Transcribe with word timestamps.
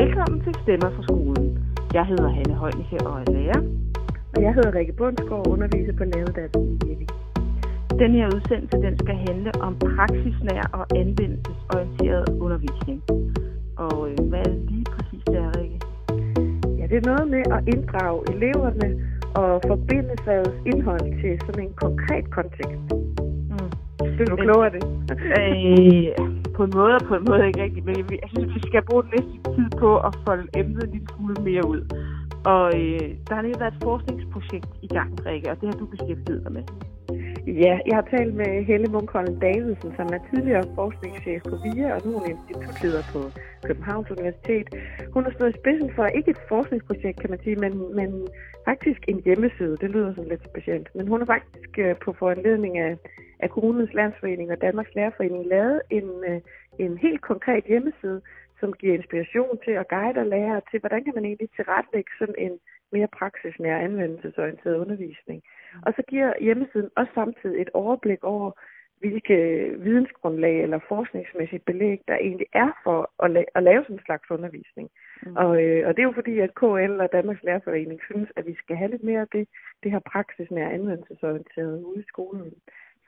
Velkommen 0.00 0.40
til 0.44 0.54
Stemmer 0.62 0.90
fra 0.96 1.02
skolen. 1.02 1.46
Jeg 1.92 2.06
hedder 2.06 2.28
Hanne 2.28 2.54
Højnike 2.54 2.98
og 3.06 3.20
er 3.20 3.30
lærer. 3.36 3.60
Og 4.36 4.42
jeg 4.42 4.54
hedder 4.54 4.74
Rikke 4.74 4.92
Bundsgaard 4.92 5.46
og 5.46 5.52
underviser 5.52 5.92
på 5.98 6.04
læreruddannelsen 6.04 6.80
i 6.84 6.88
Jelling. 6.88 7.10
Den 8.02 8.10
her 8.18 8.26
udsendelse 8.34 8.76
den 8.86 8.98
skal 8.98 9.16
handle 9.28 9.50
om 9.60 9.78
praksisnær 9.78 10.62
og 10.78 10.84
anvendelsesorienteret 10.96 12.28
undervisning. 12.44 13.02
Og 13.76 14.10
øh, 14.10 14.28
hvad 14.28 14.38
er 14.38 14.50
det 14.54 14.62
lige 14.70 14.86
præcis 14.94 15.24
der, 15.26 15.58
Rikke? 15.58 15.78
Ja, 16.78 16.84
det 16.90 16.96
er 16.96 17.06
noget 17.12 17.28
med 17.34 17.42
at 17.56 17.74
inddrage 17.74 18.20
eleverne 18.34 18.88
og 19.42 19.60
forbinde 19.66 20.14
fagets 20.24 20.58
indhold 20.66 21.06
til 21.22 21.32
sådan 21.46 21.64
en 21.66 21.74
konkret 21.84 22.30
kontekst. 22.30 22.95
Det 24.18 24.30
du 24.30 24.36
klogere 24.36 24.70
det? 24.76 24.82
øh, 25.38 26.36
på 26.56 26.64
en 26.64 26.72
måde 26.74 26.94
og 26.94 27.04
på 27.10 27.14
en 27.14 27.24
måde 27.28 27.46
ikke 27.46 27.62
rigtigt, 27.62 27.86
men 27.86 27.94
jeg, 27.98 28.04
jeg 28.10 28.30
synes, 28.34 28.54
vi 28.54 28.60
skal 28.66 28.82
bruge 28.88 29.02
den 29.02 29.10
næste 29.16 29.36
tid 29.54 29.68
på 29.82 29.90
at 30.08 30.12
folde 30.26 30.46
emnet 30.60 30.84
en 30.84 30.90
lille 30.90 31.08
smule 31.16 31.36
mere 31.48 31.64
ud. 31.74 31.80
Og 32.54 32.66
øh, 32.80 33.06
der 33.26 33.34
har 33.34 33.42
lige 33.42 33.60
været 33.60 33.74
et 33.74 33.82
forskningsprojekt 33.82 34.70
i 34.82 34.88
gang, 34.96 35.10
Rikke, 35.26 35.50
og 35.50 35.56
det 35.60 35.66
har 35.70 35.76
du 35.80 35.86
beskæftiget 35.86 36.40
dig 36.44 36.52
med. 36.52 36.64
Ja, 37.46 37.78
jeg 37.86 37.94
har 37.94 38.08
talt 38.16 38.34
med 38.34 38.64
Helle 38.64 38.86
Munkholm 38.86 39.40
Davidsen, 39.40 39.92
som 39.96 40.06
er 40.06 40.20
tidligere 40.30 40.64
forskningschef 40.74 41.42
på 41.42 41.56
VIA, 41.64 41.94
og 41.94 42.00
nu 42.04 42.10
er 42.14 42.18
hun 42.18 42.30
institutleder 42.30 43.02
på 43.12 43.20
Københavns 43.66 44.10
Universitet. 44.10 44.66
Hun 45.14 45.24
har 45.24 45.30
stået 45.30 45.54
i 45.54 45.58
spidsen 45.60 45.90
for 45.96 46.06
ikke 46.06 46.30
et 46.30 46.42
forskningsprojekt, 46.48 47.20
kan 47.20 47.30
man 47.30 47.40
sige, 47.44 47.56
men, 47.56 47.94
men 47.94 48.28
faktisk 48.64 49.00
en 49.08 49.22
hjemmeside. 49.24 49.76
Det 49.76 49.90
lyder 49.90 50.14
sådan 50.14 50.30
lidt 50.30 50.44
specielt. 50.50 50.88
Men 50.94 51.08
hun 51.08 51.20
har 51.20 51.26
faktisk 51.26 51.78
øh, 51.78 51.96
på 52.04 52.12
foranledning 52.18 52.78
af, 52.78 52.96
af 53.40 53.50
Kommunens 53.50 53.94
Landsforening 53.94 54.50
og 54.50 54.60
Danmarks 54.60 54.94
Lærerforening 54.94 55.46
lavet 55.46 55.80
en, 55.90 56.08
øh, 56.28 56.40
en 56.78 56.98
helt 56.98 57.20
konkret 57.20 57.64
hjemmeside, 57.64 58.20
som 58.60 58.72
giver 58.72 58.94
inspiration 58.94 59.58
til 59.64 59.74
at 59.80 59.88
guide 59.88 60.20
og 60.20 60.26
lære 60.26 60.60
til, 60.70 60.80
hvordan 60.80 61.04
kan 61.04 61.14
man 61.14 61.24
egentlig 61.24 61.50
tilrettelægge 61.56 62.12
sådan 62.18 62.38
en 62.38 62.54
mere 62.92 63.08
praksisnær 63.18 63.78
anvendelsesorienteret 63.78 64.76
undervisning. 64.76 65.42
Og 65.86 65.92
så 65.96 66.02
giver 66.08 66.32
hjemmesiden 66.40 66.90
også 66.96 67.12
samtidig 67.14 67.60
et 67.62 67.70
overblik 67.74 68.24
over, 68.24 68.50
hvilke 69.00 69.36
vidensgrundlag 69.78 70.62
eller 70.62 70.78
forskningsmæssigt 70.88 71.64
belæg, 71.64 72.00
der 72.08 72.16
egentlig 72.16 72.46
er 72.52 72.70
for 72.84 73.10
at, 73.24 73.30
la- 73.36 73.52
at 73.54 73.62
lave 73.62 73.82
sådan 73.82 73.96
en 73.96 74.06
slags 74.06 74.30
undervisning. 74.30 74.90
Mm. 75.22 75.36
Og, 75.36 75.62
øh, 75.62 75.88
og 75.88 75.96
det 75.96 76.02
er 76.02 76.06
jo 76.10 76.20
fordi, 76.20 76.38
at 76.38 76.54
KL 76.54 77.00
og 77.04 77.12
Danmarks 77.12 77.42
Lærerforening 77.42 78.00
synes, 78.04 78.28
at 78.36 78.46
vi 78.46 78.54
skal 78.54 78.76
have 78.76 78.90
lidt 78.90 79.04
mere 79.04 79.20
af 79.20 79.28
det, 79.32 79.48
det 79.82 79.90
her 79.90 79.98
praksisnære 79.98 80.72
anvendelsesorienteret 80.72 81.82
ude 81.82 82.00
i 82.00 82.08
skolen. 82.08 82.52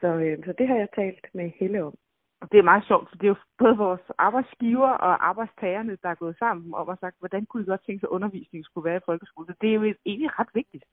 Så, 0.01 0.07
øh, 0.07 0.45
så 0.45 0.53
det 0.59 0.69
har 0.69 0.77
jeg 0.77 0.89
talt 0.95 1.27
med 1.35 1.51
Helle 1.59 1.85
om. 1.85 1.95
Og 2.41 2.53
det 2.53 2.59
er 2.59 2.71
meget 2.71 2.85
sjovt, 2.87 3.09
for 3.09 3.17
det 3.17 3.25
er 3.25 3.29
jo 3.29 3.37
både 3.59 3.77
vores 3.77 4.01
arbejdsgiver 4.19 4.89
og 4.89 5.29
arbejdstagerne, 5.29 5.99
der 6.03 6.09
er 6.09 6.15
gået 6.15 6.39
sammen 6.39 6.75
om 6.75 6.89
at 6.89 6.99
sagt, 7.01 7.17
hvordan 7.19 7.47
kunne 7.47 7.63
I 7.63 7.67
godt 7.67 7.85
tænke 7.87 8.01
sig, 8.01 8.07
at 8.07 8.17
undervisningen 8.17 8.65
skulle 8.65 8.85
være 8.85 8.97
i 8.97 9.07
folkeskolen. 9.07 9.47
Så 9.47 9.55
det 9.61 9.71
er 9.71 9.75
jo 9.75 9.95
egentlig 10.07 10.39
ret 10.39 10.49
vigtigt. 10.55 10.85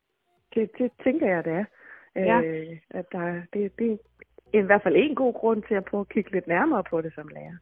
Det, 0.55 0.69
det 0.77 0.91
tænker 1.03 1.27
jeg, 1.27 1.45
det 1.45 1.53
er. 1.53 1.65
Ja. 2.15 2.41
Øh, 2.41 2.77
at 2.89 3.05
der, 3.11 3.41
det, 3.53 3.79
det 3.79 3.99
er 4.53 4.59
i 4.59 4.61
hvert 4.61 4.83
fald 4.83 4.95
en 4.97 5.15
god 5.15 5.33
grund 5.33 5.63
til 5.63 5.75
at 5.75 5.85
prøve 5.85 6.01
at 6.01 6.09
kigge 6.09 6.31
lidt 6.31 6.47
nærmere 6.47 6.83
på 6.83 7.01
det 7.01 7.13
som 7.15 7.27
lærer. 7.27 7.57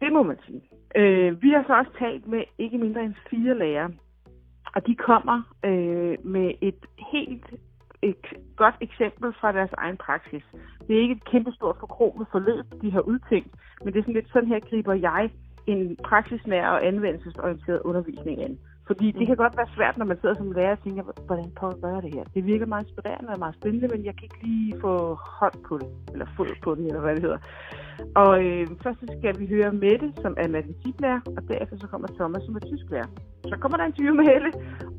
Det 0.00 0.12
må 0.12 0.22
man 0.22 0.38
sige. 0.46 0.62
Øh, 0.96 1.42
vi 1.42 1.50
har 1.50 1.64
så 1.66 1.74
også 1.78 1.90
talt 1.98 2.26
med 2.26 2.44
ikke 2.58 2.78
mindre 2.78 3.04
end 3.04 3.14
fire 3.30 3.58
lærere, 3.58 3.90
og 4.74 4.86
de 4.86 4.94
kommer 4.94 5.54
øh, 5.64 6.26
med 6.26 6.54
et 6.60 6.86
helt 7.12 7.46
et 8.10 8.24
godt 8.56 8.74
eksempel 8.80 9.32
fra 9.40 9.52
deres 9.52 9.72
egen 9.72 9.96
praksis. 9.96 10.44
Det 10.86 10.96
er 10.96 11.00
ikke 11.00 11.14
et 11.14 11.24
kæmpestort 11.24 11.76
forkromet 11.80 12.26
forløb, 12.32 12.64
de 12.82 12.92
har 12.92 13.00
udtænkt, 13.00 13.54
men 13.82 13.92
det 13.92 13.98
er 13.98 14.02
sådan 14.02 14.14
lidt 14.14 14.32
sådan 14.32 14.48
her 14.48 14.60
griber 14.70 14.94
jeg 14.94 15.30
en 15.66 15.96
praksisnær 15.96 16.66
og 16.68 16.86
anvendelsesorienteret 16.86 17.80
undervisning 17.80 18.42
ind. 18.42 18.58
Fordi 18.86 19.06
det 19.18 19.26
kan 19.26 19.36
godt 19.36 19.56
være 19.56 19.74
svært, 19.76 19.98
når 19.98 20.04
man 20.04 20.18
sidder 20.20 20.34
som 20.34 20.52
lærer 20.52 20.76
og 20.76 20.82
tænker, 20.84 21.02
hvordan 21.26 21.50
prøver 21.56 21.72
jeg 21.74 21.82
gøre 21.82 22.00
det 22.04 22.14
her? 22.14 22.24
Det 22.34 22.46
virker 22.46 22.66
meget 22.66 22.84
inspirerende 22.86 23.30
og 23.32 23.38
meget 23.38 23.54
spændende, 23.60 23.88
men 23.88 24.04
jeg 24.04 24.14
kan 24.16 24.24
ikke 24.28 24.42
lige 24.46 24.80
få 24.80 24.92
hånd 25.40 25.56
på 25.68 25.78
det, 25.78 25.88
eller 26.12 26.26
fod 26.36 26.52
på 26.64 26.74
det, 26.74 26.86
eller 26.86 27.00
hvad 27.00 27.14
det 27.14 27.22
hedder. 27.22 27.40
Og 28.22 28.32
øh, 28.44 28.66
først 28.82 28.98
skal 29.18 29.38
vi 29.40 29.46
høre 29.54 29.72
Mette, 29.72 30.12
som 30.22 30.32
er 30.42 30.48
matematiklærer, 30.48 31.20
og 31.36 31.42
derefter 31.48 31.76
så 31.80 31.86
kommer 31.92 32.08
Thomas, 32.18 32.42
som 32.46 32.56
er 32.56 32.64
tysklærer. 32.70 33.10
Så 33.50 33.56
kommer 33.60 33.76
der 33.76 33.84
en 33.84 33.90
interview 33.90 34.14
med 34.20 34.26
Helle, 34.32 34.50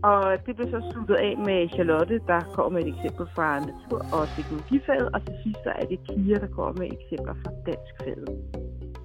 og 0.10 0.24
det 0.46 0.56
bliver 0.56 0.72
så 0.76 0.80
sluttet 0.92 1.16
af 1.28 1.34
med 1.38 1.70
Charlotte, 1.76 2.16
der 2.28 2.40
kommer 2.56 2.72
med 2.76 2.82
et 2.86 2.94
eksempel 2.94 3.26
fra 3.36 3.48
natur- 3.60 4.08
og 4.16 4.24
teknologifaget, 4.36 5.08
og 5.14 5.20
til 5.26 5.36
sidst 5.44 5.60
så 5.66 5.72
er 5.82 5.86
det 5.92 6.00
Kira, 6.08 6.38
der 6.44 6.52
kommer 6.56 6.74
med 6.82 6.88
eksempler 6.98 7.36
fra 7.42 7.52
danskfaget. 7.68 8.30
Ja. 8.30 9.05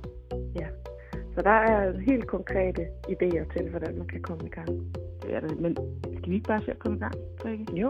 Så 1.41 1.45
der 1.45 1.61
er 1.75 2.01
helt 2.11 2.27
konkrete 2.27 2.83
idéer 3.15 3.45
til, 3.55 3.71
hvordan 3.71 3.99
man 3.99 4.07
kan 4.07 4.23
komme 4.23 4.47
i 4.47 4.49
gang. 4.49 4.69
Det 5.23 5.35
er 5.35 5.41
det, 5.41 5.61
men 5.61 5.77
skal 6.19 6.31
vi 6.31 6.35
ikke 6.35 6.49
bare 6.49 6.63
se 6.65 6.71
at 6.71 6.79
komme 6.79 6.97
i 6.97 7.01
gang, 7.01 7.15
Rikke? 7.45 7.65
Jo. 7.83 7.89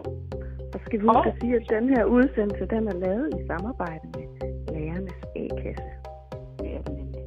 Og 0.72 0.78
så 0.80 0.80
skal 0.86 1.00
vi 1.00 1.04
huske 1.06 1.28
at 1.32 1.36
sige, 1.40 1.54
at 1.56 1.66
den 1.70 1.88
her 1.88 2.04
udsendelse, 2.04 2.66
den 2.74 2.88
er 2.88 2.96
lavet 3.06 3.28
i 3.40 3.46
samarbejde 3.46 4.04
med 4.16 4.26
Lærernes 4.74 5.20
A-kasse. 5.42 5.90
Det 6.58 6.70
er 6.76 6.82
nemlig. 6.90 7.24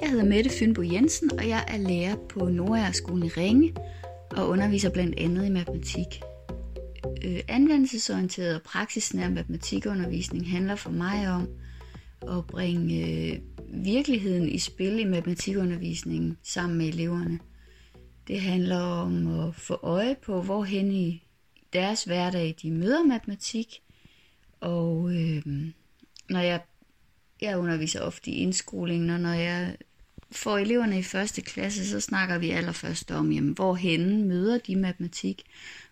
Jeg 0.00 0.08
hedder 0.10 0.28
Mette 0.34 0.50
Fynbo 0.58 0.82
Jensen, 0.82 1.30
og 1.38 1.48
jeg 1.48 1.62
er 1.74 1.78
lærer 1.88 2.16
på 2.32 2.40
Nordjærskolen 2.58 3.24
i 3.24 3.28
Ringe 3.28 3.74
og 4.36 4.48
underviser 4.48 4.90
blandt 4.90 5.14
andet 5.24 5.46
i 5.46 5.52
matematik. 5.52 6.10
Øh, 7.24 7.40
anvendelsesorienteret 7.48 8.54
og 8.54 8.62
praksisnær 8.62 9.28
matematikundervisning 9.28 10.50
handler 10.50 10.74
for 10.74 10.90
mig 10.90 11.30
om 11.30 11.48
at 12.38 12.46
bringe 12.46 13.06
øh, 13.06 13.38
virkeligheden 13.84 14.48
i 14.48 14.58
spil 14.58 14.98
i 14.98 15.04
matematikundervisningen 15.04 16.38
sammen 16.42 16.78
med 16.78 16.88
eleverne. 16.88 17.38
Det 18.28 18.40
handler 18.40 18.78
om 18.78 19.40
at 19.40 19.54
få 19.54 19.78
øje 19.82 20.16
på, 20.22 20.42
hvorhen 20.42 20.92
i 20.92 21.22
deres 21.72 22.04
hverdag 22.04 22.54
de 22.62 22.70
møder 22.70 23.04
matematik, 23.04 23.82
og 24.60 25.14
øh, 25.14 25.42
når 26.30 26.40
jeg, 26.40 26.60
jeg 27.40 27.58
underviser 27.58 28.00
ofte 28.00 28.30
i 28.30 28.34
indskolingen, 28.34 29.10
og 29.10 29.20
når 29.20 29.32
jeg 29.32 29.76
får 30.30 30.58
eleverne 30.58 30.98
i 30.98 31.02
første 31.02 31.42
klasse, 31.42 31.88
så 31.88 32.00
snakker 32.00 32.38
vi 32.38 32.50
allerførst 32.50 33.10
om, 33.10 33.32
jamen, 33.32 33.52
hvorhen 33.52 34.24
møder 34.28 34.58
de 34.58 34.76
matematik, 34.76 35.42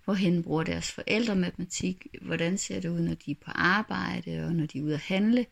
hvorhen 0.06 0.42
bruger 0.42 0.62
deres 0.62 0.92
forældre 0.92 1.36
matematik, 1.36 2.06
hvordan 2.22 2.58
ser 2.58 2.80
det 2.80 2.88
ud, 2.88 3.00
når 3.00 3.14
de 3.14 3.30
er 3.30 3.34
på 3.44 3.50
arbejde, 3.54 4.44
og 4.44 4.52
når 4.52 4.66
de 4.66 4.78
er 4.78 4.82
ude 4.82 4.94
at 4.94 5.00
handle. 5.00 5.46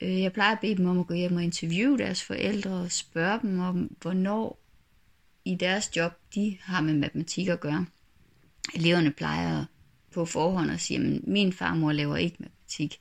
Øh, 0.00 0.20
jeg 0.20 0.32
plejer 0.32 0.52
at 0.52 0.60
bede 0.60 0.76
dem 0.76 0.86
om 0.86 0.98
at 0.98 1.06
gå 1.06 1.14
hjem 1.14 1.36
og 1.36 1.44
interviewe 1.44 1.98
deres 1.98 2.22
forældre 2.22 2.70
og 2.70 2.92
spørge 2.92 3.40
dem 3.42 3.58
om, 3.58 3.96
hvornår 4.00 4.62
i 5.44 5.54
deres 5.54 5.96
job 5.96 6.12
de 6.34 6.58
har 6.60 6.80
med 6.80 6.94
matematik 6.94 7.48
at 7.48 7.60
gøre. 7.60 7.86
Eleverne 8.74 9.12
plejer 9.12 9.64
på 10.10 10.24
forhånd 10.24 10.70
at 10.70 10.80
sige, 10.80 11.00
at 11.00 11.26
min 11.26 11.52
farmor 11.52 11.92
laver 11.92 12.16
ikke 12.16 12.36
matematik. 12.38 13.00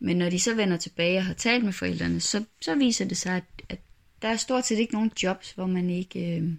Men 0.00 0.16
når 0.16 0.30
de 0.30 0.40
så 0.40 0.54
vender 0.54 0.76
tilbage 0.76 1.18
og 1.18 1.24
har 1.24 1.34
talt 1.34 1.64
med 1.64 1.72
forældrene, 1.72 2.20
så, 2.20 2.44
så 2.60 2.74
viser 2.74 3.04
det 3.04 3.16
sig, 3.16 3.36
at, 3.36 3.44
at 3.68 3.80
der 4.22 4.28
er 4.28 4.36
stort 4.36 4.66
set 4.66 4.78
ikke 4.78 4.94
nogen 4.94 5.10
jobs, 5.22 5.52
hvor 5.52 5.66
man 5.66 5.90
ikke 5.90 6.36
øh, 6.36 6.52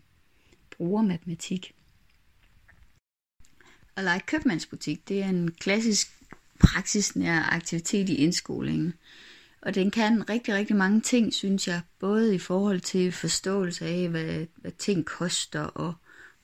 bruger 0.77 1.01
matematik. 1.01 1.73
At 3.95 4.03
lege 4.03 4.19
købmandsbutik, 4.19 5.07
det 5.07 5.23
er 5.23 5.29
en 5.29 5.51
klassisk 5.51 6.11
praksisnær 6.59 7.41
aktivitet 7.51 8.09
i 8.09 8.15
indskolingen. 8.15 8.93
Og 9.61 9.75
den 9.75 9.91
kan 9.91 10.29
rigtig, 10.29 10.53
rigtig 10.53 10.75
mange 10.75 11.01
ting, 11.01 11.33
synes 11.33 11.67
jeg. 11.67 11.81
Både 11.99 12.35
i 12.35 12.37
forhold 12.37 12.79
til 12.79 13.11
forståelse 13.11 13.85
af, 13.85 14.09
hvad, 14.09 14.45
hvad 14.55 14.71
ting 14.71 15.05
koster, 15.05 15.61
og 15.61 15.93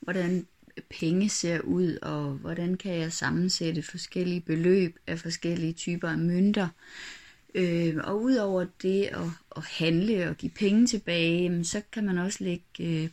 hvordan 0.00 0.46
penge 0.90 1.28
ser 1.28 1.60
ud, 1.60 1.98
og 2.02 2.30
hvordan 2.32 2.76
kan 2.76 2.94
jeg 2.94 3.12
sammensætte 3.12 3.82
forskellige 3.82 4.40
beløb 4.40 4.98
af 5.06 5.18
forskellige 5.18 5.72
typer 5.72 6.08
af 6.08 6.18
mønter. 6.18 6.68
Øh, 7.54 7.96
og 8.04 8.22
udover 8.22 8.66
det 8.82 9.04
at, 9.04 9.30
at 9.56 9.64
handle 9.64 10.28
og 10.28 10.36
give 10.36 10.52
penge 10.52 10.86
tilbage, 10.86 11.64
så 11.64 11.82
kan 11.92 12.04
man 12.04 12.18
også 12.18 12.44
lægge 12.44 12.64
øh, 12.80 13.08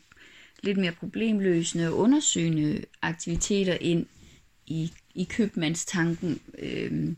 lidt 0.64 0.78
mere 0.78 0.92
problemløsende 0.92 1.88
og 1.88 1.98
undersøgende 1.98 2.86
aktiviteter 3.02 3.78
ind 3.82 4.06
i, 4.68 4.92
i 5.16 5.24
købmandstanken. 5.24 6.40
Øh, 6.60 7.16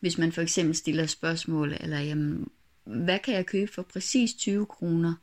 hvis 0.00 0.18
man 0.18 0.32
for 0.32 0.42
eksempel 0.42 0.74
stiller 0.74 1.06
spørgsmål, 1.06 1.76
eller 1.80 2.00
jamen, 2.00 2.48
hvad 2.84 3.18
kan 3.18 3.34
jeg 3.34 3.46
købe 3.46 3.72
for 3.72 3.82
præcis 3.82 4.34
20 4.34 4.66
kroner? 4.66 5.14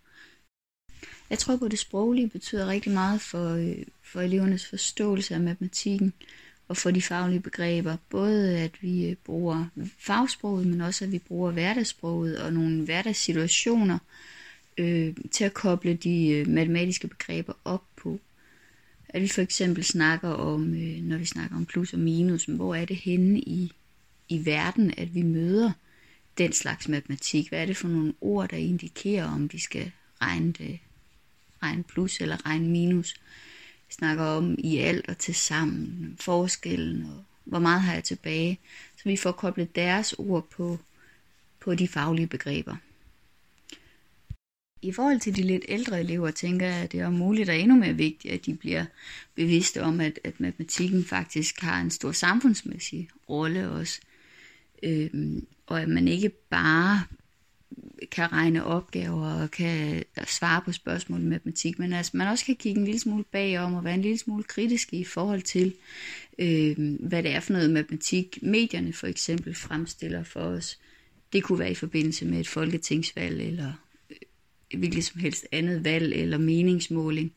Jeg 1.29 1.39
tror 1.39 1.57
på, 1.57 1.65
at 1.65 1.71
det 1.71 1.79
sproglige 1.79 2.29
betyder 2.29 2.67
rigtig 2.67 2.91
meget 2.91 3.21
for, 3.21 3.49
øh, 3.49 3.85
for 4.03 4.21
elevernes 4.21 4.65
forståelse 4.65 5.33
af 5.33 5.41
matematikken 5.41 6.13
og 6.67 6.77
for 6.77 6.91
de 6.91 7.01
faglige 7.01 7.39
begreber. 7.39 7.97
Både 8.09 8.59
at 8.59 8.71
vi 8.81 9.09
øh, 9.09 9.15
bruger 9.15 9.65
fagsproget, 9.99 10.67
men 10.67 10.81
også 10.81 11.05
at 11.05 11.11
vi 11.11 11.19
bruger 11.19 11.51
hverdagssproget 11.51 12.39
og 12.39 12.53
nogle 12.53 12.85
hverdagssituationer 12.85 13.97
øh, 14.77 15.15
til 15.31 15.43
at 15.43 15.53
koble 15.53 15.93
de 15.93 16.29
øh, 16.29 16.47
matematiske 16.47 17.07
begreber 17.07 17.53
op 17.65 17.83
på. 17.95 18.19
At 19.13 19.21
vi 19.21 19.27
for 19.27 19.41
eksempel 19.41 19.83
snakker 19.83 20.29
om, 20.29 20.73
øh, 20.73 21.03
når 21.03 21.17
vi 21.17 21.25
snakker 21.25 21.55
om 21.55 21.65
plus 21.65 21.93
og 21.93 21.99
minus, 21.99 22.45
hvor 22.45 22.75
er 22.75 22.85
det 22.85 22.95
henne 22.95 23.39
i, 23.39 23.71
i 24.29 24.45
verden, 24.45 24.93
at 24.97 25.15
vi 25.15 25.21
møder 25.21 25.71
den 26.37 26.53
slags 26.53 26.87
matematik? 26.87 27.49
Hvad 27.49 27.61
er 27.61 27.65
det 27.65 27.77
for 27.77 27.87
nogle 27.87 28.13
ord, 28.21 28.49
der 28.49 28.57
indikerer, 28.57 29.25
om 29.25 29.53
vi 29.53 29.59
skal 29.59 29.91
regne, 30.21 30.51
det, 30.51 30.79
regne 31.63 31.83
plus 31.83 32.21
eller 32.21 32.45
regne 32.45 32.69
minus? 32.69 33.13
Vi 33.87 33.93
snakker 33.93 34.23
om 34.23 34.55
i 34.57 34.77
alt 34.77 35.09
og 35.09 35.17
til 35.17 35.35
sammen, 35.35 36.17
forskellen 36.19 37.05
og 37.05 37.23
hvor 37.43 37.59
meget 37.59 37.81
har 37.81 37.93
jeg 37.93 38.03
tilbage, 38.03 38.59
så 38.97 39.03
vi 39.03 39.17
får 39.17 39.31
koblet 39.31 39.75
deres 39.75 40.13
ord 40.13 40.49
på, 40.49 40.79
på 41.59 41.75
de 41.75 41.87
faglige 41.87 42.27
begreber. 42.27 42.75
I 44.83 44.91
forhold 44.91 45.19
til 45.19 45.35
de 45.35 45.43
lidt 45.43 45.65
ældre 45.67 45.99
elever, 45.99 46.31
tænker 46.31 46.65
jeg, 46.65 46.75
at 46.75 46.91
det 46.91 46.99
er 46.99 47.09
muligt 47.09 47.49
og 47.49 47.57
endnu 47.57 47.75
mere 47.75 47.93
vigtigt, 47.93 48.33
at 48.33 48.45
de 48.45 48.55
bliver 48.55 48.85
bevidste 49.35 49.81
om, 49.81 49.99
at, 49.99 50.19
at 50.23 50.39
matematikken 50.39 51.05
faktisk 51.05 51.61
har 51.61 51.81
en 51.81 51.91
stor 51.91 52.11
samfundsmæssig 52.11 53.09
rolle 53.29 53.69
også. 53.69 53.99
Øhm, 54.83 55.45
og 55.67 55.81
at 55.81 55.89
man 55.89 56.07
ikke 56.07 56.29
bare 56.29 57.03
kan 58.11 58.31
regne 58.31 58.65
opgaver 58.65 59.41
og 59.41 59.51
kan 59.51 60.03
svare 60.25 60.61
på 60.65 60.71
spørgsmål 60.71 61.21
i 61.21 61.25
matematik, 61.25 61.79
men 61.79 61.93
altså 61.93 62.11
man 62.17 62.27
også 62.27 62.45
kan 62.45 62.55
kigge 62.55 62.79
en 62.79 62.85
lille 62.85 62.99
smule 62.99 63.23
bagom 63.31 63.73
og 63.73 63.83
være 63.83 63.93
en 63.93 64.01
lille 64.01 64.17
smule 64.17 64.43
kritisk 64.43 64.93
i 64.93 65.03
forhold 65.03 65.41
til, 65.41 65.73
øh, 66.39 66.75
hvad 66.99 67.23
det 67.23 67.31
er 67.31 67.39
for 67.39 67.53
noget 67.53 67.69
matematik, 67.69 68.39
medierne 68.41 68.93
for 68.93 69.07
eksempel 69.07 69.55
fremstiller 69.55 70.23
for 70.23 70.39
os. 70.39 70.79
Det 71.33 71.43
kunne 71.43 71.59
være 71.59 71.71
i 71.71 71.75
forbindelse 71.75 72.25
med 72.25 72.39
et 72.39 72.47
folketingsvalg 72.47 73.41
eller 73.41 73.73
hvilket 74.77 75.03
som 75.03 75.21
helst 75.21 75.45
andet 75.51 75.83
valg 75.83 76.13
eller 76.13 76.37
meningsmåling. 76.37 77.33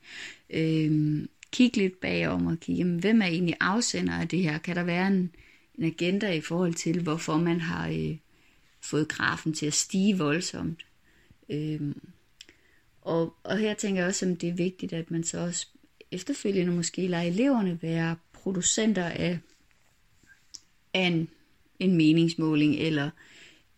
Øhm, 0.51 1.29
kig 1.53 1.77
lidt 1.77 2.01
bagom 2.01 2.47
og 2.47 2.61
kigge, 2.61 2.79
jamen, 2.79 2.99
hvem 2.99 3.23
er 3.23 3.27
egentlig 3.27 3.57
afsender 3.61 4.13
af 4.13 4.29
det 4.29 4.43
her? 4.43 4.59
Kan 4.59 4.77
der 4.77 4.83
være 4.83 5.07
en, 5.07 5.31
en 5.79 5.85
agenda 5.85 6.33
i 6.33 6.41
forhold 6.41 6.75
til, 6.75 7.03
hvorfor 7.03 7.37
man 7.37 7.61
har 7.61 7.89
øh, 7.89 8.17
fået 8.81 9.09
grafen 9.09 9.53
til 9.53 9.67
at 9.67 9.75
stige 9.75 10.19
voldsomt? 10.19 10.87
Øhm, 11.49 12.01
og, 13.03 13.35
og 13.43 13.59
her 13.59 13.75
tænker 13.75 14.01
jeg 14.01 14.09
også, 14.09 14.27
at 14.27 14.41
det 14.41 14.49
er 14.49 14.55
vigtigt, 14.55 14.93
at 14.93 15.11
man 15.11 15.25
så 15.25 15.39
også 15.39 15.67
efterfølgende 16.11 16.73
måske 16.73 17.07
lader 17.07 17.23
eleverne 17.23 17.79
være 17.83 18.17
producenter 18.33 19.05
af, 19.05 19.39
af 20.95 21.07
en, 21.07 21.29
en 21.79 21.97
meningsmåling 21.97 22.75
eller 22.75 23.11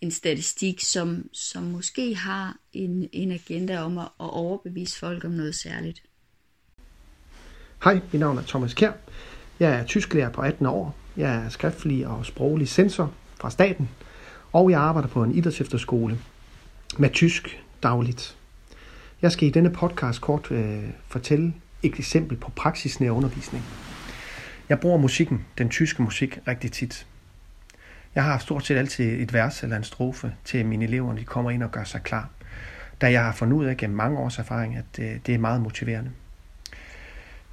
en 0.01 0.11
statistik, 0.11 0.81
som, 0.81 1.29
som 1.33 1.63
måske 1.63 2.15
har 2.15 2.57
en, 2.73 3.09
en 3.13 3.33
agenda 3.33 3.83
om 3.83 3.99
at, 3.99 4.05
at 4.05 4.31
overbevise 4.31 4.99
folk 4.99 5.25
om 5.25 5.31
noget 5.31 5.55
særligt. 5.55 6.03
Hej, 7.85 8.01
mit 8.13 8.21
navn 8.21 8.39
er 8.39 8.43
Thomas 8.43 8.75
Kjær. 8.75 8.93
Jeg 9.61 9.75
er 9.75 9.85
tysklærer 9.85 10.31
på 10.31 10.41
18 10.41 10.67
år. 10.67 10.97
Jeg 11.17 11.35
er 11.35 11.49
skriftlig 11.49 12.07
og 12.07 12.27
sproglig 12.27 12.69
censor 12.69 13.15
fra 13.41 13.51
staten, 13.51 13.89
og 14.53 14.71
jeg 14.71 14.81
arbejder 14.81 15.09
på 15.09 15.23
en 15.23 15.35
idrætsefterskole 15.35 16.19
med 16.99 17.11
tysk 17.11 17.63
dagligt. 17.83 18.37
Jeg 19.23 19.33
skal 19.33 19.49
i 19.49 19.51
denne 19.51 19.71
podcast 19.71 20.21
kort 20.21 20.51
øh, 20.51 20.85
fortælle 21.09 21.55
et 21.83 21.95
eksempel 21.99 22.37
på 22.37 22.51
praksisnær 22.51 23.11
undervisning. 23.11 23.65
Jeg 24.69 24.81
bruger 24.81 24.99
musikken, 24.99 25.47
den 25.59 25.69
tyske 25.69 26.03
musik, 26.03 26.39
rigtig 26.49 26.73
tit. 26.73 27.07
Jeg 28.15 28.25
har 28.25 28.39
stort 28.39 28.67
set 28.67 28.77
altid 28.77 29.23
et 29.23 29.33
vers 29.33 29.63
eller 29.63 29.77
en 29.77 29.85
strofe 29.85 30.35
til 30.45 30.67
mine 30.67 30.85
elever, 30.85 31.07
når 31.07 31.19
de 31.19 31.25
kommer 31.25 31.51
ind 31.51 31.63
og 31.63 31.71
gør 31.71 31.85
sig 31.85 32.03
klar. 32.03 32.29
Da 33.01 33.11
jeg 33.11 33.25
har 33.25 33.33
fundet 33.33 33.57
ud 33.57 33.65
af 33.65 33.77
gennem 33.77 33.97
mange 33.97 34.19
års 34.19 34.39
erfaring, 34.39 34.77
at 34.77 34.99
øh, 34.99 35.17
det 35.27 35.35
er 35.35 35.39
meget 35.39 35.61
motiverende. 35.61 36.11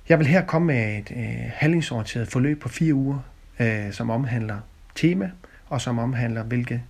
Jeg 0.09 0.19
vil 0.19 0.27
her 0.27 0.45
komme 0.45 0.67
med 0.67 0.97
et 0.97 1.11
øh, 1.11 1.51
handlingsorienteret 1.53 2.27
forløb 2.27 2.61
på 2.61 2.69
fire 2.69 2.93
uger, 2.93 3.19
øh, 3.59 3.91
som 3.91 4.09
omhandler 4.09 4.59
tema 4.95 5.31
og 5.67 5.81
som 5.81 5.99
omhandler, 5.99 6.43
hvilke 6.43 6.83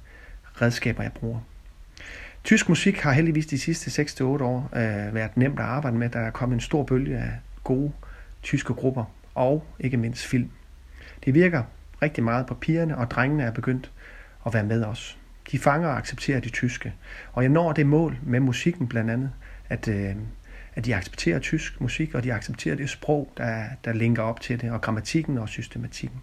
redskaber 0.62 1.04
jeg 1.04 1.12
bruger. 1.12 1.40
Tysk 2.44 2.70
musik 2.70 3.00
har 3.00 3.12
heldigvis 3.12 3.46
de 3.46 3.60
sidste 3.60 4.02
6-8 4.02 4.24
år 4.24 4.70
øh, 4.76 5.16
været 5.16 5.38
nemt 5.38 5.60
at 5.60 5.66
arbejde 5.66 5.98
med. 5.98 6.10
Der 6.10 6.20
er 6.20 6.32
kommet 6.32 6.56
en 6.56 6.62
stor 6.62 6.84
bølge 6.84 7.18
af 7.18 7.32
gode 7.64 7.92
tyske 8.42 8.74
grupper, 8.74 9.06
og 9.36 9.66
ikke 9.80 9.98
mindst 9.98 10.26
film. 10.26 10.50
Det 11.26 11.34
virker 11.34 11.64
rigtig 12.02 12.24
meget 12.24 12.46
på 12.46 12.54
pigerne, 12.54 12.98
og 12.98 13.12
drengene 13.12 13.44
er 13.44 13.52
begyndt 13.52 13.92
at 14.46 14.54
være 14.54 14.64
med 14.64 14.84
os. 14.84 15.18
De 15.52 15.60
fanger 15.60 15.88
og 15.88 15.98
accepterer 15.98 16.40
det 16.40 16.54
tyske. 16.54 16.94
Og 17.34 17.44
jeg 17.44 17.52
når 17.52 17.72
det 17.74 17.86
mål 17.86 18.18
med 18.24 18.40
musikken 18.40 18.88
blandt 18.88 19.12
andet, 19.12 19.32
at, 19.70 19.88
øh, 19.88 20.16
at 20.76 20.86
de 20.86 20.96
accepterer 20.96 21.40
tysk 21.40 21.82
musik, 21.82 22.16
og 22.16 22.24
de 22.24 22.34
accepterer 22.34 22.76
det 22.76 22.90
sprog, 22.90 23.32
der, 23.38 23.64
der 23.86 23.94
linker 23.94 24.24
op 24.24 24.42
til 24.42 24.62
det, 24.62 24.72
og 24.72 24.82
grammatikken 24.82 25.38
og 25.38 25.50
systematikken. 25.50 26.22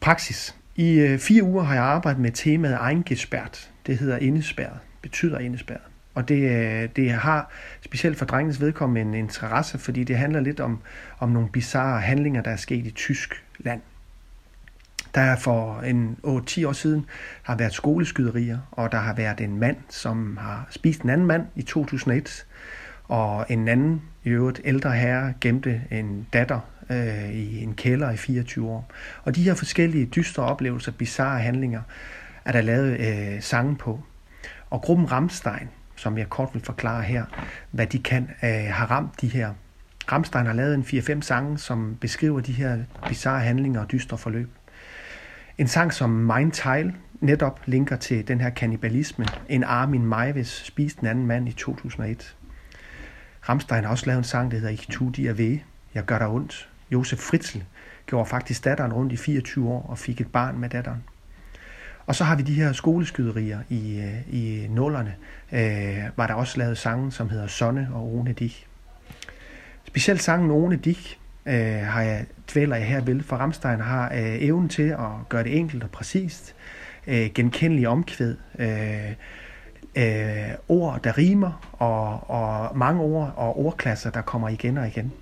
Praksis. 0.00 0.56
I 0.76 0.98
øh, 0.98 1.18
fire 1.18 1.42
uger 1.42 1.62
har 1.62 1.74
jeg 1.74 1.84
arbejdet 1.84 2.22
med 2.22 2.30
temaet 2.30 2.78
eingespærret. 2.90 3.70
Det 3.86 3.98
hedder 3.98 4.18
indespærret, 4.18 4.78
betyder 5.02 5.38
indespærret. 5.38 5.82
Og 6.14 6.28
det, 6.28 6.50
øh, 6.50 6.88
det 6.96 7.10
har 7.10 7.50
specielt 7.80 8.18
for 8.18 8.24
drengenes 8.24 8.60
vedkommende 8.60 9.00
en 9.18 9.24
interesse, 9.24 9.78
fordi 9.78 10.04
det 10.04 10.18
handler 10.18 10.40
lidt 10.40 10.60
om, 10.60 10.78
om 11.18 11.28
nogle 11.28 11.48
bizarre 11.48 12.00
handlinger, 12.00 12.42
der 12.42 12.50
er 12.50 12.56
sket 12.56 12.86
i 12.86 12.90
tysk 12.90 13.44
land. 13.58 13.80
Der 15.14 15.20
er 15.20 15.36
for 15.36 15.80
en 15.80 16.18
8-10 16.24 16.66
år 16.66 16.72
siden 16.72 17.06
har 17.42 17.56
været 17.56 17.72
skoleskyderier, 17.72 18.58
og 18.70 18.92
der 18.92 18.98
har 18.98 19.14
været 19.14 19.40
en 19.40 19.58
mand, 19.58 19.76
som 19.88 20.36
har 20.36 20.66
spist 20.70 21.00
en 21.00 21.10
anden 21.10 21.26
mand 21.26 21.46
i 21.54 21.62
2001, 21.62 22.46
og 23.04 23.46
en 23.48 23.68
anden, 23.68 24.02
i 24.24 24.28
øvrigt 24.28 24.60
ældre 24.64 24.92
herre, 24.92 25.34
gemte 25.40 25.82
en 25.90 26.26
datter 26.32 26.60
øh, 26.90 27.30
i 27.30 27.62
en 27.62 27.74
kælder 27.74 28.10
i 28.10 28.16
24 28.16 28.68
år. 28.68 28.90
Og 29.24 29.36
de 29.36 29.42
her 29.42 29.54
forskellige 29.54 30.06
dystre 30.06 30.42
oplevelser, 30.42 30.92
bizarre 30.92 31.40
handlinger, 31.40 31.82
er 32.44 32.52
der 32.52 32.60
lavet 32.60 33.00
øh, 33.00 33.42
sange 33.42 33.76
på. 33.76 34.00
Og 34.70 34.82
gruppen 34.82 35.12
Ramstein, 35.12 35.68
som 35.96 36.18
jeg 36.18 36.28
kort 36.28 36.48
vil 36.52 36.62
forklare 36.62 37.02
her, 37.02 37.24
hvad 37.70 37.86
de 37.86 37.98
kan, 37.98 38.30
øh, 38.42 38.50
har 38.70 38.90
ramt 38.90 39.20
de 39.20 39.28
her. 39.28 39.52
Ramstein 40.12 40.46
har 40.46 40.52
lavet 40.52 40.74
en 40.74 40.82
4-5 40.82 41.20
sange, 41.20 41.58
som 41.58 41.96
beskriver 42.00 42.40
de 42.40 42.52
her 42.52 42.78
bizarre 43.08 43.40
handlinger 43.40 43.80
og 43.80 43.92
dystre 43.92 44.18
forløb. 44.18 44.48
En 45.58 45.68
sang 45.68 45.92
som 45.92 46.10
Mein 46.10 46.50
Teil 46.50 46.94
netop 47.20 47.60
linker 47.66 47.96
til 47.96 48.28
den 48.28 48.40
her 48.40 48.50
kannibalisme. 48.50 49.26
En 49.48 49.64
Armin 49.64 50.06
Maivis 50.06 50.62
spiste 50.66 51.02
en 51.02 51.08
anden 51.08 51.26
mand 51.26 51.48
i 51.48 51.52
2001. 51.52 52.36
Ramstein 53.48 53.84
har 53.84 53.90
også 53.90 54.06
lavet 54.06 54.18
en 54.18 54.24
sang, 54.24 54.50
der 54.50 54.56
hedder 54.56 54.72
Ich 54.72 54.88
tu 54.90 55.10
dir 55.10 55.32
weh, 55.32 55.60
jeg 55.94 56.04
gør 56.04 56.18
dig 56.18 56.28
ondt. 56.28 56.68
Josef 56.90 57.18
Fritzl 57.18 57.58
gjorde 58.06 58.28
faktisk 58.28 58.64
datteren 58.64 58.92
rundt 58.92 59.12
i 59.12 59.16
24 59.16 59.68
år 59.68 59.86
og 59.88 59.98
fik 59.98 60.20
et 60.20 60.32
barn 60.32 60.58
med 60.58 60.68
datteren. 60.68 61.04
Og 62.06 62.14
så 62.14 62.24
har 62.24 62.36
vi 62.36 62.42
de 62.42 62.54
her 62.54 62.72
skoleskyderier 62.72 63.60
i, 63.68 64.00
øh, 64.00 64.34
i 64.34 64.66
nullerne, 64.70 65.14
øh, 65.52 66.04
var 66.16 66.26
der 66.26 66.34
også 66.34 66.58
lavet 66.58 66.78
sangen, 66.78 67.10
som 67.10 67.28
hedder 67.28 67.46
Sonne 67.46 67.88
og 67.92 68.02
Rune 68.02 68.32
Dich. 68.32 68.66
Specielt 69.96 70.22
sangen 70.22 70.50
One 70.50 70.76
Dik 70.76 71.18
øh, 71.46 71.80
har 71.80 72.02
jeg, 72.02 72.26
dvæler 72.52 72.76
jeg 72.76 72.86
her 72.86 73.00
ved, 73.00 73.22
for 73.22 73.36
Ramstein 73.36 73.80
har 73.80 74.12
øh, 74.14 74.42
evnen 74.42 74.68
til 74.68 74.82
at 74.82 75.28
gøre 75.28 75.44
det 75.44 75.58
enkelt 75.58 75.82
og 75.82 75.90
præcist, 75.90 76.54
øh, 77.06 77.30
genkendelig 77.34 77.88
omkvæd, 77.88 78.36
øh, 78.58 79.10
øh, 79.96 80.54
ord, 80.68 81.00
der 81.04 81.18
rimer, 81.18 81.68
og, 81.72 82.30
og 82.30 82.78
mange 82.78 83.02
ord 83.02 83.34
og 83.36 83.58
ordklasser, 83.58 84.10
der 84.10 84.20
kommer 84.20 84.48
igen 84.48 84.78
og 84.78 84.86
igen. 84.86 85.12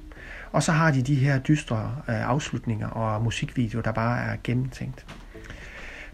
Og 0.53 0.63
så 0.63 0.73
har 0.73 0.91
de 0.91 1.03
de 1.03 1.15
her 1.15 1.39
dystre 1.39 1.97
øh, 2.09 2.29
afslutninger 2.29 2.89
og 2.89 3.23
musikvideo, 3.23 3.81
der 3.81 3.93
bare 3.93 4.21
er 4.21 4.37
gennemtænkt. 4.45 5.07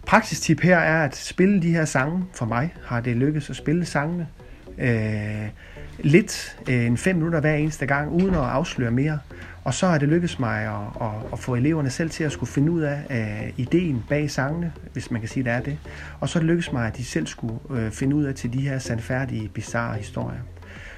Praksistip 0.07 0.61
her 0.61 0.77
er 0.77 1.03
at 1.03 1.15
spille 1.15 1.61
de 1.61 1.71
her 1.71 1.85
sange. 1.85 2.23
For 2.33 2.45
mig 2.45 2.73
har 2.85 3.01
det 3.01 3.17
lykkedes 3.17 3.49
at 3.49 3.55
spille 3.55 3.85
sangene 3.85 4.27
øh, 4.77 5.49
lidt, 6.03 6.57
øh, 6.69 6.85
en 6.85 6.97
fem 6.97 7.15
minutter 7.15 7.39
hver 7.39 7.53
eneste 7.53 7.85
gang, 7.85 8.11
uden 8.11 8.35
at 8.35 8.41
afsløre 8.41 8.91
mere. 8.91 9.19
Og 9.63 9.73
så 9.73 9.85
er 9.87 9.97
det 9.97 10.09
lykkedes 10.09 10.39
mig 10.39 10.61
at, 10.61 11.07
at, 11.07 11.11
at 11.33 11.39
få 11.39 11.55
eleverne 11.55 11.89
selv 11.89 12.09
til 12.09 12.23
at 12.23 12.31
skulle 12.31 12.51
finde 12.51 12.71
ud 12.71 12.81
af 12.81 13.03
uh, 13.09 13.59
ideen 13.59 14.03
bag 14.09 14.31
sangene, 14.31 14.73
hvis 14.93 15.11
man 15.11 15.21
kan 15.21 15.29
sige, 15.29 15.43
det 15.43 15.51
er 15.51 15.59
det. 15.59 15.77
Og 16.19 16.29
så 16.29 16.39
er 16.39 16.41
det 16.41 16.47
lykkedes 16.47 16.71
mig, 16.71 16.87
at 16.87 16.97
de 16.97 17.05
selv 17.05 17.27
skulle 17.27 17.59
uh, 17.69 17.91
finde 17.91 18.15
ud 18.15 18.23
af 18.23 18.35
til 18.35 18.53
de 18.53 18.61
her 18.61 18.79
sandfærdige, 18.79 19.49
bizarre 19.49 19.97
historier. 19.97 20.39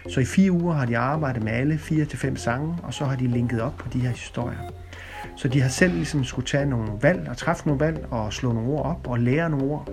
Så 0.09 0.19
i 0.19 0.25
fire 0.25 0.51
uger 0.51 0.73
har 0.73 0.85
de 0.85 0.97
arbejdet 0.97 1.43
med 1.43 1.51
alle 1.51 1.77
fire 1.77 2.05
til 2.05 2.19
fem 2.19 2.35
sange, 2.35 2.75
og 2.83 2.93
så 2.93 3.05
har 3.05 3.15
de 3.15 3.27
linket 3.27 3.61
op 3.61 3.77
på 3.77 3.89
de 3.93 3.99
her 3.99 4.09
historier. 4.09 4.57
Så 5.35 5.47
de 5.47 5.61
har 5.61 5.69
selv 5.69 5.93
ligesom 5.93 6.23
skulle 6.23 6.45
tage 6.45 6.65
nogle 6.65 6.91
valg 7.01 7.29
og 7.29 7.37
træffe 7.37 7.65
nogle 7.67 7.79
valg 7.79 8.07
og 8.11 8.33
slå 8.33 8.51
nogle 8.51 8.69
ord 8.69 8.85
op 8.85 9.07
og 9.07 9.19
lære 9.19 9.49
nogle 9.49 9.65
ord. 9.65 9.89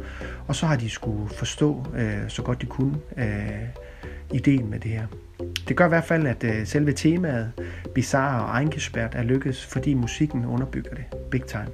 Og 0.47 0.57
så 0.57 0.67
har 0.67 0.77
de 0.77 0.91
skulle 0.91 1.29
forstå 1.35 1.87
øh, 1.97 2.29
så 2.29 2.43
godt 2.43 2.61
de 2.61 2.67
kunne 2.67 2.95
øh, 3.17 3.25
ideen 4.33 4.71
med 4.71 4.81
det 4.81 4.91
her. 4.91 5.07
Det 5.69 5.77
gør 5.77 5.87
i 5.87 5.89
hvert 5.89 6.05
fald, 6.05 6.27
at 6.27 6.45
øh, 6.45 6.67
selve 6.67 6.93
temaet 6.93 7.53
bizarre 7.95 8.45
og 8.45 8.61
Eingesperrt 8.61 9.15
er 9.15 9.23
lykkedes, 9.23 9.67
fordi 9.67 9.95
musikken 9.95 10.45
underbygger 10.45 10.95
det 10.95 11.05
big 11.31 11.45
time. 11.45 11.69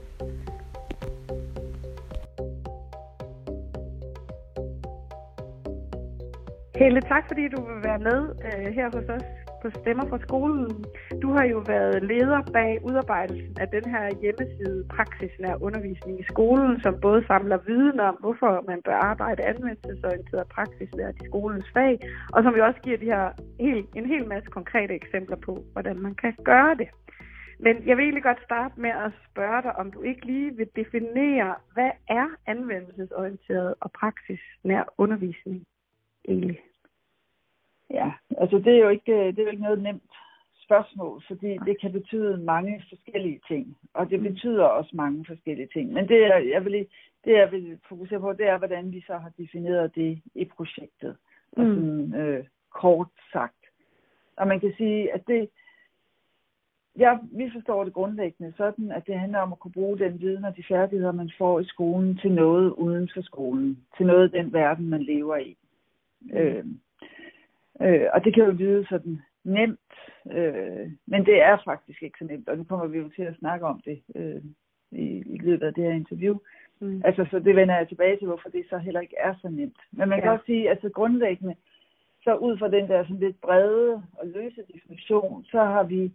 Helle, 6.75 7.00
tak 7.00 7.25
fordi 7.26 7.48
du 7.48 7.60
vil 7.60 7.82
være 7.82 7.98
med 7.98 8.28
øh, 8.44 8.75
her 8.75 8.90
hos 8.94 9.04
os 9.08 9.45
på 9.66 9.80
Stemmer 9.80 10.06
fra 10.08 10.18
skolen. 10.28 10.85
Du 11.23 11.28
har 11.37 11.44
jo 11.44 11.58
været 11.66 12.02
leder 12.02 12.42
bag 12.52 12.73
udarbejdelsen 12.88 13.54
af 13.62 13.68
den 13.68 13.85
her 13.94 14.04
hjemmeside 14.23 14.87
Praksisnær 14.96 15.54
undervisning 15.66 16.20
i 16.20 16.28
skolen, 16.32 16.80
som 16.80 17.00
både 17.00 17.26
samler 17.26 17.58
viden 17.66 18.00
om, 18.00 18.16
hvorfor 18.20 18.64
man 18.70 18.80
bør 18.87 18.99
arbejde 19.11 19.42
anvendelsesorienteret 19.52 20.42
og 20.44 20.49
praksisnært 20.49 21.14
i 21.23 21.26
skolens 21.30 21.68
fag, 21.75 21.94
og 22.35 22.42
som 22.42 22.56
jo 22.56 22.66
også 22.66 22.80
giver 22.80 22.99
de 22.99 23.12
her 23.14 23.25
helt, 23.61 23.88
en 23.94 24.06
hel 24.06 24.28
masse 24.28 24.49
konkrete 24.50 24.94
eksempler 24.94 25.37
på, 25.37 25.64
hvordan 25.73 25.99
man 26.06 26.14
kan 26.14 26.35
gøre 26.44 26.75
det. 26.75 26.88
Men 27.58 27.75
jeg 27.87 27.96
vil 27.96 28.02
egentlig 28.02 28.23
godt 28.30 28.42
starte 28.44 28.80
med 28.80 28.90
at 28.90 29.12
spørge 29.30 29.62
dig, 29.62 29.76
om 29.76 29.90
du 29.90 30.02
ikke 30.02 30.26
lige 30.26 30.56
vil 30.56 30.68
definere, 30.76 31.54
hvad 31.75 31.90
er 32.08 32.28
anvendelsesorienteret 32.46 33.75
og 33.80 33.92
praksisnær 33.92 34.85
undervisning 34.99 35.64
egentlig? 36.28 36.61
Ja, 37.90 38.12
altså 38.38 38.58
det 38.58 38.74
er 38.74 38.78
jo 38.78 38.88
ikke, 38.88 39.26
det 39.26 39.38
er 39.38 39.42
jo 39.42 39.50
ikke 39.50 39.62
noget 39.62 39.82
nemt 39.82 40.12
spørgsmål, 40.66 41.22
fordi 41.26 41.58
det 41.66 41.80
kan 41.80 41.92
betyde 41.92 42.36
mange 42.36 42.84
forskellige 42.88 43.40
ting, 43.48 43.76
og 43.94 44.10
det 44.10 44.20
mm. 44.20 44.26
betyder 44.26 44.64
også 44.64 44.90
mange 44.94 45.24
forskellige 45.26 45.68
ting. 45.72 45.92
Men 45.92 46.08
det, 46.08 46.20
jeg 46.54 46.64
vil, 46.64 46.86
det 47.24 47.32
jeg 47.32 47.52
vil 47.52 47.78
fokusere 47.88 48.20
på, 48.20 48.32
det 48.32 48.46
er, 48.46 48.58
hvordan 48.58 48.92
vi 48.92 49.00
så 49.06 49.18
har 49.18 49.32
defineret 49.38 49.94
det 49.94 50.22
i 50.34 50.44
projektet. 50.44 51.16
Mm. 51.56 51.62
Og 51.62 51.66
sådan, 51.66 52.14
øh, 52.14 52.44
kort 52.70 53.08
sagt. 53.32 53.62
Og 54.36 54.48
man 54.48 54.60
kan 54.60 54.72
sige, 54.76 55.14
at 55.14 55.22
det, 55.26 55.48
jeg, 56.96 57.18
vi 57.32 57.50
forstår 57.52 57.84
det 57.84 57.92
grundlæggende 57.92 58.52
sådan, 58.56 58.90
at 58.90 59.06
det 59.06 59.18
handler 59.18 59.38
om 59.38 59.52
at 59.52 59.58
kunne 59.58 59.72
bruge 59.72 59.98
den 59.98 60.20
viden 60.20 60.44
og 60.44 60.56
de 60.56 60.64
færdigheder, 60.68 61.12
man 61.12 61.30
får 61.38 61.60
i 61.60 61.64
skolen, 61.64 62.16
til 62.16 62.32
noget 62.32 62.70
uden 62.70 63.10
for 63.14 63.22
skolen. 63.22 63.84
Til 63.96 64.06
noget 64.06 64.22
af 64.22 64.30
den 64.30 64.52
verden, 64.52 64.88
man 64.88 65.02
lever 65.02 65.36
i. 65.36 65.56
Mm. 66.20 66.36
Øh, 66.36 66.64
øh, 67.83 68.06
og 68.12 68.25
det 68.25 68.35
kan 68.35 68.45
jo 68.45 68.50
lyde 68.50 68.87
sådan 68.88 69.23
nemt, 69.45 69.80
øh, 70.33 70.90
men 71.06 71.26
det 71.26 71.42
er 71.42 71.56
faktisk 71.64 72.02
ikke 72.02 72.18
så 72.18 72.25
nemt, 72.25 72.49
og 72.49 72.56
nu 72.56 72.64
kommer 72.64 72.87
vi 72.87 72.99
jo 72.99 73.09
til 73.09 73.23
at 73.23 73.37
snakke 73.38 73.66
om 73.66 73.80
det 73.85 74.02
øh, 74.14 74.42
i, 74.90 75.06
i 75.35 75.38
løbet 75.38 75.66
af 75.66 75.75
det 75.75 75.85
her 75.85 75.90
interview. 75.92 76.38
Mm. 76.80 77.02
Altså, 77.04 77.26
så 77.30 77.38
det 77.38 77.56
vender 77.56 77.76
jeg 77.76 77.88
tilbage 77.88 78.16
til, 78.16 78.26
hvorfor 78.26 78.49
det 78.49 78.66
så 78.71 78.78
heller 78.78 79.00
ikke 79.00 79.16
er 79.18 79.35
så 79.42 79.49
nemt. 79.49 79.80
Men 79.92 80.09
man 80.09 80.18
ja. 80.18 80.23
kan 80.23 80.33
også 80.33 80.47
sige, 80.47 80.71
altså 80.71 80.88
grundlæggende, 80.88 81.54
så 82.25 82.35
ud 82.37 82.59
fra 82.59 82.68
den 82.68 82.88
der 82.88 83.02
sådan 83.02 83.18
lidt 83.18 83.40
brede 83.40 84.02
og 84.12 84.26
løse 84.26 84.62
definition, 84.75 85.45
så 85.45 85.59
har 85.59 85.83
vi 85.83 86.12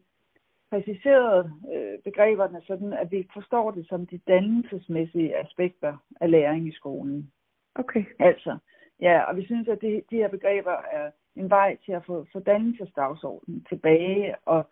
præciseret 0.70 1.52
øh, 1.74 2.00
begreberne 2.04 2.62
sådan, 2.68 2.94
at 2.94 3.12
vi 3.12 3.28
forstår 3.34 3.72
det 3.72 3.88
som 3.88 4.06
de 4.06 4.20
dannelsesmæssige 4.28 5.38
aspekter 5.38 5.98
af 6.22 6.32
læring 6.32 6.68
i 6.68 6.72
skolen. 6.72 7.32
Okay. 7.76 8.04
Altså, 8.20 8.58
ja, 9.02 9.22
og 9.22 9.38
vi 9.38 9.46
synes, 9.46 9.68
at 9.68 9.82
det, 9.82 10.04
de 10.10 10.16
her 10.16 10.28
begreber 10.28 10.76
er 10.92 11.12
en 11.36 11.50
vej 11.50 11.78
til 11.86 11.92
at 11.92 12.06
få, 12.06 12.26
få 12.34 12.40
dannelsesdagsordenen 12.40 13.66
tilbage, 13.70 14.36
og 14.46 14.68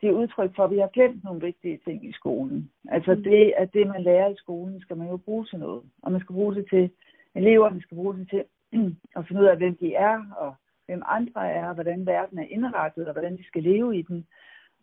det 0.00 0.08
er 0.08 0.12
udtryk 0.12 0.56
for, 0.56 0.64
at 0.64 0.70
vi 0.70 0.78
har 0.78 0.86
glemt 0.86 1.24
nogle 1.24 1.40
vigtige 1.40 1.80
ting 1.84 2.08
i 2.08 2.12
skolen. 2.12 2.70
Altså 2.88 3.14
mm. 3.14 3.22
det, 3.22 3.54
at 3.56 3.72
det, 3.74 3.86
man 3.86 4.02
lærer 4.02 4.28
i 4.28 4.36
skolen, 4.36 4.80
skal 4.80 4.96
man 4.96 5.08
jo 5.08 5.16
bruge 5.16 5.44
til 5.44 5.58
noget. 5.58 5.82
Og 6.02 6.12
man 6.12 6.20
skal 6.20 6.34
bruge 6.34 6.54
det 6.54 6.66
til, 6.70 6.90
eleverne 7.34 7.82
skal 7.82 7.94
bruge 7.94 8.14
det 8.14 8.30
til 8.30 8.44
at 9.16 9.26
finde 9.28 9.42
ud 9.42 9.46
af, 9.46 9.56
hvem 9.56 9.76
de 9.76 9.94
er, 9.94 10.24
og 10.36 10.54
hvem 10.86 11.02
andre 11.06 11.50
er, 11.50 11.68
og 11.68 11.74
hvordan 11.74 12.06
verden 12.06 12.38
er 12.38 12.46
indrettet, 12.50 13.06
og 13.06 13.12
hvordan 13.12 13.36
de 13.36 13.44
skal 13.44 13.62
leve 13.62 13.98
i 13.98 14.02
den. 14.02 14.26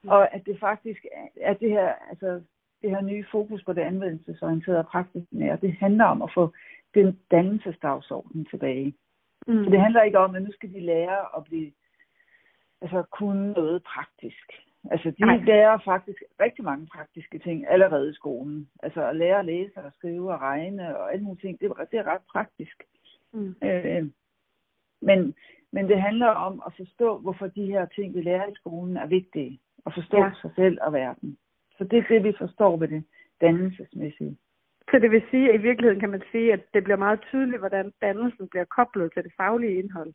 Og 0.07 0.33
at 0.35 0.45
det 0.45 0.59
faktisk 0.59 1.05
er 1.41 1.53
det 1.53 1.69
her, 1.69 1.93
altså 2.09 2.41
det 2.81 2.89
her 2.89 3.01
nye 3.01 3.25
fokus 3.31 3.63
på 3.63 3.73
det 3.73 3.81
anvendelsesorienterede 3.81 4.79
og 4.79 4.87
praksisnære, 4.87 5.57
det 5.61 5.73
handler 5.73 6.05
om 6.05 6.21
at 6.21 6.31
få 6.33 6.53
den 6.93 7.19
dannelsesdagsorden 7.31 8.45
tilbage. 8.45 8.93
Mm. 9.47 9.63
Så 9.63 9.69
det 9.69 9.79
handler 9.79 10.01
ikke 10.01 10.19
om, 10.19 10.35
at 10.35 10.41
nu 10.41 10.51
skal 10.51 10.73
de 10.73 10.79
lære 10.79 11.37
at 11.37 11.43
blive, 11.43 11.71
altså 12.81 13.03
kunne 13.11 13.51
noget 13.51 13.83
praktisk. 13.83 14.51
Altså 14.91 15.11
de 15.11 15.25
Nej. 15.25 15.37
lærer 15.37 15.77
faktisk 15.85 16.23
rigtig 16.39 16.63
mange 16.63 16.87
praktiske 16.87 17.39
ting 17.39 17.67
allerede 17.69 18.09
i 18.09 18.13
skolen. 18.13 18.69
Altså 18.83 19.07
at 19.07 19.15
lære 19.15 19.39
at 19.39 19.45
læse 19.45 19.77
og 19.77 19.91
skrive 19.93 20.33
og 20.33 20.41
regne 20.41 20.97
og 20.97 21.13
alle 21.13 21.23
mulige 21.23 21.47
ting, 21.47 21.61
det, 21.61 21.71
det 21.91 21.99
er 21.99 22.07
ret 22.07 22.21
praktisk. 22.31 22.83
Mm. 23.33 23.55
Øh, 23.63 24.05
men, 25.01 25.35
men 25.71 25.87
det 25.89 26.01
handler 26.01 26.27
om 26.27 26.63
at 26.65 26.73
forstå, 26.77 27.17
hvorfor 27.17 27.47
de 27.47 27.65
her 27.65 27.85
ting, 27.85 28.15
vi 28.15 28.21
lærer 28.21 28.47
i 28.47 28.55
skolen, 28.55 28.97
er 28.97 29.05
vigtige 29.05 29.59
at 29.85 29.93
forstå 29.93 30.17
ja. 30.17 30.31
sig 30.41 30.51
selv 30.55 30.77
og 30.81 30.93
verden. 30.93 31.37
Så 31.77 31.83
det 31.83 31.99
er 31.99 32.07
det, 32.09 32.23
vi 32.23 32.33
forstår 32.37 32.77
ved 32.77 32.87
det 32.87 33.03
dannelsesmæssige. 33.41 34.37
Så 34.91 34.99
det 34.99 35.11
vil 35.11 35.23
sige, 35.31 35.49
at 35.49 35.55
i 35.59 35.63
virkeligheden 35.63 35.99
kan 35.99 36.09
man 36.09 36.23
sige, 36.31 36.53
at 36.53 36.73
det 36.73 36.83
bliver 36.83 36.97
meget 36.97 37.21
tydeligt, 37.21 37.59
hvordan 37.59 37.93
dannelsen 38.01 38.47
bliver 38.47 38.65
koblet 38.65 39.13
til 39.13 39.23
det 39.23 39.33
faglige 39.37 39.79
indhold. 39.79 40.13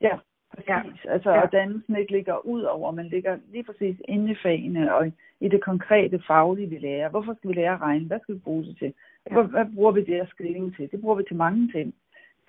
Ja, 0.00 0.18
præcis. 0.54 0.68
Ja. 1.04 1.10
Altså, 1.12 1.30
ja. 1.30 1.42
at 1.42 1.52
dannelsen 1.52 1.96
ikke 1.96 2.12
ligger 2.12 2.46
ud 2.46 2.62
over, 2.62 2.90
men 2.90 3.06
ligger 3.06 3.38
lige 3.52 3.64
præcis 3.64 3.96
inde 4.08 4.32
i 4.32 4.36
fagene 4.42 4.94
og 4.94 5.12
i 5.40 5.48
det 5.48 5.64
konkrete 5.64 6.22
faglige, 6.26 6.68
vi 6.68 6.78
lærer. 6.78 7.08
Hvorfor 7.08 7.34
skal 7.34 7.48
vi 7.50 7.54
lære 7.54 7.74
at 7.74 7.80
regne? 7.80 8.06
Hvad 8.06 8.20
skal 8.20 8.34
vi 8.34 8.40
bruge 8.40 8.64
det 8.64 8.76
til? 8.78 8.94
Ja. 9.30 9.42
Hvad 9.42 9.66
bruger 9.74 9.92
vi 9.92 10.04
det 10.04 10.20
at 10.20 10.28
skrive 10.28 10.70
til? 10.70 10.90
Det 10.90 11.00
bruger 11.00 11.14
vi 11.14 11.24
til 11.28 11.36
mange 11.36 11.72
ting. 11.72 11.94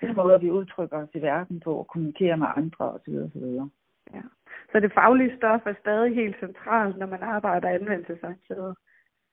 Det 0.00 0.08
er 0.08 0.14
måder, 0.14 0.38
vi 0.38 0.50
udtrykker 0.50 0.96
os 0.96 1.08
i 1.14 1.22
verden 1.22 1.60
på 1.60 1.74
og 1.74 1.86
kommunikerer 1.86 2.36
med 2.36 2.46
andre 2.56 2.84
osv. 2.92 3.14
osv. 3.14 3.44
Ja. 4.14 4.22
Så 4.72 4.80
det 4.80 4.92
faglige 4.92 5.36
stof 5.36 5.66
er 5.66 5.74
stadig 5.80 6.14
helt 6.14 6.36
centralt, 6.40 6.98
når 6.98 7.06
man 7.06 7.22
arbejder 7.22 7.68
anvendelsesorienteret 7.68 8.76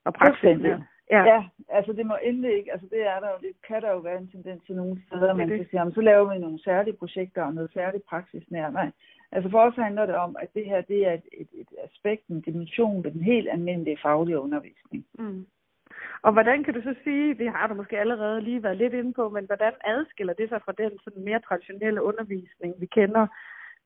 og 0.04 0.14
praktisk. 0.14 0.64
Ja. 1.10 1.24
ja, 1.24 1.44
altså 1.68 1.92
det 1.92 2.06
må 2.06 2.16
endelig 2.22 2.56
ikke, 2.58 2.72
altså 2.72 2.86
det 2.90 3.06
er 3.06 3.20
der 3.20 3.28
jo, 3.28 3.38
det 3.40 3.52
kan 3.68 3.82
der 3.82 3.90
jo 3.90 3.98
være 3.98 4.18
en 4.18 4.28
tendens 4.28 4.62
til 4.66 4.76
nogle 4.76 5.02
steder, 5.06 5.34
man 5.34 5.48
kan 5.48 5.66
sige, 5.70 5.92
så 5.94 6.00
laver 6.00 6.32
vi 6.32 6.38
nogle 6.38 6.62
særlige 6.62 6.96
projekter 6.96 7.42
og 7.42 7.54
noget 7.54 7.70
særligt 7.72 8.06
praksisnær. 8.06 8.70
Nej, 8.70 8.90
altså 9.32 9.50
for 9.50 9.60
os 9.60 9.74
handler 9.74 10.06
det 10.06 10.14
om, 10.14 10.36
at 10.38 10.48
det 10.54 10.64
her, 10.64 10.80
det 10.80 11.06
er 11.06 11.12
et, 11.12 11.28
et, 11.32 11.48
et 11.52 11.68
aspekt, 11.84 12.26
en 12.26 12.40
dimension 12.40 13.04
ved 13.04 13.10
den 13.10 13.22
helt 13.22 13.48
almindelige 13.50 13.98
faglige 14.02 14.40
undervisning. 14.40 15.06
Mm. 15.18 15.46
Og 16.22 16.32
hvordan 16.32 16.64
kan 16.64 16.74
du 16.74 16.82
så 16.82 16.94
sige, 17.04 17.34
det 17.34 17.50
har 17.50 17.66
du 17.66 17.74
måske 17.74 17.98
allerede 17.98 18.40
lige 18.40 18.62
været 18.62 18.76
lidt 18.76 18.92
inde 18.92 19.12
på, 19.12 19.28
men 19.28 19.44
hvordan 19.44 19.72
adskiller 19.84 20.32
det 20.32 20.48
sig 20.48 20.60
fra 20.64 20.72
den 20.78 20.98
sådan 21.04 21.24
mere 21.24 21.40
traditionelle 21.40 22.02
undervisning, 22.02 22.74
vi 22.78 22.86
kender 22.86 23.26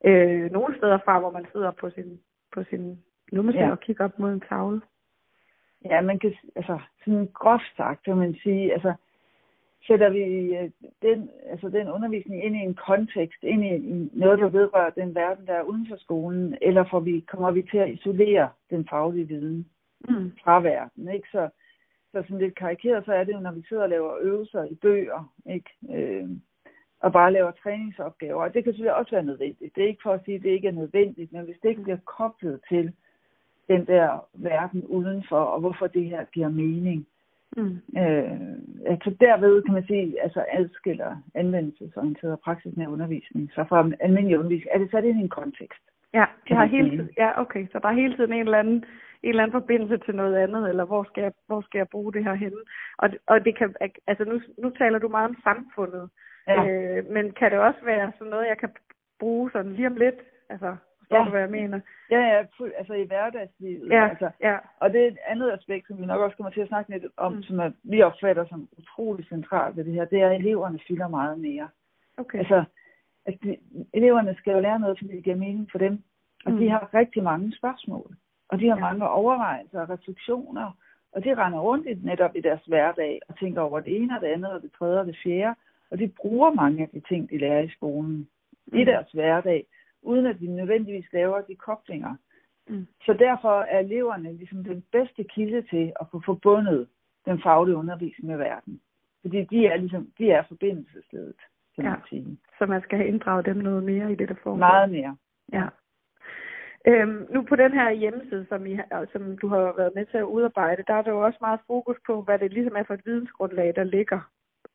øh, 0.04 0.50
nogle 0.52 0.76
steder 0.76 0.98
fra, 1.04 1.18
hvor 1.18 1.30
man 1.30 1.46
sidder 1.52 1.70
på 1.70 1.90
sin, 1.90 2.20
på 2.54 2.64
sin 2.64 2.98
nummer 3.32 3.52
ja. 3.52 3.70
og 3.70 3.80
kigger 3.80 4.04
op 4.04 4.18
mod 4.18 4.32
en 4.32 4.42
tavle. 4.48 4.80
Ja, 5.84 6.00
man 6.00 6.18
kan, 6.18 6.34
altså, 6.56 6.78
sådan 7.04 7.30
groft 7.34 7.76
sagt, 7.76 8.04
kan 8.04 8.16
man 8.16 8.34
sige, 8.42 8.72
altså, 8.72 8.94
sætter 9.86 10.10
vi 10.10 10.22
øh, 10.56 10.70
den, 11.02 11.30
altså 11.46 11.68
den 11.68 11.88
undervisning 11.88 12.44
ind 12.44 12.56
i 12.56 12.58
en 12.58 12.74
kontekst, 12.74 13.42
ind 13.42 13.64
i 13.64 14.10
noget, 14.12 14.38
der 14.38 14.48
vedrører 14.48 14.90
den 14.90 15.14
verden, 15.14 15.46
der 15.46 15.52
er 15.52 15.62
uden 15.62 15.86
for 15.88 15.96
skolen, 15.96 16.56
eller 16.62 16.84
får 16.90 17.00
vi, 17.00 17.20
kommer 17.20 17.50
vi 17.50 17.62
til 17.62 17.78
at 17.78 17.90
isolere 17.90 18.48
den 18.70 18.88
faglige 18.90 19.28
viden 19.28 19.68
mm. 20.08 20.32
fra 20.44 20.60
verden, 20.60 21.08
ikke? 21.08 21.28
Så, 21.32 21.48
så 22.12 22.22
sådan 22.22 22.38
lidt 22.38 22.54
karikeret, 22.54 23.04
så 23.04 23.12
er 23.12 23.24
det 23.24 23.32
jo, 23.32 23.40
når 23.40 23.52
vi 23.52 23.62
sidder 23.68 23.82
og 23.82 23.88
laver 23.88 24.18
øvelser 24.20 24.64
i 24.64 24.74
bøger, 24.74 25.32
ikke? 25.46 25.70
Øh, 25.94 26.28
og 27.00 27.12
bare 27.12 27.32
laver 27.32 27.50
træningsopgaver. 27.50 28.42
Og 28.42 28.54
det 28.54 28.64
kan 28.64 28.72
selvfølgelig 28.72 28.94
også 28.94 29.10
være 29.10 29.24
nødvendigt. 29.24 29.76
Det 29.76 29.84
er 29.84 29.88
ikke 29.88 30.02
for 30.02 30.12
at 30.12 30.24
sige, 30.24 30.36
at 30.36 30.42
det 30.42 30.50
ikke 30.50 30.68
er 30.68 30.72
nødvendigt, 30.72 31.32
men 31.32 31.44
hvis 31.44 31.56
det 31.62 31.68
ikke 31.68 31.82
bliver 31.82 31.98
koblet 32.04 32.60
til 32.68 32.92
den 33.68 33.86
der 33.86 34.26
verden 34.34 34.84
udenfor, 34.84 35.38
og 35.38 35.60
hvorfor 35.60 35.86
det 35.86 36.04
her 36.04 36.24
giver 36.24 36.48
mening. 36.48 37.06
Mm. 37.56 37.80
Øh, 37.98 38.30
altså 38.86 39.16
derved 39.20 39.62
kan 39.62 39.74
man 39.74 39.86
sige, 39.86 40.22
altså 40.22 40.44
adskiller 40.52 41.16
anvendelsesorienteret 41.34 42.32
og 42.32 42.40
praksisnær 42.40 42.88
undervisning 42.88 43.50
så 43.54 43.64
fra 43.68 43.90
almindelig 44.00 44.38
undervisning. 44.38 44.74
Er 44.74 44.78
det 44.78 44.90
sat 44.90 45.04
ind 45.04 45.18
i 45.18 45.22
en 45.22 45.28
kontekst? 45.28 45.82
Ja, 46.14 46.24
det 46.48 46.56
har 46.56 46.64
hele 46.64 46.90
tiden, 46.90 47.10
ja, 47.16 47.40
okay. 47.40 47.66
Så 47.72 47.78
der 47.78 47.88
er 47.88 47.92
hele 48.02 48.16
tiden 48.16 48.32
en 48.32 48.40
eller 48.40 48.58
anden, 48.58 48.84
en 49.22 49.28
eller 49.28 49.42
anden 49.42 49.60
forbindelse 49.60 49.96
til 49.98 50.14
noget 50.14 50.36
andet, 50.36 50.68
eller 50.68 50.84
hvor 50.84 51.04
skal 51.04 51.22
jeg, 51.22 51.32
hvor 51.46 51.60
skal 51.60 51.78
jeg 51.78 51.88
bruge 51.88 52.12
det 52.12 52.24
her 52.24 52.34
henne? 52.34 52.60
Og, 52.98 53.10
og 53.26 53.44
det 53.44 53.58
kan, 53.58 53.74
altså 54.06 54.24
nu, 54.24 54.40
nu 54.58 54.70
taler 54.70 54.98
du 54.98 55.08
meget 55.08 55.28
om 55.28 55.36
samfundet. 55.44 56.10
Ja. 56.48 56.68
Øh, 56.68 57.10
men 57.10 57.32
kan 57.32 57.50
det 57.50 57.58
også 57.58 57.78
være 57.84 58.12
sådan 58.18 58.30
noget, 58.30 58.46
jeg 58.46 58.58
kan 58.58 58.70
bruge 59.20 59.50
sådan 59.50 59.72
lige 59.72 59.86
om 59.86 59.96
lidt? 59.96 60.20
Altså, 60.48 60.76
forstår 61.14 61.18
ja. 61.18 61.24
du, 61.24 61.30
hvad 61.30 61.40
jeg 61.40 61.50
mener? 61.50 61.80
Ja, 62.10 62.20
ja, 62.20 62.68
altså 62.78 62.94
i 62.94 63.06
hverdagslivet. 63.06 63.90
Ja, 63.90 64.08
altså. 64.08 64.30
ja. 64.40 64.56
Og 64.80 64.92
det 64.92 65.02
er 65.02 65.08
et 65.08 65.18
andet 65.26 65.52
aspekt, 65.52 65.86
som 65.86 66.00
vi 66.00 66.06
nok 66.06 66.20
også 66.20 66.36
kommer 66.36 66.50
til 66.50 66.60
at 66.60 66.68
snakke 66.68 66.90
lidt 66.90 67.04
om, 67.16 67.32
mm. 67.32 67.42
som 67.42 67.58
er, 67.58 67.70
vi 67.82 68.02
opfatter 68.02 68.44
som 68.46 68.68
utrolig 68.78 69.26
centralt 69.28 69.76
ved 69.76 69.84
det 69.84 69.92
her, 69.92 70.04
det 70.04 70.20
er, 70.20 70.28
at 70.30 70.36
eleverne 70.36 70.78
fylder 70.88 71.08
meget 71.08 71.40
mere. 71.40 71.68
Okay. 72.16 72.38
Altså, 72.38 72.64
at 73.26 73.34
de, 73.42 73.56
eleverne 73.92 74.34
skal 74.38 74.52
jo 74.52 74.60
lære 74.60 74.80
noget, 74.80 74.98
fordi 74.98 75.16
det 75.16 75.24
giver 75.24 75.36
mening 75.36 75.68
for 75.70 75.78
dem. 75.78 76.02
Og 76.46 76.52
mm. 76.52 76.58
de 76.58 76.70
har 76.70 76.94
rigtig 76.94 77.22
mange 77.22 77.56
spørgsmål. 77.56 78.16
Og 78.48 78.60
de 78.60 78.68
har 78.68 78.76
ja. 78.76 78.80
mange 78.80 79.08
overvejelser 79.08 79.80
og 79.80 79.90
refleksioner. 79.90 80.76
Og 81.12 81.24
de 81.24 81.34
render 81.34 81.58
rundt 81.58 81.86
i, 81.86 81.94
netop 81.94 82.36
i 82.36 82.40
deres 82.40 82.64
hverdag 82.66 83.20
og 83.28 83.38
tænker 83.38 83.60
over 83.60 83.80
det 83.80 83.96
ene 83.96 84.16
og 84.16 84.20
det 84.20 84.26
andet 84.26 84.52
og 84.52 84.62
det 84.62 84.72
tredje 84.78 85.00
og 85.00 85.06
det 85.06 85.16
fjerde. 85.22 85.54
Og 85.90 85.98
de 85.98 86.08
bruger 86.08 86.50
mange 86.50 86.82
af 86.82 86.88
de 86.88 87.00
ting, 87.08 87.30
de 87.30 87.38
lærer 87.38 87.60
i 87.62 87.68
skolen 87.68 88.28
mm. 88.66 88.78
i 88.78 88.84
deres 88.84 89.12
hverdag, 89.12 89.66
uden 90.04 90.26
at 90.26 90.40
de 90.40 90.46
nødvendigvis 90.46 91.12
laver 91.12 91.40
de 91.40 91.54
koblinger. 91.54 92.14
Mm. 92.68 92.86
Så 93.06 93.12
derfor 93.12 93.60
er 93.60 93.78
eleverne 93.78 94.32
ligesom 94.32 94.64
den 94.64 94.84
bedste 94.92 95.24
kilde 95.24 95.62
til 95.62 95.92
at 96.00 96.06
få 96.10 96.22
forbundet 96.24 96.88
den 97.26 97.42
faglige 97.42 97.76
undervisning 97.76 98.28
med 98.28 98.36
verden. 98.36 98.80
Fordi 99.22 99.44
de 99.44 99.66
er 99.66 99.76
ligesom, 99.76 100.08
de 100.18 100.30
er 100.30 100.42
forbindelsesledet. 100.48 101.40
kan 101.74 101.84
ja. 101.84 101.90
Man 101.90 102.00
sige. 102.08 102.38
Så 102.58 102.66
man 102.66 102.82
skal 102.82 102.98
have 102.98 103.08
inddraget 103.08 103.46
dem 103.46 103.56
noget 103.56 103.82
mere 103.82 104.12
i 104.12 104.14
det, 104.14 104.28
der 104.28 104.34
foregår. 104.42 104.58
Meget 104.58 104.90
mere. 104.90 105.16
Ja. 105.52 105.66
Øhm, 106.86 107.26
nu 107.30 107.42
på 107.42 107.56
den 107.56 107.72
her 107.72 107.90
hjemmeside, 107.90 108.46
som, 108.48 108.66
I, 108.66 108.78
som 109.12 109.38
du 109.38 109.48
har 109.48 109.74
været 109.76 109.94
med 109.94 110.06
til 110.06 110.18
at 110.18 110.22
udarbejde, 110.22 110.84
der 110.86 110.94
er 110.94 111.02
der 111.02 111.10
jo 111.10 111.24
også 111.24 111.38
meget 111.40 111.60
fokus 111.66 111.96
på, 112.06 112.22
hvad 112.22 112.38
det 112.38 112.52
ligesom 112.52 112.76
er 112.76 112.82
for 112.82 112.94
et 112.94 113.06
vidensgrundlag, 113.06 113.72
der 113.76 113.84
ligger 113.84 114.20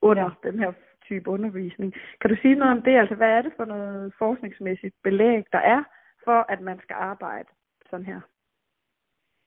under 0.01 0.23
ja. 0.23 0.49
den 0.49 0.59
her 0.59 0.71
type 1.09 1.29
undervisning. 1.29 1.93
Kan 2.21 2.29
du 2.29 2.35
sige 2.41 2.55
noget 2.55 2.77
om 2.77 2.81
det? 2.81 2.95
Altså, 2.97 3.15
hvad 3.15 3.31
er 3.37 3.41
det 3.41 3.53
for 3.57 3.65
noget 3.65 4.13
forskningsmæssigt 4.19 4.95
belæg, 5.03 5.43
der 5.51 5.63
er 5.75 5.83
for, 6.23 6.45
at 6.53 6.61
man 6.61 6.79
skal 6.83 6.95
arbejde 6.99 7.49
sådan 7.89 8.05
her? 8.05 8.21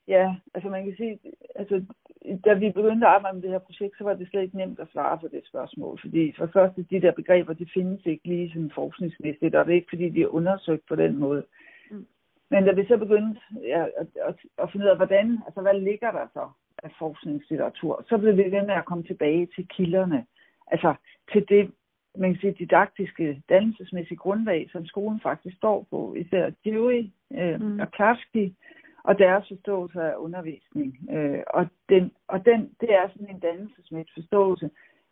Ja, 0.08 0.34
altså 0.54 0.68
man 0.70 0.84
kan 0.84 0.96
sige, 0.96 1.18
altså 1.54 1.84
da 2.44 2.52
vi 2.54 2.70
begyndte 2.70 3.06
at 3.06 3.12
arbejde 3.12 3.34
med 3.34 3.42
det 3.42 3.50
her 3.50 3.58
projekt, 3.58 3.98
så 3.98 4.04
var 4.04 4.14
det 4.14 4.28
slet 4.28 4.42
ikke 4.42 4.56
nemt 4.56 4.80
at 4.80 4.88
svare 4.92 5.18
på 5.18 5.28
det 5.28 5.46
spørgsmål. 5.46 6.00
Fordi 6.00 6.32
for 6.36 6.44
det 6.44 6.52
første, 6.52 6.86
de 6.90 7.00
der 7.00 7.12
begreber, 7.12 7.52
de 7.52 7.66
findes 7.74 8.06
ikke 8.06 8.28
lige 8.28 8.48
sådan 8.48 8.70
forskningsmæssigt, 8.74 9.54
og 9.54 9.64
det 9.64 9.72
er 9.72 9.76
ikke 9.76 9.92
fordi, 9.94 10.08
de 10.08 10.22
er 10.22 10.34
undersøgt 10.34 10.86
på 10.88 10.96
den 10.96 11.16
måde. 11.18 11.44
Mm. 11.90 12.06
Men 12.50 12.64
da 12.64 12.72
vi 12.72 12.86
så 12.86 12.96
begyndte 12.96 13.40
ja, 13.62 13.86
at, 13.96 14.06
at, 14.28 14.34
at 14.58 14.70
finde 14.72 14.86
ud 14.86 14.90
af, 14.90 14.96
hvordan, 14.96 15.38
altså 15.46 15.60
hvad 15.60 15.80
ligger 15.80 16.10
der 16.10 16.26
så 16.32 16.48
af 16.82 16.90
forskningslitteratur, 16.98 18.04
så 18.08 18.18
blev 18.18 18.36
vi 18.36 18.42
ved 18.42 18.66
med 18.66 18.74
at 18.74 18.84
komme 18.84 19.04
tilbage 19.04 19.48
til 19.54 19.68
kilderne. 19.68 20.26
Altså 20.72 20.94
til 21.32 21.48
det, 21.48 21.72
man 22.18 22.32
kan 22.32 22.40
sige, 22.40 22.56
didaktiske, 22.58 23.42
dannelsesmæssige 23.48 24.16
grundlag, 24.16 24.68
som 24.72 24.86
skolen 24.86 25.20
faktisk 25.20 25.56
står 25.56 25.86
på. 25.90 26.14
Især 26.14 26.50
Dewey 26.64 27.10
øh, 27.32 27.60
Mm. 27.60 27.80
og 27.80 27.90
Klarsky, 27.90 28.52
og 29.04 29.18
deres 29.18 29.48
forståelse 29.48 30.00
af 30.02 30.14
undervisning. 30.16 31.10
Øh, 31.10 31.42
og 31.46 31.66
den, 31.88 32.12
og 32.28 32.44
den, 32.46 32.60
det 32.80 32.94
er 32.94 33.08
sådan 33.08 33.30
en 33.30 33.40
dannelsesmæssig 33.40 34.14
forståelse. 34.14 34.70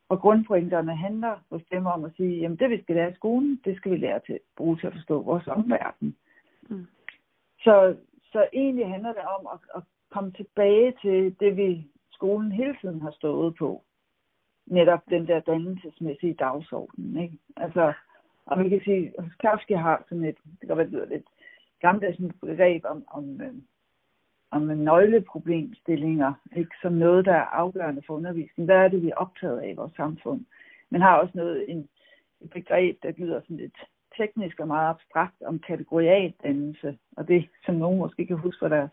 Og 0.09 0.21
grundpointerne 0.21 0.97
handler 0.97 1.35
hos 1.51 1.63
dem 1.73 1.87
om 1.87 2.05
at 2.05 2.13
sige, 2.17 2.41
jamen 2.41 2.59
det 2.59 2.71
vi 2.71 2.83
skal 2.83 2.97
lære 2.97 3.11
i 3.11 3.15
skolen, 3.15 3.61
det 3.65 3.77
skal 3.77 3.93
vi 3.93 3.97
lære 3.97 4.21
til 4.27 4.39
bruge 4.57 4.77
til 4.77 4.87
at 4.87 4.93
forstå 4.93 5.23
vores 5.23 5.47
omverden. 5.47 6.17
Mm. 6.71 6.87
Så, 7.65 7.97
så 8.33 8.47
egentlig 8.53 8.89
handler 8.89 9.13
det 9.13 9.23
om 9.39 9.47
at, 9.55 9.61
at 9.77 9.83
komme 10.11 10.33
tilbage 10.33 10.93
til 11.03 11.37
det, 11.41 11.57
vi 11.57 11.87
skolen 12.13 12.53
hele 12.53 12.77
tiden 12.81 13.01
har 13.01 13.11
stået 13.11 13.55
på. 13.57 13.83
Netop 14.71 15.01
den 15.11 15.27
der 15.27 15.41
dannelsesmæssige 15.41 16.35
dagsorden. 16.35 17.19
Ikke? 17.23 17.39
Altså, 17.57 17.93
og 18.47 18.59
man 18.59 18.71
kan 18.71 18.81
sige, 18.85 19.13
at 19.19 19.25
Kafka 19.41 19.77
har 19.77 20.05
sådan 20.09 20.25
et, 20.25 20.37
det 20.61 20.69
kan 20.69 20.77
være, 20.77 20.87
det 20.87 20.93
lyder 20.93 21.07
lidt 21.07 21.27
gammeldags 21.81 22.19
begreb 22.41 22.85
om, 22.85 23.05
om, 23.11 23.41
øh, 23.41 23.55
om 24.51 24.63
nøgleproblemstillinger, 24.63 26.33
ikke? 26.57 26.71
som 26.83 26.93
noget, 26.93 27.25
der 27.25 27.33
er 27.33 27.45
afgørende 27.45 28.03
for 28.07 28.15
undervisningen. 28.15 28.65
Hvad 28.65 28.77
er 28.77 28.89
det, 28.89 29.03
vi 29.03 29.09
er 29.11 29.17
optaget 29.17 29.59
af 29.61 29.71
i 29.71 29.75
vores 29.75 29.93
samfund? 29.97 30.45
Man 30.91 31.01
har 31.01 31.17
også 31.17 31.33
noget, 31.35 31.71
en, 31.71 31.89
et 32.41 32.51
begreb, 32.51 33.03
der 33.03 33.13
lyder 33.17 33.41
sådan 33.41 33.57
lidt 33.57 33.77
teknisk 34.17 34.61
og 34.61 34.67
meget 34.67 34.91
abstrakt 34.91 35.43
om 35.43 35.59
kategorialdannelse, 35.59 36.99
og 37.17 37.29
det, 37.29 37.49
som 37.65 37.75
nogen 37.75 37.99
måske 37.99 38.27
kan 38.27 38.37
huske 38.37 38.59
fra 38.59 38.69
deres 38.69 38.91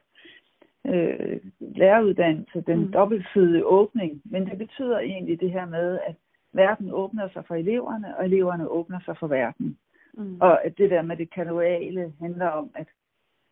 øh, 0.87 1.39
læreruddannelse, 1.59 2.61
den 2.61 2.79
Mm. 2.79 2.91
dobbeltsidige 2.91 3.65
åbning. 3.65 4.21
Men 4.25 4.45
det 4.45 4.57
betyder 4.57 4.99
egentlig 4.99 5.39
det 5.39 5.51
her 5.51 5.65
med, 5.65 5.99
at 6.07 6.15
verden 6.53 6.91
åbner 6.91 7.29
sig 7.33 7.43
for 7.47 7.55
eleverne, 7.55 8.17
og 8.17 8.25
eleverne 8.25 8.67
åbner 8.69 8.99
sig 9.05 9.17
for 9.17 9.27
verden. 9.27 9.77
Mm. 10.13 10.41
Og 10.41 10.65
at 10.65 10.77
det 10.77 10.89
der 10.89 11.01
med 11.01 11.17
det 11.17 11.29
kanuale 11.33 12.13
handler 12.21 12.47
om, 12.47 12.69
at, 12.75 12.87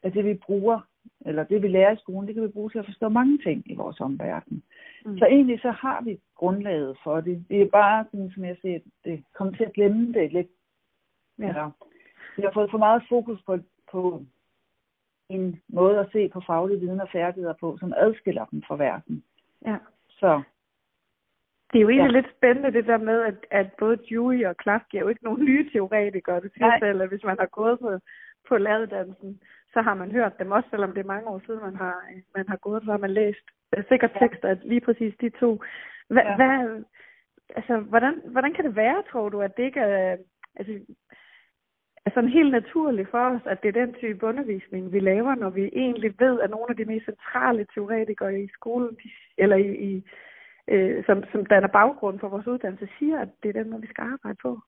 at 0.04 0.14
det 0.14 0.26
vi 0.26 0.34
bruger, 0.34 0.80
eller 1.26 1.44
det 1.44 1.62
vi 1.62 1.68
lærer 1.68 1.92
i 1.94 1.98
skolen, 1.98 2.28
det 2.28 2.36
kan 2.36 2.44
vi 2.44 2.48
bruge 2.48 2.70
til 2.70 2.80
at 2.80 2.86
forstå 2.86 3.10
mange 3.10 3.38
ting 3.38 3.72
i 3.72 3.76
vores 3.76 4.00
omverden. 4.00 4.64
Mm. 5.06 5.18
Så 5.18 5.26
egentlig 5.26 5.60
så 5.62 5.72
har 5.72 6.02
vi 6.04 6.20
grundlaget 6.36 6.98
for 7.04 7.22
det. 7.22 7.46
Det 7.50 7.62
er 7.62 7.70
bare, 7.70 8.06
sådan, 8.12 8.32
som 8.32 8.46
jeg 8.46 8.58
siger, 8.62 8.80
det 9.06 9.24
kommer 9.34 9.54
til 9.54 9.64
at 9.64 9.74
glemme 9.74 10.14
det 10.14 10.34
lidt. 10.34 10.48
Ja. 11.40 11.48
Eller, 11.48 11.72
vi 12.38 12.42
har 12.42 12.52
fået 12.54 12.72
for 12.72 12.78
meget 12.78 13.04
fokus 13.10 13.42
på, 13.46 13.58
på 13.92 14.24
en 15.30 15.62
måde 15.68 16.00
at 16.00 16.10
se 16.12 16.30
på 16.30 16.42
faglige 16.48 16.80
viden 16.80 17.02
og 17.02 17.10
færdigheder 17.12 17.54
på, 17.60 17.78
som 17.80 17.94
adskiller 17.98 18.46
dem 18.46 18.62
fra 18.68 18.76
verden. 18.76 19.24
ja. 19.66 19.78
Så 20.10 20.42
Det 21.74 21.78
er 21.80 21.82
jo 21.82 21.90
egentlig 21.90 22.14
ja. 22.14 22.20
Lidt 22.22 22.36
spændende 22.38 22.74
det 22.74 22.86
der 22.88 22.98
med, 22.98 23.22
at, 23.22 23.36
at 23.52 23.68
både 23.80 23.98
Dewey 24.10 24.46
og 24.46 24.58
Klarsky 24.58 24.96
er 24.96 25.00
jo 25.00 25.08
ikke 25.08 25.24
nogen 25.24 25.46
nye 25.46 25.70
teoretikere. 25.72 26.42
Det 26.42 26.52
siger 26.54 26.68
Nej. 26.68 26.80
selv, 26.80 27.02
at 27.02 27.08
hvis 27.10 27.24
man 27.24 27.38
har 27.40 27.46
gået 27.46 27.80
på, 27.80 28.00
på 28.48 28.58
læreruddannelsen, 28.58 29.40
så 29.74 29.82
har 29.82 29.94
man 29.94 30.12
hørt 30.12 30.40
dem 30.40 30.52
også, 30.52 30.70
selvom 30.70 30.92
det 30.94 31.00
er 31.02 31.14
mange 31.14 31.28
år 31.28 31.42
siden, 31.46 31.60
man 31.62 31.76
har, 31.76 31.96
man 32.36 32.48
har 32.48 32.58
gået, 32.58 32.84
så 32.84 32.92
har 32.92 32.98
man 32.98 33.12
læst 33.12 33.46
øh, 33.78 33.84
sikkert 33.90 34.12
Ja. 34.16 34.20
tekster 34.28 34.50
af 34.50 34.58
lige 34.64 34.82
præcis 34.82 35.14
de 35.22 35.30
to. 35.30 35.62
Hva. 36.10 36.22
Ja. 36.22 36.36
hvad, 36.36 36.84
altså, 37.56 37.78
hvordan, 37.78 38.22
hvordan 38.26 38.54
kan 38.54 38.66
det 38.66 38.76
være, 38.76 39.04
tror 39.12 39.30
du, 39.30 39.42
at 39.42 39.58
det 39.58 39.64
ikke 39.64 39.80
er, 39.80 40.18
altså, 40.56 40.74
er 42.06 42.12
sådan 42.14 42.30
helt 42.30 42.52
naturligt 42.52 43.10
for 43.10 43.30
os, 43.30 43.42
at 43.46 43.62
det 43.64 43.68
er 43.68 43.86
den 43.86 43.94
type 43.94 44.26
undervisning, 44.26 44.94
vi 44.94 45.00
laver, 45.00 45.36
når 45.36 45.50
vi 45.50 45.70
egentlig 45.74 46.14
ved, 46.20 46.42
at 46.42 46.50
nogle 46.50 46.66
af 46.70 46.76
de 46.76 46.86
mest 46.86 47.06
centrale 47.06 47.68
teoretikere 47.74 48.42
i 48.42 48.48
skolen, 48.48 48.98
eller 49.38 49.56
i, 49.56 49.76
i 49.90 50.04
øh, 50.68 51.06
som, 51.06 51.24
som 51.32 51.46
danner 51.46 51.68
baggrund 51.68 52.20
for 52.20 52.28
vores 52.28 52.48
uddannelse, 52.48 52.88
siger, 53.00 53.20
at 53.20 53.30
det 53.44 53.50
er 53.50 53.64
den 53.64 53.82
vi 53.82 53.88
skal 53.88 54.02
arbejde 54.02 54.38
på. 54.42 54.60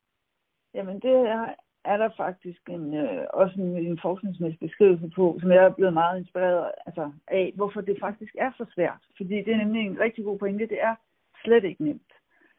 Jamen 0.74 1.00
det 1.00 1.16
er, 1.36 1.46
er 1.86 1.98
der 1.98 2.10
faktisk 2.18 2.62
en, 2.70 2.94
øh, 2.94 3.26
også 3.34 3.56
en, 3.62 3.78
en 3.78 4.00
forskningsmæssig 4.02 4.60
beskrivelse 4.60 5.10
på, 5.16 5.38
som 5.42 5.52
jeg 5.52 5.64
er 5.66 5.70
blevet 5.70 5.94
meget 5.94 6.20
inspireret 6.20 6.72
altså, 6.86 7.12
af, 7.28 7.54
hvorfor 7.56 7.82
det 7.82 7.98
faktisk 8.00 8.36
er 8.40 8.52
så 8.58 8.66
svært. 8.76 9.02
Fordi 9.18 9.36
det 9.44 9.54
er 9.54 9.58
nemlig 9.58 9.82
en 9.86 10.00
rigtig 10.00 10.24
god 10.24 10.38
pointe, 10.40 10.68
det 10.68 10.82
er 10.82 10.96
slet 11.44 11.64
ikke 11.64 11.84
nemt. 11.84 12.12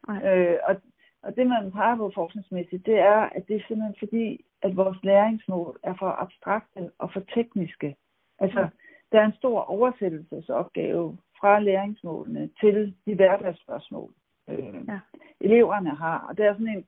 Nej. 0.07 0.37
Øh, 0.37 0.57
og, 0.67 0.75
og 1.23 1.35
det 1.35 1.47
man 1.47 1.71
peger 1.71 1.95
på 1.97 2.11
forskningsmæssigt, 2.15 2.85
det 2.85 2.99
er, 2.99 3.19
at 3.35 3.47
det 3.47 3.55
er 3.55 3.67
simpelthen 3.67 3.95
fordi, 3.99 4.45
at 4.61 4.75
vores 4.77 4.97
læringsmål 5.03 5.79
er 5.83 5.93
for 5.99 6.09
abstrakte 6.09 6.91
og 6.97 7.13
for 7.13 7.19
tekniske. 7.33 7.95
Altså, 8.39 8.67
der 9.11 9.21
er 9.21 9.25
en 9.25 9.33
stor 9.33 9.59
oversættelsesopgave 9.61 11.17
fra 11.39 11.59
læringsmålene 11.59 12.49
til 12.59 12.95
de 13.05 13.15
hverdagsspørgsmål, 13.15 14.11
øh, 14.49 14.75
Ja. 14.87 14.99
eleverne 15.41 15.89
har. 15.89 16.25
Og 16.29 16.37
det 16.37 16.45
er 16.45 16.53
sådan 16.53 16.67
en, 16.67 16.85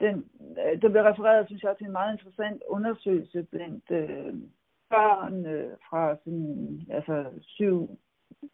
den, 0.00 0.24
øh, 0.58 0.82
der 0.82 0.88
bliver 0.88 1.10
refereret, 1.12 1.46
synes 1.46 1.62
jeg, 1.62 1.76
til 1.76 1.86
en 1.86 1.92
meget 1.92 2.12
interessant 2.12 2.62
undersøgelse 2.68 3.42
blandt 3.50 3.90
øh, 3.90 4.34
børn 4.90 5.46
øh, 5.46 5.70
fra 5.90 6.16
sådan, 6.24 6.80
altså 6.90 7.24
7, 7.40 7.98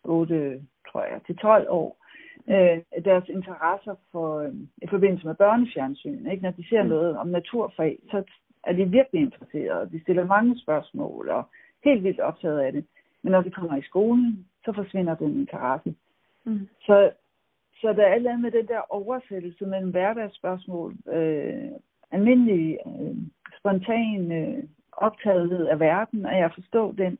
8, 0.04 0.62
tror 0.92 1.02
jeg, 1.02 1.20
til 1.26 1.36
12 1.36 1.66
år. 1.70 1.96
Øh, 2.48 3.04
deres 3.04 3.28
interesser 3.28 3.94
for, 4.12 4.38
øh, 4.38 4.54
i 4.82 4.86
forbindelse 4.86 5.26
med 5.26 5.34
børnefjernsyn. 5.34 6.26
Ikke? 6.30 6.42
Når 6.42 6.50
de 6.50 6.68
ser 6.68 6.82
Mm. 6.82 6.88
noget 6.88 7.16
om 7.18 7.26
naturfag, 7.28 7.98
så 8.10 8.22
er 8.66 8.72
de 8.72 8.84
virkelig 8.84 9.22
interesserede. 9.22 9.90
De 9.92 10.02
stiller 10.02 10.26
mange 10.26 10.58
spørgsmål 10.58 11.28
og 11.28 11.42
helt 11.84 12.04
vildt 12.04 12.20
optaget 12.20 12.60
af 12.60 12.72
det. 12.72 12.84
Men 13.22 13.32
når 13.32 13.42
de 13.42 13.50
kommer 13.50 13.76
i 13.76 13.82
skolen, 13.82 14.46
så 14.64 14.72
forsvinder 14.72 15.14
den 15.14 15.40
interesse. 15.40 15.94
Mm. 16.44 16.68
Så, 16.80 17.10
så 17.80 17.92
der 17.92 18.06
er 18.06 18.14
andet 18.14 18.40
med 18.40 18.50
den 18.50 18.66
der 18.66 18.92
oversættelse 18.92 19.66
mellem 19.66 19.90
hverdagsspørgsmål, 19.90 20.94
øh, 21.12 21.70
almindelig 22.10 22.78
øh, 22.86 23.16
spontan 23.58 24.32
øh, 24.32 24.64
optagethed 24.92 25.66
af 25.66 25.80
verden, 25.80 26.26
og 26.26 26.38
jeg 26.38 26.50
forstår 26.54 26.92
den, 26.92 27.18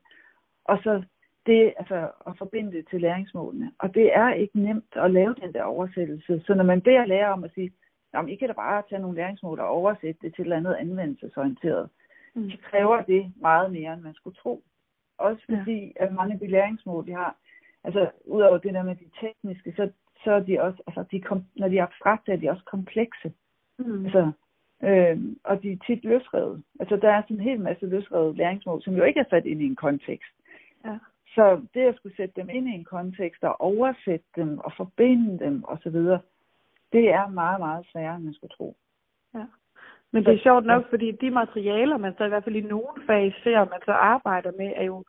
og 0.65 0.79
så 0.83 1.03
det 1.47 1.75
altså 1.79 2.11
at 2.27 2.33
forbinde 2.39 2.73
det 2.73 2.89
til 2.91 3.01
læringsmålene. 3.01 3.73
Og 3.79 3.95
det 3.95 4.17
er 4.17 4.33
ikke 4.33 4.61
nemt 4.61 4.93
at 4.97 5.11
lave 5.11 5.35
den 5.35 5.53
der 5.53 5.63
oversættelse. 5.63 6.43
Så 6.47 6.55
når 6.55 6.65
man 6.65 6.81
beder 6.81 7.07
lærer 7.07 7.29
om 7.29 7.45
at 7.45 7.51
sige, 7.55 7.73
jamen 8.15 8.29
I 8.33 8.37
kan 8.37 8.49
da 8.49 8.55
bare 8.55 8.83
tage 8.89 9.01
nogle 9.03 9.17
læringsmål 9.17 9.61
og 9.61 9.69
oversætte 9.69 10.21
det 10.23 10.35
til 10.35 10.43
et 10.43 10.45
eller 10.45 10.57
andet 10.57 10.75
anvendelsesorienteret, 10.75 11.89
Mm. 12.35 12.51
så 12.51 12.57
kræver 12.63 13.03
det 13.03 13.33
meget 13.37 13.73
mere, 13.73 13.93
end 13.93 14.03
man 14.03 14.15
skulle 14.15 14.37
tro. 14.37 14.63
Også 15.19 15.43
Ja. 15.49 15.59
fordi, 15.59 15.93
at 15.97 16.13
mange 16.15 16.35
af 16.35 16.39
de 16.41 16.47
læringsmål, 16.47 17.07
de 17.07 17.13
har, 17.13 17.37
altså 17.85 18.11
udover 18.25 18.59
det 18.59 18.75
der 18.75 18.83
med 18.83 18.97
de 18.97 19.11
tekniske, 19.21 19.73
så, 19.77 19.91
så 20.25 20.33
er 20.33 20.41
de 20.41 20.63
også, 20.63 20.83
altså 20.87 21.05
de 21.11 21.21
kom, 21.21 21.45
når 21.57 21.69
de 21.69 21.79
er 21.79 21.83
abstrakte, 21.83 22.33
er 22.33 22.37
de 22.37 22.51
også 22.51 22.65
komplekse. 22.65 23.33
Mm. 23.79 24.05
Altså, 24.05 24.33
øh, 24.83 25.19
og 25.45 25.63
de 25.63 25.73
er 25.73 25.77
tit 25.87 26.05
løsrevet. 26.05 26.63
Altså 26.81 26.97
der 26.97 27.11
er 27.11 27.23
sådan 27.23 27.37
en 27.37 27.43
hel 27.43 27.61
masse 27.61 27.87
løsrevet 27.87 28.37
læringsmål, 28.37 28.83
som 28.83 28.95
jo 28.95 29.05
ikke 29.05 29.21
er 29.21 29.25
sat 29.31 29.47
ind 29.47 29.63
i 29.63 29.67
en 29.67 29.77
kontekst. 29.77 30.33
Ja. 30.85 30.99
Så 31.35 31.61
det 31.75 31.81
at 31.81 31.97
skulle 31.97 32.17
sætte 32.17 32.41
dem 32.41 32.49
ind 32.51 32.69
i 32.69 32.73
en 32.73 32.85
kontekst 32.85 33.45
og 33.45 33.61
oversætte 33.61 34.27
dem 34.37 34.59
og 34.59 34.73
forbinde 34.77 35.39
dem 35.45 35.65
osv., 35.69 35.97
det 36.97 37.05
er 37.19 37.27
meget, 37.29 37.61
meget 37.61 37.87
sværere, 37.93 38.17
end 38.17 38.25
man 38.25 38.35
skulle 38.35 38.57
tro. 38.59 38.69
Ja. 39.35 39.45
Men 40.13 40.25
det 40.25 40.35
er 40.35 40.39
sjovt 40.49 40.67
nok, 40.67 40.83
fordi 40.91 41.09
de 41.23 41.31
materialer, 41.31 41.97
man 41.97 42.15
så 42.19 42.25
i 42.25 42.29
hvert 42.29 42.45
fald 42.45 42.57
i 42.57 42.61
nogle 42.75 42.97
fag 43.07 43.35
ser, 43.43 43.59
man 43.75 43.83
så 43.85 43.93
arbejder 43.93 44.53
med, 44.59 44.73
er 44.77 44.85
jo, 44.85 45.05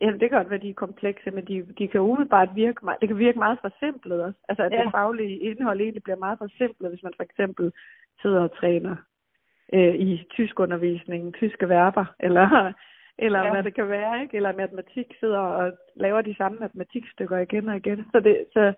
ja, 0.00 0.06
det 0.06 0.20
kan 0.20 0.30
godt 0.38 0.50
være, 0.50 0.58
de 0.66 0.70
er 0.70 0.84
komplekse, 0.84 1.30
men 1.30 1.44
de, 1.50 1.66
de 1.78 1.88
kan 1.88 2.00
umiddelbart 2.00 2.48
virke, 2.54 2.84
meget- 2.84 3.00
det 3.00 3.08
kan 3.08 3.18
virke 3.18 3.38
meget 3.38 3.58
forsimplet 3.60 4.22
også. 4.24 4.38
Altså, 4.48 4.62
at 4.62 4.72
ja. 4.72 4.82
Det 4.82 4.90
faglige 4.92 5.38
indhold 5.38 5.80
egentlig 5.80 6.02
bliver 6.02 6.16
meget 6.16 6.38
forsimplet, 6.38 6.90
hvis 6.90 7.02
man 7.02 7.12
for 7.16 7.22
eksempel 7.22 7.72
sidder 8.22 8.40
og 8.40 8.56
træner 8.60 8.96
øh, 9.72 9.94
i 9.94 10.26
tyskundervisningen, 10.36 11.32
tyske 11.32 11.68
verber, 11.68 12.04
eller, 12.20 12.72
eller. 13.24 13.40
Ja. 13.44 13.50
hvad 13.52 13.62
det 13.62 13.74
kan 13.74 13.88
være, 13.88 14.22
ikke? 14.22 14.36
Eller 14.36 14.56
matematik 14.56 15.06
sidder 15.20 15.38
og 15.38 15.72
laver 15.96 16.20
de 16.20 16.34
samme 16.36 16.58
matematikstykker 16.58 17.38
igen 17.38 17.68
og 17.68 17.76
igen. 17.76 18.04
Så 18.12 18.20
det, 18.20 18.46
så, 18.52 18.72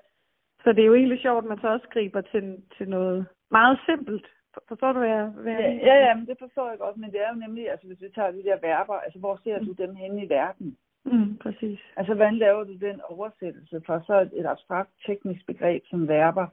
så 0.64 0.72
det 0.72 0.82
er 0.82 0.86
jo 0.86 0.94
egentlig 0.94 1.20
sjovt, 1.20 1.44
at 1.44 1.48
man 1.48 1.60
så 1.60 1.68
også 1.68 1.88
griber 1.92 2.20
til, 2.20 2.62
til 2.76 2.88
noget 2.88 3.26
meget 3.50 3.78
simpelt 3.86 4.26
Forstår 4.68 4.92
du, 4.92 4.98
hvad 4.98 5.08
jeg... 5.08 5.26
Hvad 5.26 5.52
ja, 5.52 5.70
ja, 5.70 5.96
ja, 6.06 6.14
men 6.14 6.26
det 6.26 6.36
forstår 6.38 6.68
jeg 6.70 6.78
godt, 6.78 6.96
men 6.96 7.10
det 7.12 7.20
er 7.20 7.28
jo 7.34 7.40
nemlig, 7.40 7.70
altså 7.70 7.86
hvis 7.86 8.00
vi 8.00 8.08
tager 8.14 8.30
de 8.30 8.42
der 8.42 8.58
verber, 8.60 8.94
altså 8.94 9.18
hvor 9.18 9.40
ser 9.44 9.58
du 9.58 9.72
dem 9.72 9.94
henne 9.94 10.24
i 10.24 10.28
verden? 10.28 10.76
Mm, 11.04 11.36
præcis. 11.36 11.80
Altså, 11.96 12.14
hvordan 12.14 12.36
laver 12.36 12.64
du 12.64 12.74
den 12.76 13.00
oversættelse 13.08 13.82
fra 13.86 14.02
så 14.06 14.20
et, 14.20 14.30
et 14.34 14.46
abstrakt 14.46 14.90
teknisk 15.06 15.46
begreb 15.46 15.82
som 15.90 16.08
verber 16.08 16.46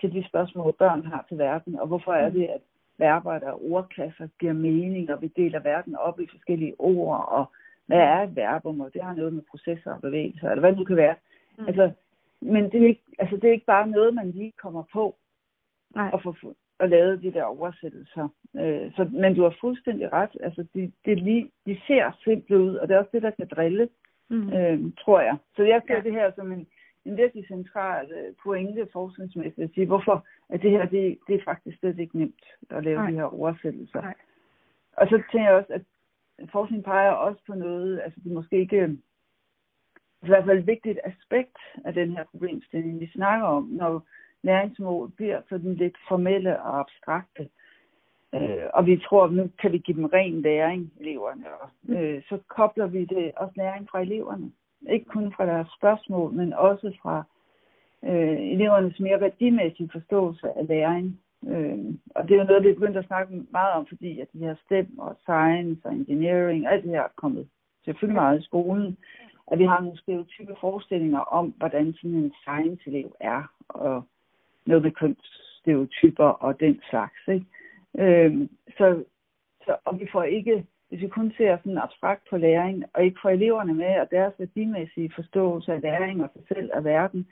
til 0.00 0.12
de 0.12 0.28
spørgsmål, 0.28 0.72
børn 0.78 1.06
har 1.06 1.24
til 1.28 1.38
verden, 1.38 1.78
og 1.78 1.86
hvorfor 1.86 2.12
er 2.12 2.30
det, 2.30 2.46
at 2.46 2.60
verber, 2.98 3.38
der 3.38 3.48
er 3.48 3.72
ordklasser, 3.72 4.28
giver 4.40 4.52
mening, 4.52 5.12
og 5.12 5.22
vi 5.22 5.32
deler 5.36 5.60
verden 5.60 5.96
op 5.96 6.20
i 6.20 6.26
forskellige 6.30 6.74
ord, 6.78 7.28
og 7.28 7.44
hvad 7.86 7.98
er 7.98 8.20
et 8.22 8.36
verbum, 8.36 8.80
og 8.80 8.94
det 8.94 9.02
har 9.02 9.14
noget 9.14 9.32
med 9.32 9.42
processer 9.50 9.94
og 9.94 10.00
bevægelser, 10.00 10.50
eller 10.50 10.60
hvad 10.60 10.70
det 10.70 10.78
nu 10.78 10.84
kan 10.84 10.96
være. 10.96 11.14
Mm. 11.58 11.66
Altså, 11.66 11.90
men 12.40 12.64
det 12.64 12.82
er, 12.82 12.86
ikke, 12.86 13.04
altså, 13.18 13.36
det 13.36 13.44
er 13.44 13.52
ikke 13.52 13.66
bare 13.66 13.88
noget, 13.88 14.14
man 14.14 14.30
lige 14.30 14.52
kommer 14.62 14.82
på 14.92 15.16
Nej. 15.94 16.10
og 16.12 16.22
får 16.22 16.54
at 16.80 16.90
lave 16.90 17.16
de 17.16 17.32
der 17.32 17.44
oversættelser. 17.44 18.28
Øh, 18.56 18.92
så, 18.96 19.08
men 19.12 19.34
du 19.34 19.42
har 19.42 19.56
fuldstændig 19.60 20.12
ret. 20.12 20.36
Altså, 20.40 20.66
de, 20.74 20.92
de, 21.04 21.14
lige, 21.14 21.50
de 21.66 21.80
ser 21.86 22.12
simple 22.24 22.58
ud, 22.58 22.74
og 22.74 22.88
det 22.88 22.94
er 22.94 22.98
også 22.98 23.10
det, 23.12 23.22
der 23.22 23.30
kan 23.30 23.48
drille, 23.56 23.88
mm. 24.30 24.52
øh, 24.52 24.92
tror 24.98 25.20
jeg. 25.20 25.36
Så 25.56 25.62
jeg 25.62 25.82
ser 25.86 25.94
ja. 25.94 26.00
det 26.00 26.12
her 26.12 26.32
som 26.36 26.52
en, 26.52 26.66
en 27.04 27.16
virkelig 27.16 27.46
central 27.46 28.12
øh, 28.12 28.34
pointe 28.42 28.88
forskningsmæssigt 28.92 29.64
at 29.64 29.74
sige, 29.74 29.86
hvorfor 29.86 30.26
at 30.48 30.62
det 30.62 30.70
her, 30.70 30.86
det, 30.86 31.18
det 31.26 31.34
er 31.34 31.44
faktisk 31.44 31.78
slet 31.78 31.98
ikke 31.98 32.18
nemt 32.18 32.44
at 32.70 32.84
lave 32.84 32.96
Nej. 32.96 33.10
de 33.10 33.16
her 33.16 33.24
oversættelser. 33.24 34.00
Nej. 34.00 34.14
Og 34.92 35.06
så 35.06 35.22
tænker 35.32 35.48
jeg 35.48 35.58
også, 35.58 35.72
at 35.72 35.82
forskning 36.52 36.84
peger 36.84 37.10
også 37.10 37.40
på 37.46 37.54
noget, 37.54 38.00
altså 38.04 38.20
det 38.24 38.32
måske 38.32 38.60
ikke 38.60 38.96
i 40.24 40.28
hvert 40.28 40.44
fald 40.44 40.58
et 40.58 40.66
vigtigt 40.66 40.98
aspekt 41.04 41.56
af 41.84 41.94
den 41.94 42.10
her 42.16 42.24
problemstilling, 42.30 43.00
vi 43.00 43.10
snakker 43.14 43.46
om, 43.46 43.64
når 43.64 44.02
læringsmål 44.42 45.10
bliver 45.16 45.40
sådan 45.48 45.74
lidt 45.74 45.96
formelle 46.08 46.62
og 46.62 46.80
abstrakte. 46.80 47.48
Øh, 48.34 48.66
og 48.74 48.86
vi 48.86 48.96
tror, 48.96 49.24
at 49.24 49.32
nu 49.32 49.50
kan 49.60 49.72
vi 49.72 49.78
give 49.78 49.96
dem 49.96 50.04
ren 50.04 50.42
læring, 50.42 50.92
eleverne. 51.00 51.44
Og, 51.60 51.70
øh, 51.88 52.22
så 52.28 52.38
kobler 52.48 52.86
vi 52.86 53.04
det 53.04 53.32
også 53.36 53.52
læring 53.56 53.88
fra 53.90 54.00
eleverne. 54.00 54.52
Ikke 54.90 55.06
kun 55.06 55.32
fra 55.32 55.46
deres 55.46 55.68
spørgsmål, 55.78 56.32
men 56.32 56.52
også 56.52 56.92
fra 57.02 57.24
øh, 58.04 58.40
elevernes 58.54 59.00
mere 59.00 59.20
værdimæssige 59.20 59.90
forståelse 59.92 60.48
af 60.58 60.66
læring. 60.66 61.20
Øh, 61.48 61.78
og 62.14 62.28
det 62.28 62.34
er 62.34 62.38
jo 62.38 62.44
noget, 62.44 62.62
vi 62.64 62.68
er 62.68 62.74
begyndt 62.74 62.96
at 62.96 63.06
snakke 63.06 63.42
meget 63.50 63.72
om, 63.72 63.86
fordi 63.86 64.20
at 64.20 64.28
de 64.32 64.38
her 64.38 64.54
STEM 64.64 64.98
og 64.98 65.16
science 65.20 65.80
og 65.84 65.92
engineering, 65.92 66.66
alt 66.66 66.84
det 66.84 66.90
her 66.90 67.02
er 67.02 67.16
kommet 67.16 67.48
selvfølgelig 67.84 68.14
meget 68.22 68.40
i 68.40 68.44
skolen, 68.44 68.96
at 69.52 69.58
vi 69.58 69.64
har 69.64 69.80
nogle 69.80 69.98
stereotype 69.98 70.56
forestillinger 70.60 71.20
om, 71.20 71.54
hvordan 71.56 71.94
sådan 71.94 72.14
en 72.14 72.32
science-elev 72.42 73.14
er, 73.20 73.42
og 73.68 74.04
noget 74.66 74.82
med 74.82 74.90
kønsstereotyper 74.90 76.24
og 76.24 76.60
den 76.60 76.80
slags. 76.90 77.20
Ikke? 77.28 77.46
Øhm, 77.98 78.48
så, 78.78 79.04
så, 79.64 79.76
og 79.84 80.00
vi 80.00 80.08
får 80.12 80.22
ikke, 80.22 80.66
hvis 80.88 81.00
vi 81.00 81.08
kun 81.08 81.32
ser 81.36 81.56
sådan 81.56 81.78
abstrakt 81.78 82.22
på 82.30 82.36
læring, 82.36 82.84
og 82.94 83.04
ikke 83.04 83.18
får 83.22 83.30
eleverne 83.30 83.74
med 83.74 84.00
og 84.00 84.10
deres 84.10 84.34
værdimæssige 84.38 85.12
forståelse 85.14 85.72
af 85.72 85.80
læring 85.80 86.22
og 86.22 86.30
sig 86.32 86.42
selv 86.48 86.70
og 86.74 86.84
verden, 86.84 87.26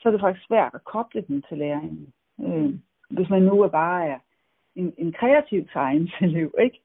så 0.00 0.08
er 0.08 0.12
det 0.12 0.20
faktisk 0.20 0.46
svært 0.46 0.74
at 0.74 0.84
koble 0.84 1.24
dem 1.28 1.42
til 1.42 1.58
læringen. 1.58 2.12
Øh, 2.40 2.74
hvis 3.10 3.30
man 3.30 3.42
nu 3.42 3.62
er 3.62 3.68
bare 3.68 4.08
er 4.08 4.18
en, 4.74 4.94
en 4.98 5.12
kreativ 5.12 5.68
science-elev, 5.68 6.54
ikke? 6.60 6.80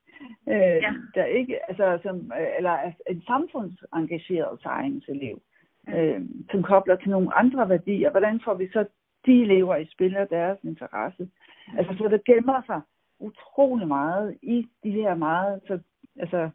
Øh, 0.50 0.82
ja. 0.86 0.94
Der 1.16 1.26
ikke, 1.26 1.70
altså, 1.70 2.00
som, 2.04 2.32
eller 2.58 2.94
en 3.10 3.22
samfundsengageret 3.22 4.60
science-elev, 4.60 5.42
ja. 5.88 6.06
øh, 6.06 6.22
som 6.52 6.64
kobler 6.64 6.96
til 6.96 7.10
nogle 7.10 7.34
andre 7.34 7.70
værdier. 7.70 8.12
Hvordan 8.12 8.42
får 8.46 8.54
vi 8.54 8.70
så 8.74 8.86
de 9.26 9.42
elever 9.42 9.76
i 9.76 9.86
spil 9.86 10.18
og 10.18 10.30
deres 10.30 10.58
interesse? 10.64 11.30
Altså, 11.78 11.94
så 11.98 12.08
der 12.08 12.34
gemmer 12.34 12.62
sig 12.66 12.82
utrolig 13.20 13.88
meget 13.88 14.38
i 14.42 14.68
de 14.84 14.92
her 14.92 15.16
meget, 15.16 15.62
så, 15.68 15.80
altså, 16.20 16.50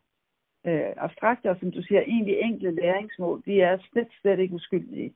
øh, 0.66 0.92
abstrakte 0.96 1.50
og 1.50 1.56
som 1.60 1.70
du 1.70 1.82
siger, 1.82 2.00
egentlig 2.00 2.40
enkle 2.40 2.74
læringsmål, 2.74 3.42
de 3.46 3.60
er 3.60 3.78
slet, 3.92 4.08
slet 4.20 4.38
ikke 4.38 4.54
uskyldige. 4.54 5.14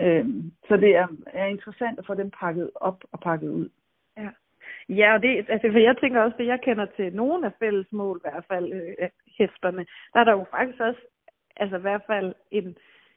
Øh, 0.00 0.26
så 0.68 0.76
det 0.76 0.96
er, 0.96 1.06
er 1.26 1.46
interessant 1.46 1.98
at 1.98 2.06
få 2.06 2.14
dem 2.14 2.30
pakket 2.30 2.70
op 2.74 3.04
og 3.12 3.20
pakket 3.20 3.48
ud. 3.48 3.68
Ja. 4.88 5.14
Og 5.14 5.22
det, 5.22 5.46
altså, 5.48 5.68
for 5.72 5.78
jeg 5.78 5.96
tænker 5.96 6.20
også, 6.20 6.36
at 6.38 6.46
jeg 6.46 6.60
kender 6.60 6.86
til 6.96 7.14
nogle 7.14 7.46
af 7.46 7.52
fællesmål, 7.58 8.16
i 8.16 8.28
hvert 8.30 8.44
fald 8.48 8.72
øh, 8.72 9.08
hæfterne, 9.38 9.86
der 10.12 10.20
er 10.20 10.24
der 10.24 10.32
jo 10.32 10.44
faktisk 10.50 10.80
også, 10.80 11.00
altså 11.56 11.76
i 11.76 11.80
hvert 11.80 12.02
fald 12.06 12.34
en, 12.50 12.76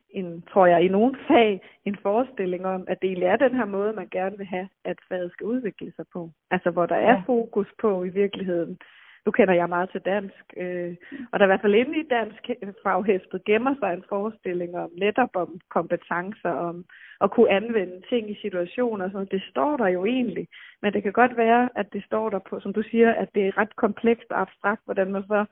en, 0.09 0.43
tror 0.51 0.65
jeg, 0.65 0.83
i 0.83 0.87
nogle 0.87 1.15
fag, 1.27 1.61
en 1.85 1.97
forestilling 2.01 2.65
om, 2.65 2.85
at 2.87 3.01
det 3.01 3.07
egentlig 3.07 3.27
er 3.27 3.35
den 3.35 3.55
her 3.55 3.65
måde, 3.65 3.93
man 3.93 4.07
gerne 4.11 4.37
vil 4.37 4.45
have, 4.45 4.69
at 4.85 4.97
faget 5.09 5.31
skal 5.31 5.45
udvikle 5.45 5.93
sig 5.95 6.05
på. 6.13 6.29
Altså, 6.51 6.69
hvor 6.71 6.85
der 6.85 6.95
er 6.95 7.11
ja. 7.11 7.23
fokus 7.25 7.67
på 7.81 8.03
i 8.03 8.09
virkeligheden 8.09 8.79
nu 9.25 9.31
kender 9.31 9.53
jeg 9.53 9.69
meget 9.69 9.89
til 9.91 10.01
dansk, 10.01 10.53
øh, 10.57 10.95
og 11.31 11.39
der 11.39 11.45
er 11.45 11.49
i 11.49 11.53
hvert 11.53 11.61
fald 11.61 11.75
inde 11.75 11.99
i 11.99 12.07
dansk 12.09 12.49
faghæftet 12.83 13.43
gemmer 13.43 13.75
sig 13.79 13.93
en 13.93 14.03
forestilling 14.09 14.77
om 14.77 14.89
netop 14.97 15.29
om 15.33 15.59
kompetencer, 15.69 16.49
om 16.49 16.85
at 17.21 17.31
kunne 17.31 17.49
anvende 17.49 18.01
ting 18.09 18.31
i 18.31 18.41
situationer. 18.41 19.09
Så 19.11 19.25
det 19.31 19.41
står 19.49 19.77
der 19.77 19.87
jo 19.87 20.05
egentlig, 20.05 20.47
men 20.81 20.93
det 20.93 21.03
kan 21.03 21.13
godt 21.13 21.37
være, 21.37 21.69
at 21.75 21.93
det 21.93 22.03
står 22.03 22.29
der 22.29 22.39
på, 22.49 22.59
som 22.59 22.73
du 22.73 22.83
siger, 22.91 23.13
at 23.13 23.29
det 23.35 23.47
er 23.47 23.57
ret 23.57 23.75
komplekst 23.75 24.31
og 24.31 24.41
abstrakt, 24.41 24.81
hvordan 24.85 25.11
man 25.11 25.23
så 25.23 25.45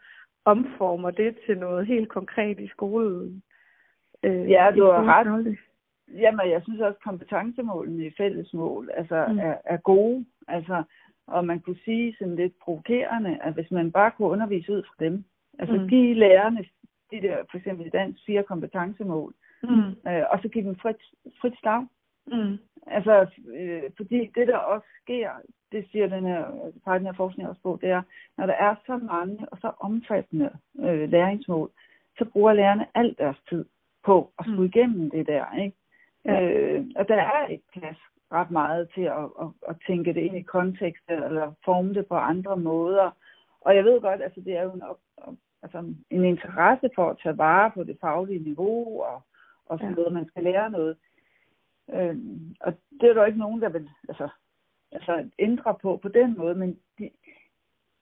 omformer 0.45 1.12
det 1.12 1.38
til 1.45 1.58
noget 1.58 1.88
helt 1.88 2.10
konkret 2.10 2.60
i 2.60 2.67
skolen. 2.67 3.41
Øh, 4.23 4.49
ja, 4.49 4.71
du 4.75 4.84
har 4.86 5.03
ret. 5.05 5.58
Jamen, 6.13 6.49
jeg 6.49 6.62
synes 6.63 6.82
også, 6.82 6.97
at 6.97 7.03
kompetencemålene 7.03 8.05
i 8.05 8.15
fællesmål 8.17 8.89
altså, 8.93 9.25
mm. 9.29 9.39
er, 9.39 9.55
er 9.65 9.77
gode. 9.77 10.25
Altså, 10.47 10.84
og 11.32 11.46
man 11.46 11.60
kunne 11.60 11.80
sige 11.86 12.15
sådan 12.20 12.36
lidt 12.36 12.60
provokerende, 12.60 13.39
at 13.42 13.54
hvis 13.54 13.72
man 13.72 13.92
bare 13.92 14.12
kunne 14.12 14.28
undervise 14.28 14.72
ud 14.72 14.84
fra 14.84 15.06
dem, 15.06 15.24
altså 15.60 15.76
mm. 15.76 15.88
give 15.88 16.13
lærerne 16.13 16.65
de 17.12 17.22
der, 17.22 17.38
for 17.52 17.58
eksempel 17.58 17.86
i 17.86 17.89
dansk, 17.89 18.26
fire 18.26 18.44
kompetencemål, 18.44 19.34
mm. 19.63 20.10
øh, 20.10 20.24
og 20.32 20.39
så 20.42 20.50
give 20.54 20.65
dem 20.65 20.76
frit, 20.76 21.02
frit 21.42 21.60
slag. 21.60 21.88
Mm. 22.28 22.58
Altså, 22.88 23.28
øh, 23.58 23.84
fordi 23.98 24.32
det 24.36 24.48
der 24.48 24.58
også 24.58 24.88
sker, 25.02 25.30
det 25.72 25.86
siger 25.92 26.08
den 26.08 26.26
her, 26.26 26.46
altså, 26.65 26.98
den 26.98 27.06
her 27.06 27.13
forskning 27.13 27.50
også 27.50 27.62
på, 27.62 27.80
det 27.82 27.89
er, 27.89 28.02
når 28.38 28.46
der 28.46 28.54
er 28.54 28.76
så 28.86 28.98
mange 28.98 29.50
og 29.52 29.58
så 29.62 29.72
omfattende 29.80 30.50
øh, 30.80 31.10
læringsmål, 31.10 31.70
så 32.18 32.26
bruger 32.26 32.54
lærerne 32.54 32.86
alt 32.96 33.18
deres 33.18 33.38
tid 33.50 33.65
på 34.06 34.32
at 34.39 34.46
skulle 34.46 34.60
mm. 34.60 34.72
igennem 34.74 35.10
det 35.12 35.28
der, 35.28 35.56
ikke? 35.58 35.78
Ja. 36.26 36.42
Øh, 36.42 36.86
og 36.96 37.08
der 37.08 37.15
er 37.15 37.48
ikke 37.48 37.63
plads 37.74 37.98
ret 38.32 38.52
meget 38.52 38.89
til 38.96 39.02
at, 39.02 39.24
at, 39.42 39.48
at 39.68 39.76
tænke 39.88 40.13
det 40.13 40.22
ind 40.22 40.38
i 40.38 40.42
kontekst 40.42 41.04
eller 41.10 41.54
forme 41.65 41.94
det 41.94 42.08
på 42.08 42.15
andre 42.15 42.58
måder. 42.58 43.12
Og 43.62 43.76
jeg 43.76 43.84
ved 43.84 44.02
godt, 44.02 44.22
altså 44.22 44.42
det 44.42 44.58
er 44.58 44.63
jo 44.63 44.72
en, 44.72 44.84
altså 45.63 45.94
en 46.10 46.26
interesse 46.26 46.89
for 46.96 47.10
at 47.10 47.18
tage 47.24 47.38
vare 47.38 47.72
på 47.72 47.84
det 47.84 47.98
faglige 48.02 48.44
niveau 48.44 49.02
og, 49.02 49.22
og 49.65 49.78
sådan 49.78 49.89
ja. 49.89 49.96
noget, 49.96 50.13
man 50.13 50.28
skal 50.28 50.44
lære 50.44 50.70
noget. 50.70 50.98
Øhm, 51.94 52.56
og 52.60 52.74
det 53.02 53.10
er 53.10 53.13
der 53.13 53.26
ikke 53.26 53.39
nogen, 53.39 53.62
der 53.62 53.70
vil 53.70 53.89
altså, 54.10 54.30
altså 54.92 55.30
ændre 55.39 55.76
på 55.82 55.98
på 55.98 56.08
den 56.08 56.38
måde, 56.38 56.56
men 56.56 56.80
de, 57.00 57.10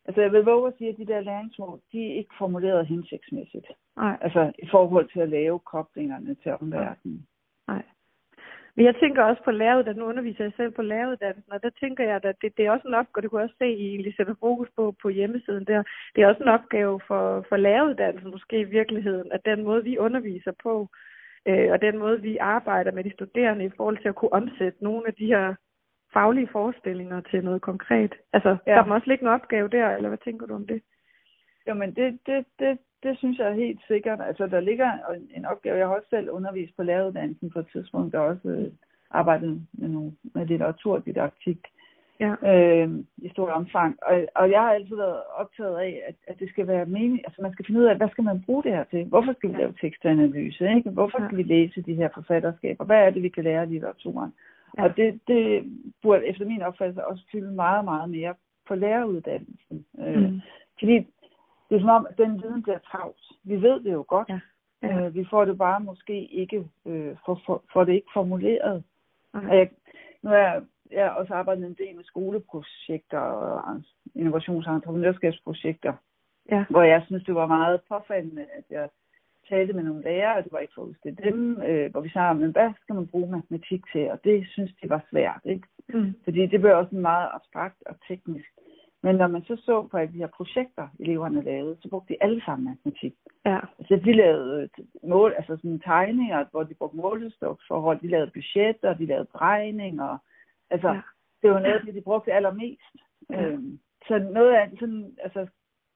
altså 0.05 0.21
jeg 0.21 0.31
vil 0.31 0.43
våge 0.43 0.67
at 0.67 0.73
sige, 0.77 0.89
at 0.89 0.97
de 0.97 1.05
der 1.05 1.19
læringsmål, 1.19 1.79
de 1.91 2.11
er 2.11 2.15
ikke 2.15 2.33
formuleret 2.37 2.87
hensigtsmæssigt. 2.87 3.67
Nej. 3.95 4.17
Altså 4.21 4.51
i 4.59 4.67
forhold 4.71 5.09
til 5.13 5.19
at 5.19 5.29
lave 5.29 5.59
koblingerne 5.59 6.35
til 6.35 6.51
omverdenen. 6.61 7.27
Men 8.77 8.85
jeg 8.85 8.95
tænker 8.95 9.23
også 9.23 9.43
på 9.43 9.51
læreruddannelsen. 9.51 10.03
Nu 10.03 10.09
underviser 10.09 10.43
jeg 10.43 10.53
selv 10.57 10.71
på 10.71 10.81
læreruddannelsen, 10.81 11.53
og 11.53 11.63
der 11.63 11.69
tænker 11.69 12.03
jeg, 12.03 12.15
at 12.15 12.35
det, 12.41 12.57
det 12.57 12.65
er 12.65 12.71
også 12.71 12.87
en 12.87 12.93
opgave, 12.93 13.21
det 13.21 13.29
kunne 13.29 13.41
jeg 13.41 13.49
også 13.49 13.55
se, 13.59 13.69
I 13.73 13.97
lige 13.97 14.15
sætter 14.17 14.35
fokus 14.39 14.69
på 14.75 14.95
på 15.01 15.09
hjemmesiden 15.09 15.65
der. 15.65 15.83
Det 16.15 16.23
er 16.23 16.27
også 16.27 16.43
en 16.43 16.55
opgave 16.57 16.99
for, 17.07 17.45
for 17.49 17.57
læreruddannelsen 17.57 18.31
måske 18.31 18.59
i 18.59 18.71
virkeligheden, 18.77 19.31
at 19.31 19.45
den 19.45 19.63
måde, 19.63 19.83
vi 19.83 19.97
underviser 19.97 20.51
på, 20.63 20.87
øh, 21.47 21.71
og 21.71 21.81
den 21.81 21.97
måde, 21.97 22.21
vi 22.21 22.37
arbejder 22.37 22.91
med 22.91 23.03
de 23.03 23.13
studerende 23.13 23.65
i 23.65 23.75
forhold 23.77 23.97
til 23.97 24.09
at 24.09 24.15
kunne 24.15 24.33
omsætte 24.33 24.83
nogle 24.83 25.03
af 25.07 25.13
de 25.13 25.25
her 25.25 25.55
faglige 26.13 26.49
forestillinger 26.51 27.21
til 27.21 27.43
noget 27.43 27.61
konkret. 27.61 28.13
Altså, 28.33 28.57
ja. 28.67 28.75
der 28.75 28.85
må 28.85 28.93
også 28.95 29.07
ligge 29.07 29.21
en 29.21 29.35
opgave 29.37 29.67
der, 29.67 29.87
eller 29.95 30.09
hvad 30.09 30.23
tænker 30.23 30.45
du 30.45 30.55
om 30.55 30.67
det? 30.67 30.81
Jamen, 31.67 31.95
det, 31.95 32.19
det, 32.25 32.45
det, 32.59 32.77
det 33.03 33.17
synes 33.17 33.37
jeg 33.37 33.47
er 33.47 33.53
helt 33.53 33.79
sikkert. 33.87 34.19
Altså, 34.21 34.47
der 34.47 34.59
ligger 34.59 34.91
en 35.35 35.45
opgave. 35.45 35.77
Jeg 35.77 35.87
har 35.87 35.95
også 35.95 36.09
selv 36.09 36.29
undervist 36.29 36.75
på 36.75 36.83
læreruddannelsen 36.83 37.49
på 37.49 37.59
et 37.59 37.67
tidspunkt, 37.71 38.13
der 38.13 38.19
også 38.19 38.49
øh, 38.49 38.71
arbejdet 39.11 39.61
med, 39.73 39.89
nogle, 39.89 40.11
med 40.33 40.45
litteraturdidaktik 40.45 41.57
ja. 42.19 42.33
øh, 42.53 42.89
i 43.17 43.29
stort 43.29 43.49
omfang. 43.49 43.97
Og, 44.01 44.27
og 44.35 44.51
jeg 44.51 44.61
har 44.61 44.73
altid 44.73 44.95
været 44.95 45.21
optaget 45.35 45.77
af, 45.77 46.01
at, 46.07 46.15
at 46.27 46.39
det 46.39 46.49
skal 46.49 46.67
være 46.67 46.85
mening. 46.85 47.21
Altså, 47.25 47.41
man 47.41 47.53
skal 47.53 47.65
finde 47.65 47.79
ud 47.79 47.85
af, 47.85 47.97
hvad 47.97 48.09
skal 48.09 48.23
man 48.23 48.43
bruge 48.45 48.63
det 48.63 48.71
her 48.71 48.83
til? 48.83 49.05
Hvorfor 49.05 49.33
skal 49.33 49.49
vi 49.49 49.53
ja. 49.53 49.59
lave 49.59 49.73
tekstanalyse? 49.81 50.69
Ikke? 50.75 50.89
Hvorfor 50.89 51.17
skal 51.17 51.37
ja. 51.37 51.43
vi 51.43 51.43
læse 51.43 51.81
de 51.81 51.95
her 51.95 52.09
forfatterskaber? 52.13 52.85
Hvad 52.85 52.97
er 52.97 53.09
det, 53.09 53.23
vi 53.23 53.29
kan 53.29 53.43
lære 53.43 53.61
af 53.61 53.69
litteraturen? 53.69 54.33
Ja. 54.77 54.83
Og 54.83 54.97
det, 54.97 55.19
det 55.27 55.63
burde 56.01 56.25
efter 56.25 56.45
min 56.45 56.61
opfattelse 56.61 57.05
også 57.05 57.23
fylde 57.31 57.51
meget, 57.51 57.85
meget 57.85 58.09
mere 58.09 58.33
på 58.67 58.75
læreruddannelsen. 58.75 59.85
Øh, 59.99 60.15
mm. 60.15 60.25
Øh, 60.25 60.33
fordi 60.79 61.07
det 61.69 61.75
er 61.75 61.79
som 61.79 61.89
om, 61.89 62.07
at 62.09 62.17
den 62.17 62.43
viden 62.43 62.63
bliver 62.63 62.79
travlt. 62.79 63.21
Vi 63.43 63.61
ved 63.61 63.79
det 63.79 63.93
jo 63.93 64.05
godt. 64.07 64.29
Ja. 64.29 64.39
Ja. 64.81 65.05
Øh, 65.05 65.15
vi 65.15 65.25
får 65.29 65.45
det 65.45 65.57
bare 65.57 65.79
måske 65.79 66.25
ikke, 66.25 66.69
øh, 66.85 67.15
for, 67.25 67.41
for, 67.45 67.63
for 67.73 67.83
det 67.83 67.93
ikke 67.93 68.11
formuleret. 68.13 68.83
Okay. 69.33 69.49
Jeg, 69.57 69.69
nu 70.21 70.29
er 70.29 70.37
jeg 70.37 70.61
jeg 70.91 71.05
har 71.05 71.11
også 71.11 71.33
arbejdet 71.33 71.65
en 71.65 71.77
del 71.79 71.95
med 71.95 72.03
skoleprojekter 72.03 73.19
og 73.19 73.75
innovations- 74.15 74.69
og 74.69 74.75
entreprenørskabsprojekter, 74.75 75.93
Ja. 76.51 76.65
hvor 76.69 76.81
jeg 76.81 77.03
synes, 77.05 77.23
det 77.23 77.35
var 77.35 77.47
meget 77.47 77.81
påfaldende, 77.89 78.45
at 78.57 78.63
jeg 78.69 78.89
talte 79.49 79.73
med 79.73 79.83
nogle 79.83 80.03
lærere, 80.03 80.37
og 80.37 80.43
det 80.43 80.51
var 80.51 80.59
ikke 80.59 80.73
for 80.75 80.89
at 81.05 81.17
dem, 81.23 81.61
øh, 81.61 81.91
hvor 81.91 82.01
vi 82.01 82.09
sagde, 82.09 82.35
men 82.35 82.51
hvad 82.51 82.71
skal 82.81 82.95
man 82.95 83.07
bruge 83.07 83.31
matematik 83.31 83.81
til? 83.91 84.11
Og 84.11 84.23
det 84.23 84.47
synes 84.49 84.71
de 84.83 84.89
var 84.89 85.01
svært, 85.09 85.41
ikke? 85.45 85.67
Mm. 85.89 86.13
Fordi 86.23 86.45
det 86.45 86.59
blev 86.61 86.77
også 86.77 86.95
meget 86.95 87.29
abstrakt 87.33 87.83
og 87.85 87.95
teknisk. 88.07 88.49
Men 89.03 89.15
når 89.15 89.27
man 89.27 89.43
så 89.43 89.55
så 89.55 89.87
på 89.91 89.97
alle 89.97 90.13
de 90.13 90.17
her 90.17 90.27
projekter, 90.27 90.87
eleverne 90.99 91.41
lavede, 91.41 91.77
så 91.81 91.89
brugte 91.89 92.13
de 92.13 92.23
alle 92.23 92.41
sammen 92.45 92.65
matematik. 92.69 93.13
Ja. 93.45 93.59
Altså 93.79 93.95
de 94.05 94.13
lavede 94.13 94.69
øh, 94.79 94.85
mål, 95.09 95.33
altså 95.37 95.55
sådan 95.55 95.79
tegninger, 95.79 96.45
hvor 96.51 96.63
de 96.63 96.73
brugte 96.73 96.97
målestoksforhold, 96.97 97.99
de 97.99 98.07
lavede 98.07 98.31
budgetter, 98.33 98.93
de 98.93 99.05
lavede 99.05 99.25
beregninger. 99.31 100.17
Altså, 100.69 100.89
Ja. 100.89 101.01
det 101.41 101.51
var 101.51 101.59
noget 101.59 101.73
af 101.75 101.81
det, 101.85 101.93
de 101.95 102.01
brugte 102.01 102.33
allermest. 102.33 102.95
Ja. 103.29 103.45
Øhm, 103.45 103.79
så 104.07 104.17
noget 104.19 104.53
af 104.53 104.69
sådan, 104.79 105.15
altså 105.23 105.47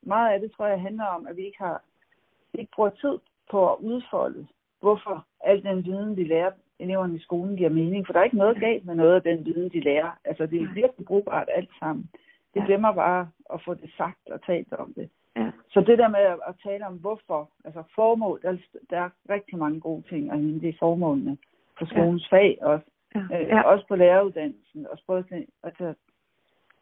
meget 0.04 0.34
af 0.34 0.40
det 0.40 0.52
tror 0.52 0.68
jeg 0.68 0.82
handler 0.82 1.06
om, 1.06 1.28
at 1.28 1.38
vi 1.38 1.42
ikke 1.46 1.58
har 1.58 1.82
vi 2.54 2.60
ikke 2.60 2.72
bruger 2.76 2.90
tid 2.90 3.20
på 3.52 3.72
at 3.74 3.78
udfolde, 3.80 4.48
hvorfor 4.82 5.26
al 5.44 5.64
den 5.64 5.86
viden, 5.86 6.18
vi 6.18 6.24
lærer 6.24 6.52
eleverne 6.80 7.16
i 7.16 7.20
skolen, 7.20 7.58
giver 7.58 7.70
mening. 7.70 8.06
For 8.06 8.14
der 8.14 8.20
er 8.20 8.24
ikke 8.24 8.38
noget 8.38 8.60
galt 8.60 8.86
med 8.86 8.96
noget 8.96 9.16
af 9.16 9.22
den 9.22 9.46
viden, 9.46 9.70
de 9.70 9.80
lærer. 9.80 10.12
Altså 10.26 10.46
det 10.46 10.62
er 10.62 10.74
virkelig 10.74 11.06
brugbart 11.06 11.50
alt 11.56 11.70
sammen. 11.80 12.10
Det 12.54 12.60
Ja. 12.60 12.66
glemmer 12.66 12.92
bare 12.92 13.30
at 13.54 13.62
få 13.66 13.74
det 13.74 13.92
sagt 13.98 14.30
og 14.30 14.42
talt 14.46 14.74
om 14.74 14.94
det. 14.94 15.10
Ja. 15.36 15.52
Så 15.70 15.82
det 15.82 15.98
der 15.98 16.08
med 16.08 16.20
at, 16.20 16.56
tale 16.64 16.88
om 16.88 16.94
hvorfor, 16.98 17.50
altså 17.66 17.84
formål, 17.96 18.40
der, 18.42 18.58
der 18.90 18.98
er 18.98 19.10
rigtig 19.30 19.58
mange 19.58 19.80
gode 19.80 20.04
ting 20.10 20.32
at 20.32 20.38
hente 20.40 20.70
i 20.70 20.78
formålene 20.80 21.38
på 21.80 21.86
skolens 21.86 22.32
ja. 22.32 22.38
fag 22.38 22.58
også. 22.62 22.86
Ja. 23.16 23.20
Øh, 23.20 23.48
ja. 23.48 23.62
Også 23.62 23.88
på 23.88 23.96
læreruddannelsen. 23.96 24.88
Og 24.92 25.00
prøve 25.06 25.20
at 25.32 25.46
altså, 25.64 25.94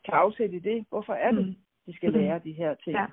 tage 0.06 0.18
afsæt 0.18 0.54
i 0.54 0.60
det. 0.60 0.86
Hvorfor 0.90 1.14
er 1.14 1.32
det, 1.32 1.46
Mm. 1.48 1.56
de 1.86 1.96
skal 1.96 2.10
Mm. 2.12 2.20
lære 2.20 2.40
de 2.44 2.52
her 2.52 2.74
ting? 2.74 2.96
Ja. 2.98 3.06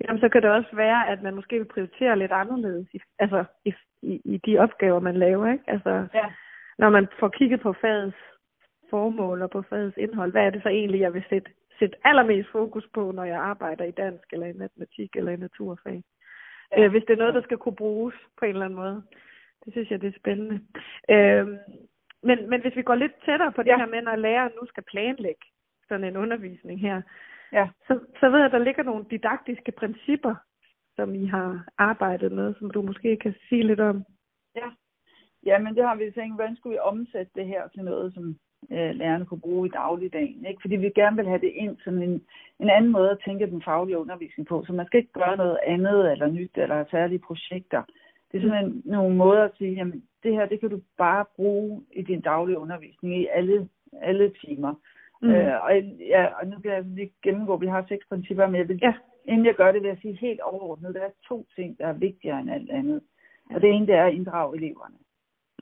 Jamen, 0.00 0.20
så 0.20 0.28
kan 0.28 0.42
det 0.42 0.50
også 0.50 0.76
være, 0.76 1.08
at 1.08 1.22
man 1.22 1.34
måske 1.34 1.56
vil 1.58 1.64
prioritere 1.64 2.18
lidt 2.18 2.32
anderledes 2.32 2.88
i, 2.94 3.00
altså, 3.18 3.44
i, 3.64 3.74
i, 4.02 4.20
i 4.24 4.36
de 4.36 4.58
opgaver, 4.58 5.00
man 5.00 5.16
laver. 5.16 5.52
Ikke? 5.52 5.64
Altså, 5.66 6.06
Ja. 6.14 6.24
når 6.78 6.90
man 6.90 7.08
får 7.20 7.28
kigget 7.28 7.60
på 7.60 7.72
fagets 7.72 8.16
formål 8.90 9.42
og 9.42 9.50
på 9.50 9.62
fagets 9.62 9.96
indhold, 9.96 10.30
hvad 10.32 10.42
er 10.46 10.50
det 10.50 10.62
så 10.62 10.68
egentlig, 10.68 11.00
jeg 11.00 11.14
vil 11.14 11.24
sætte, 11.28 11.50
sætte 11.78 11.96
allermest 12.04 12.48
fokus 12.48 12.86
på, 12.94 13.12
når 13.12 13.24
jeg 13.24 13.38
arbejder 13.38 13.84
i 13.84 13.90
dansk 13.90 14.32
eller 14.32 14.46
i 14.46 14.52
matematik 14.52 15.16
eller 15.16 15.32
i 15.32 15.36
naturfag? 15.36 16.02
Øh, 16.78 16.90
hvis 16.90 17.02
det 17.06 17.12
er 17.12 17.16
noget, 17.22 17.34
der 17.34 17.42
skal 17.42 17.58
kunne 17.58 17.76
bruges 17.76 18.14
på 18.38 18.44
en 18.44 18.50
eller 18.50 18.64
anden 18.64 18.76
måde. 18.76 19.02
Det 19.64 19.72
synes 19.72 19.90
jeg, 19.90 20.00
det 20.00 20.08
er 20.08 20.18
spændende. 20.18 20.60
Øh, 21.10 21.48
men, 22.22 22.50
men 22.50 22.60
hvis 22.60 22.76
vi 22.76 22.82
går 22.82 22.94
lidt 22.94 23.12
tættere 23.24 23.52
på 23.52 23.62
det 23.62 23.70
Ja. 23.70 23.76
her 23.78 23.86
med, 23.86 24.02
når 24.02 24.16
læreren 24.16 24.52
nu 24.60 24.66
skal 24.66 24.82
planlægge 24.82 25.44
sådan 25.88 26.04
en 26.04 26.16
undervisning 26.16 26.80
her, 26.80 27.02
Ja. 27.52 27.68
så, 27.86 28.00
så 28.20 28.30
ved 28.30 28.38
jeg, 28.38 28.46
at 28.46 28.52
der 28.52 28.58
ligger 28.58 28.82
nogle 28.82 29.04
didaktiske 29.10 29.72
principper, 29.72 30.34
som 30.96 31.14
I 31.14 31.26
har 31.26 31.64
arbejdet 31.78 32.32
med, 32.32 32.54
som 32.58 32.70
du 32.70 32.82
måske 32.82 33.16
kan 33.16 33.34
sige 33.48 33.62
lidt 33.62 33.80
om. 33.80 34.04
Ja. 34.56 34.68
ja, 35.46 35.58
men 35.58 35.74
det 35.76 35.84
har 35.84 35.94
vi 35.96 36.10
tænkt, 36.10 36.36
hvordan 36.36 36.56
skulle 36.56 36.72
vi 36.74 36.78
omsætte 36.78 37.32
det 37.34 37.46
her 37.46 37.68
til 37.68 37.84
noget, 37.84 38.14
som 38.14 38.36
øh, 38.70 38.90
lærerne 38.94 39.26
kunne 39.26 39.40
bruge 39.40 39.68
i 39.68 39.70
dagligdagen. 39.70 40.46
Ikke? 40.46 40.60
Fordi 40.60 40.76
vi 40.76 40.90
gerne 40.94 41.16
vil 41.16 41.28
have 41.28 41.40
det 41.40 41.52
ind 41.54 41.76
som 41.84 42.02
en, 42.02 42.22
en 42.60 42.70
anden 42.70 42.92
måde 42.92 43.10
at 43.10 43.18
tænke 43.24 43.46
den 43.46 43.62
faglige 43.62 43.98
undervisning 43.98 44.48
på. 44.48 44.64
Så 44.66 44.72
man 44.72 44.86
skal 44.86 44.98
ikke 44.98 45.12
gøre 45.12 45.36
noget 45.36 45.58
andet 45.66 46.12
eller 46.12 46.26
nyt 46.26 46.50
eller 46.54 46.84
særlige 46.90 47.18
projekter. 47.18 47.82
Det 48.32 48.38
er 48.38 48.42
simpelthen 48.42 48.82
nogle 48.84 49.16
måder 49.16 49.44
at 49.44 49.56
sige, 49.58 49.72
jamen 49.72 50.02
det 50.22 50.32
her, 50.32 50.46
det 50.46 50.60
kan 50.60 50.70
du 50.70 50.80
bare 50.98 51.24
bruge 51.36 51.82
i 51.92 52.02
din 52.02 52.20
daglige 52.20 52.58
undervisning 52.58 53.20
i 53.20 53.26
alle, 53.34 53.68
alle 54.02 54.32
timer. 54.44 54.74
Mm. 55.22 55.30
Øh, 55.30 55.64
og, 55.64 55.70
ja, 56.14 56.24
og 56.24 56.46
nu 56.46 56.58
kan 56.58 56.72
jeg 56.72 56.82
lige 56.84 57.10
gennemgå, 57.22 57.56
vi 57.56 57.66
har 57.66 57.84
seks 57.88 58.06
principper, 58.08 58.46
men 58.46 58.56
jeg 58.56 58.68
vil, 58.68 58.78
Ja. 58.82 58.94
inden 59.24 59.46
jeg 59.46 59.54
gør 59.54 59.72
det, 59.72 59.82
vil 59.82 59.88
jeg 59.88 59.98
sige 60.02 60.18
helt 60.20 60.40
overordnet, 60.40 60.94
der 60.94 61.00
er 61.00 61.10
to 61.28 61.46
ting, 61.56 61.78
der 61.78 61.86
er 61.86 61.92
vigtigere 61.92 62.40
end 62.40 62.50
alt 62.50 62.70
andet. 62.70 63.00
Og 63.54 63.60
det 63.60 63.70
ene, 63.70 63.86
det 63.86 63.94
er 63.94 64.04
at 64.04 64.14
inddrage 64.14 64.56
eleverne. 64.56 64.96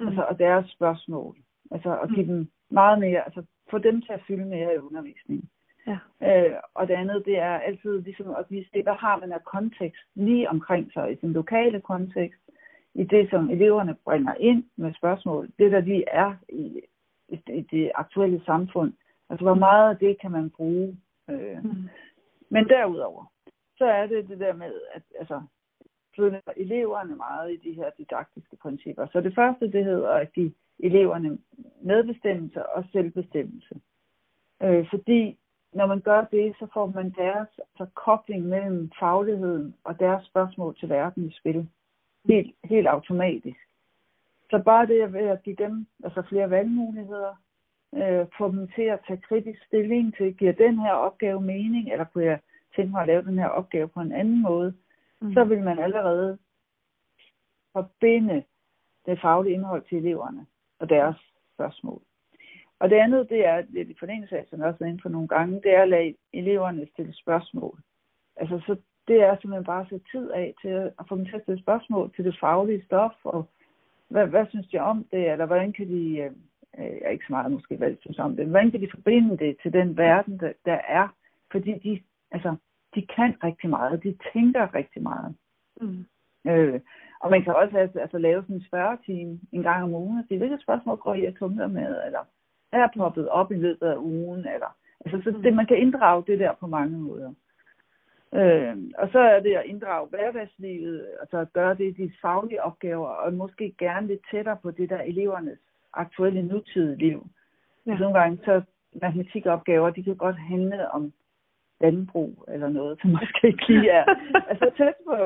Mm. 0.00 0.06
Altså, 0.06 0.22
og 0.22 0.38
deres 0.38 0.70
spørgsmål. 0.70 1.36
Altså 1.70 1.98
at 1.98 2.08
give 2.08 2.26
mm. 2.26 2.32
dem 2.32 2.48
meget 2.72 2.98
mere, 2.98 3.24
altså 3.24 3.42
få 3.70 3.78
dem 3.78 4.02
til 4.02 4.12
at 4.12 4.22
fylde 4.26 4.44
mere 4.44 4.74
i 4.74 4.78
undervisningen. 4.78 5.48
Ja. 5.86 5.98
Øh, 6.22 6.56
og 6.74 6.88
det 6.88 6.94
andet, 6.94 7.24
det 7.24 7.38
er 7.38 7.58
altid 7.58 8.00
ligesom 8.00 8.30
at 8.30 8.44
vise, 8.48 8.82
hvad 8.82 8.94
har 8.94 9.18
man 9.18 9.32
af 9.32 9.44
kontekst 9.44 10.02
lige 10.14 10.50
omkring 10.50 10.92
sig 10.92 11.12
i 11.12 11.14
den 11.14 11.32
lokale 11.32 11.80
kontekst, 11.80 12.40
i 12.94 13.04
det, 13.04 13.30
som 13.30 13.50
eleverne 13.50 13.94
bringer 14.04 14.34
ind 14.34 14.64
med 14.76 14.94
spørgsmål, 14.94 15.48
det 15.58 15.72
der 15.72 15.80
lige 15.80 16.04
er 16.08 16.34
i, 16.48 16.80
i, 17.28 17.40
i 17.48 17.60
det 17.60 17.92
aktuelle 17.94 18.42
samfund. 18.44 18.92
Altså, 19.30 19.44
hvor 19.44 19.54
meget 19.54 19.90
af 19.90 19.96
det 19.96 20.20
kan 20.20 20.30
man 20.30 20.50
bruge? 20.50 20.96
Øh. 21.30 21.64
Mm. 21.64 21.88
Men 22.48 22.68
derudover, 22.68 23.32
så 23.76 23.84
er 23.84 24.06
det 24.06 24.28
det 24.28 24.38
der 24.38 24.52
med, 24.52 24.72
at 24.94 25.02
altså, 25.18 25.42
for 26.16 26.52
eleverne 26.56 27.16
meget 27.16 27.52
i 27.52 27.56
de 27.56 27.72
her 27.72 27.90
didaktiske 27.98 28.56
principper. 28.56 29.06
Så 29.12 29.20
det 29.20 29.34
første, 29.34 29.72
det 29.72 29.84
hedder 29.84 30.10
at 30.10 30.32
give 30.32 30.52
eleverne 30.78 31.38
medbestemmelse 31.82 32.66
og 32.66 32.84
selvbestemmelse. 32.92 33.80
Øh, 34.62 34.86
fordi 34.90 35.38
når 35.72 35.86
man 35.86 36.00
gør 36.00 36.24
det, 36.24 36.54
så 36.58 36.66
får 36.74 36.86
man 36.86 37.10
deres 37.10 37.48
altså, 37.58 37.86
kobling 37.94 38.44
mellem 38.44 38.90
fagligheden 38.98 39.74
og 39.84 40.00
deres 40.00 40.26
spørgsmål 40.26 40.76
til 40.76 40.88
verden 40.88 41.28
i 41.28 41.32
spil. 41.32 41.68
Helt, 42.24 42.54
helt 42.64 42.86
automatisk. 42.86 43.58
Så 44.50 44.62
bare 44.64 44.86
det 44.86 45.12
ved 45.12 45.28
at 45.28 45.42
give 45.42 45.56
dem 45.56 45.86
altså 46.04 46.22
flere 46.28 46.50
valgmuligheder, 46.50 47.34
øh, 47.94 48.26
få 48.38 48.50
dem 48.50 48.68
til 48.74 48.82
at 48.82 49.00
tage 49.06 49.20
kritisk 49.20 49.66
stilling 49.66 50.16
til, 50.16 50.34
giver 50.34 50.52
den 50.52 50.78
her 50.78 50.92
opgave 50.92 51.40
mening, 51.40 51.92
eller 51.92 52.04
kunne 52.04 52.24
jeg 52.24 52.38
tænke 52.76 52.90
mig 52.90 53.00
at 53.00 53.06
lave 53.06 53.22
den 53.22 53.38
her 53.38 53.48
opgave 53.48 53.88
på 53.88 54.00
en 54.00 54.12
anden 54.12 54.42
måde, 54.42 54.74
mm. 55.22 55.32
så 55.34 55.44
vil 55.44 55.62
man 55.62 55.78
allerede 55.78 56.38
forbinde 57.72 58.44
det 59.06 59.20
faglige 59.20 59.54
indhold 59.54 59.82
til 59.88 59.98
eleverne 59.98 60.46
og 60.78 60.88
deres 60.88 61.16
spørgsmål. 61.54 62.02
Og 62.78 62.90
det 62.90 62.96
andet, 62.96 63.28
det 63.28 63.46
er 63.46 63.62
lidt 63.68 63.88
i 63.88 63.96
forlængelse 63.98 64.38
af, 64.38 64.46
som 64.50 64.60
jeg 64.60 64.68
også 64.68 64.84
er 64.84 64.88
inde 64.88 65.02
for 65.02 65.08
nogle 65.08 65.28
gange, 65.28 65.60
det 65.62 65.74
er 65.74 65.82
at 65.82 65.88
lade 65.88 66.14
eleverne 66.32 66.86
stille 66.92 67.14
spørgsmål. 67.14 67.78
Altså, 68.36 68.60
så 68.66 68.76
det 69.08 69.22
er 69.22 69.36
simpelthen 69.36 69.64
bare 69.64 69.80
at 69.80 69.88
sætte 69.88 70.06
tid 70.12 70.30
af 70.30 70.54
til 70.62 70.68
at 70.68 71.04
få 71.08 71.16
dem 71.16 71.24
til 71.24 71.36
at 71.36 71.42
stille 71.42 71.62
spørgsmål 71.62 72.12
til 72.14 72.24
det 72.24 72.36
faglige 72.40 72.84
stof, 72.84 73.12
og 73.24 73.48
hvad, 74.08 74.26
hvad 74.26 74.46
synes 74.46 74.68
de 74.68 74.78
om 74.78 75.04
det, 75.12 75.30
eller 75.30 75.46
hvordan 75.46 75.72
kan 75.72 75.88
de, 75.88 76.02
øh, 76.18 76.32
jeg 76.78 77.00
er 77.04 77.10
ikke 77.10 77.24
så 77.26 77.32
meget 77.32 77.52
måske, 77.52 77.76
hvad 77.76 77.90
de 77.90 77.96
synes 78.00 78.18
om 78.18 78.36
det, 78.36 78.44
men 78.44 78.50
hvordan 78.50 78.70
kan 78.70 78.80
de 78.80 78.90
forbinde 78.94 79.38
det 79.38 79.56
til 79.62 79.72
den 79.72 79.96
verden, 79.96 80.40
der, 80.40 80.52
der 80.64 80.78
er, 80.88 81.08
fordi 81.52 81.72
de, 81.78 82.00
altså, 82.30 82.56
de 82.94 83.06
kan 83.16 83.34
rigtig 83.44 83.70
meget, 83.70 84.02
de 84.02 84.16
tænker 84.32 84.74
rigtig 84.74 85.02
meget. 85.02 85.34
Mm. 85.80 86.04
Øh, 86.46 86.80
og 87.20 87.30
man 87.30 87.44
kan 87.44 87.54
også 87.54 87.78
altså, 87.78 87.98
altså, 87.98 88.18
lave 88.18 88.42
sådan 88.42 88.56
en 88.56 88.64
spørgetime 88.64 89.40
en 89.52 89.62
gang 89.62 89.82
om 89.82 89.94
ugen 89.94 90.18
og 90.18 90.24
sige, 90.28 90.38
hvilke 90.38 90.58
spørgsmål 90.62 90.96
går 90.96 91.14
I 91.14 91.24
at 91.24 91.34
tumler 91.34 91.66
med, 91.66 92.04
eller 92.06 92.24
er 92.72 92.88
poppet 92.96 93.28
op 93.28 93.52
i 93.52 93.54
løbet 93.54 93.86
af 93.86 93.96
ugen, 93.96 94.38
eller 94.38 94.76
altså, 95.04 95.22
så 95.24 95.38
det, 95.42 95.54
man 95.54 95.66
kan 95.66 95.78
inddrage 95.78 96.24
det 96.26 96.38
der 96.38 96.52
på 96.60 96.66
mange 96.66 96.98
måder. 96.98 97.32
Øh, 98.34 98.76
og 98.98 99.08
så 99.12 99.18
er 99.18 99.40
det 99.40 99.54
at 99.54 99.64
inddrage 99.66 100.08
hverdagslivet, 100.08 101.06
altså 101.20 101.38
at 101.38 101.52
gøre 101.52 101.74
det 101.74 101.84
i 101.84 102.02
de 102.02 102.12
faglige 102.22 102.62
opgaver, 102.62 103.08
og 103.08 103.32
måske 103.32 103.74
gerne 103.78 104.06
lidt 104.06 104.20
tættere 104.30 104.56
på 104.62 104.70
det 104.70 104.90
der 104.90 105.00
elevernes 105.00 105.58
aktuelle 105.94 106.42
nutidige 106.42 106.98
liv. 106.98 107.26
Ja. 107.86 107.98
Nogle 107.98 108.18
gange 108.18 108.38
så 108.44 108.62
matematikopgaver, 108.92 109.90
de 109.90 110.04
kan 110.04 110.16
godt 110.16 110.36
handle 110.36 110.90
om 110.90 111.12
landbrug 111.82 112.44
eller 112.48 112.68
noget, 112.68 113.00
som 113.00 113.10
måske 113.10 113.46
ikke 113.46 113.68
lige 113.68 113.90
er 113.90 114.04
altså 114.50 114.70
tæt 114.76 114.98
på 115.06 115.16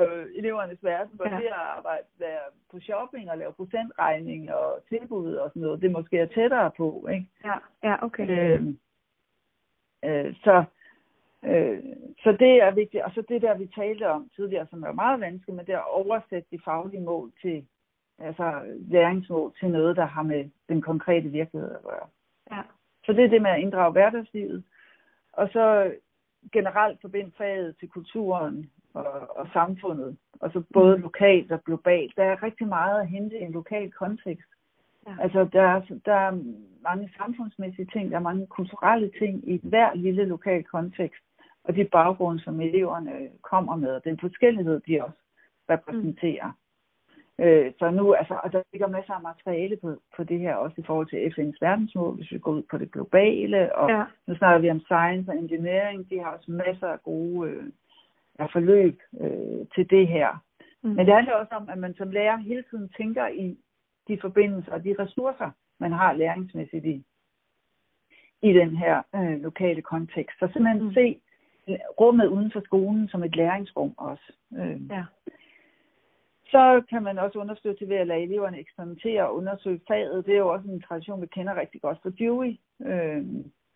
elevernes 0.40 0.85
verden, 0.85 1.12
hvor 1.16 1.29
ja. 1.29 1.37
det 1.37 1.47
at 1.47 1.66
arbejde 1.77 2.07
være 2.19 2.47
på 2.71 2.81
shopping 2.81 3.31
og 3.31 3.38
lave 3.38 3.53
procentregning 3.53 4.53
og 4.55 4.69
tilbud 4.88 5.35
og 5.35 5.51
sådan 5.51 5.62
noget, 5.62 5.83
det 5.83 5.90
måske 5.90 6.19
er 6.19 6.27
tættere 6.27 6.71
på, 6.77 7.09
ikke? 7.12 7.27
Ja, 7.45 7.57
ja 7.83 8.05
okay. 8.07 8.27
Øh, 8.31 8.61
øh, 10.05 10.35
så, 10.45 10.64
øh, 11.45 11.79
så 12.23 12.31
det 12.33 12.62
er 12.62 12.71
vigtigt. 12.71 13.03
Og 13.03 13.11
så 13.14 13.23
det 13.29 13.42
der, 13.42 13.59
vi 13.59 13.66
talte 13.66 14.11
om 14.11 14.31
tidligere, 14.37 14.66
som 14.71 14.83
er 14.83 14.92
meget 14.92 15.21
vanskeligt, 15.21 15.57
men 15.57 15.66
det 15.66 15.75
er 15.75 15.79
at 15.79 15.95
oversætte 16.03 16.49
de 16.51 16.61
faglige 16.64 17.03
mål 17.03 17.33
til, 17.42 17.66
altså 18.19 18.62
læringsmål 18.90 19.53
til 19.61 19.69
noget, 19.71 19.97
der 19.97 20.05
har 20.05 20.23
med 20.23 20.45
den 20.69 20.83
konkrete 20.83 21.29
virkelighed 21.29 21.71
at 21.71 21.83
gøre. 21.83 22.07
Ja. 22.51 22.62
Så 23.05 23.12
det 23.12 23.25
er 23.25 23.29
det 23.29 23.42
med 23.42 23.51
at 23.51 23.61
inddrage 23.61 23.92
hverdagslivet. 23.92 24.64
Og 25.33 25.49
så 25.53 25.92
generelt 26.52 27.00
forbinde 27.00 27.32
faget 27.38 27.76
til 27.80 27.88
kulturen 27.88 28.70
og, 28.94 29.37
og 29.37 29.48
samfundet, 29.52 30.16
og 30.40 30.50
så 30.52 30.62
både 30.72 30.98
lokalt 30.98 31.52
og 31.52 31.64
globalt. 31.64 32.16
Der 32.16 32.24
er 32.24 32.42
rigtig 32.42 32.68
meget 32.68 33.00
at 33.00 33.09
hente 33.09 33.38
i 33.38 33.42
en 33.42 33.52
lokal 33.52 33.92
kontekst. 33.92 34.48
Ja. 35.06 35.16
Altså, 35.20 35.48
der 35.52 35.62
er, 35.62 35.80
der 36.04 36.14
er 36.14 36.30
mange 36.82 37.11
samfundsmæssige 37.16 37.88
ting, 37.92 38.11
der 38.11 38.16
er 38.16 38.28
mange 38.30 38.46
kulturelle 38.46 39.11
ting 39.18 39.48
i 39.48 39.61
hver 39.62 39.94
lille 39.94 40.24
lokal 40.24 40.64
kontekst, 40.64 41.22
og 41.64 41.76
de 41.76 41.85
baggrunde, 41.85 42.42
som 42.42 42.61
eleverne 42.61 43.28
kommer 43.42 43.76
med, 43.76 43.88
og 43.88 44.04
den 44.04 44.18
forskellighed, 44.20 44.80
de 44.80 45.04
også 45.04 45.18
repræsenterer. 45.70 46.52
Øh, 47.38 47.72
så 47.79 47.90
nu, 47.90 48.14
altså, 48.14 48.40
og 48.44 48.53
der 48.53 48.62
ligger 48.72 48.88
masser 48.88 49.12
af 49.12 49.22
materiale 49.22 49.77
på, 49.77 49.96
på 50.16 50.25
det 50.25 50.38
her, 50.38 50.55
også 50.55 50.75
i 50.79 50.85
forhold 50.87 51.07
til 51.07 51.33
FN's 51.35 51.59
verdensmål, 51.61 52.14
hvis 52.16 52.33
vi 52.33 52.38
går 52.38 52.53
ud 52.53 52.62
på 52.70 52.79
det 52.79 52.92
globale, 52.92 53.77
og 53.77 53.90
ja. 53.90 54.05
nu 54.27 54.37
snakker 54.37 54.59
vi 54.59 54.70
om 54.70 54.81
science 54.81 55.31
og 55.31 55.38
engineering, 55.38 56.11
de 56.11 56.18
har 56.18 56.31
også 56.31 56.51
masser 56.51 56.88
af 56.88 57.03
gode 57.03 57.51
øh, 57.51 57.64
forløb 58.53 59.01
øh, 59.20 59.66
til 59.75 59.90
det 59.90 60.09
her. 60.09 60.42
Mm. 60.83 60.90
Men 60.90 61.07
det 61.07 61.14
handler 61.14 61.35
også 61.35 61.55
om, 61.55 61.68
at 61.68 61.79
man 61.79 61.94
som 61.94 62.11
lærer 62.11 62.37
hele 62.37 62.64
tiden 62.70 62.88
tænker 62.96 63.29
i 63.29 63.59
de 64.09 64.18
forbindelser 64.20 64.72
og 64.72 64.85
de 64.85 64.94
ressourcer, 64.99 65.51
man 65.79 65.92
har 65.92 66.12
læringsmæssigt 66.12 66.85
i, 66.85 67.05
i 68.42 68.53
den 68.53 68.77
her 68.77 69.03
øh, 69.14 69.42
lokale 69.42 69.83
kontekst. 69.83 70.38
Så 70.38 70.49
simpelthen 70.53 70.83
mm. 70.83 70.92
se 70.92 71.20
rummet 72.01 72.27
uden 72.27 72.51
for 72.53 72.61
skolen 72.61 73.09
som 73.09 73.25
et 73.25 73.37
læringsrum 73.37 73.94
også. 73.96 74.33
Øh. 74.59 74.90
Ja. 74.90 75.05
Så 76.50 76.82
kan 76.90 77.02
man 77.02 77.18
også 77.18 77.38
understøtte 77.38 77.88
ved 77.88 77.96
at 77.96 78.06
lade 78.06 78.22
eleverne 78.22 78.59
eksperimentere 78.59 79.28
og 79.28 79.37
undersøge 79.37 79.80
faget. 79.88 80.26
Det 80.26 80.35
er 80.35 80.38
jo 80.38 80.52
også 80.52 80.68
en 80.68 80.82
tradition, 80.82 81.22
vi 81.22 81.26
kender 81.26 81.61
rigtig 81.61 81.80
godt 81.82 81.98
fra 82.02 82.11
Dewey. 82.11 82.56
Øh, 82.87 83.24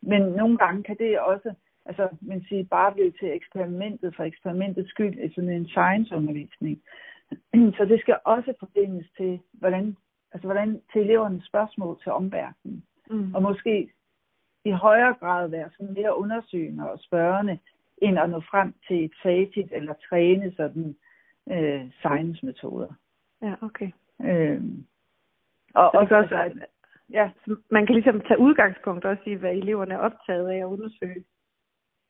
men 0.02 0.22
nogle 0.22 0.58
gange 0.58 0.82
kan 0.82 0.96
det 0.98 1.20
også 1.20 1.54
altså, 1.86 2.08
man 2.20 2.44
siger, 2.48 2.64
bare 2.64 2.92
blive 2.92 3.10
til 3.10 3.32
eksperimentet 3.32 4.16
for 4.16 4.24
eksperimentets 4.24 4.90
skyld, 4.90 5.18
i 5.18 5.34
sådan 5.34 5.50
en 5.50 5.68
science-undervisning. 5.68 6.82
Så 7.76 7.84
det 7.84 8.00
skal 8.00 8.18
også 8.24 8.54
forbindes 8.58 9.06
til, 9.16 9.40
hvordan, 9.52 9.96
altså, 10.32 10.46
hvordan 10.46 10.80
til 10.92 11.00
elevernes 11.00 11.44
spørgsmål 11.44 11.98
til 12.02 12.12
omverdenen. 12.12 12.84
Mm. 13.10 13.34
Og 13.34 13.42
måske 13.42 13.90
i 14.64 14.70
højere 14.70 15.14
grad 15.14 15.48
være 15.48 15.70
sådan 15.70 15.94
mere 15.94 16.18
undersøgende 16.18 16.90
og 16.90 16.98
spørgende, 16.98 17.58
end 18.02 18.18
at 18.18 18.30
nå 18.30 18.40
frem 18.40 18.74
til 18.88 19.04
et 19.04 19.12
facit 19.22 19.68
eller 19.72 19.94
træne 20.08 20.52
sådan 20.56 20.96
øh, 21.50 21.90
science-metoder. 22.00 22.88
Ja, 23.42 23.54
okay. 23.62 23.90
Øhm, 24.20 24.86
og, 25.74 25.94
og 25.94 26.00
også, 26.00 26.34
at, 26.44 26.52
ja. 27.10 27.30
man 27.70 27.86
kan 27.86 27.94
ligesom 27.94 28.20
tage 28.20 28.40
udgangspunkt 28.40 29.04
også 29.04 29.22
i, 29.26 29.34
hvad 29.34 29.52
eleverne 29.52 29.94
er 29.94 29.98
optaget 29.98 30.48
af 30.48 30.56
at 30.56 30.64
undersøge. 30.64 31.24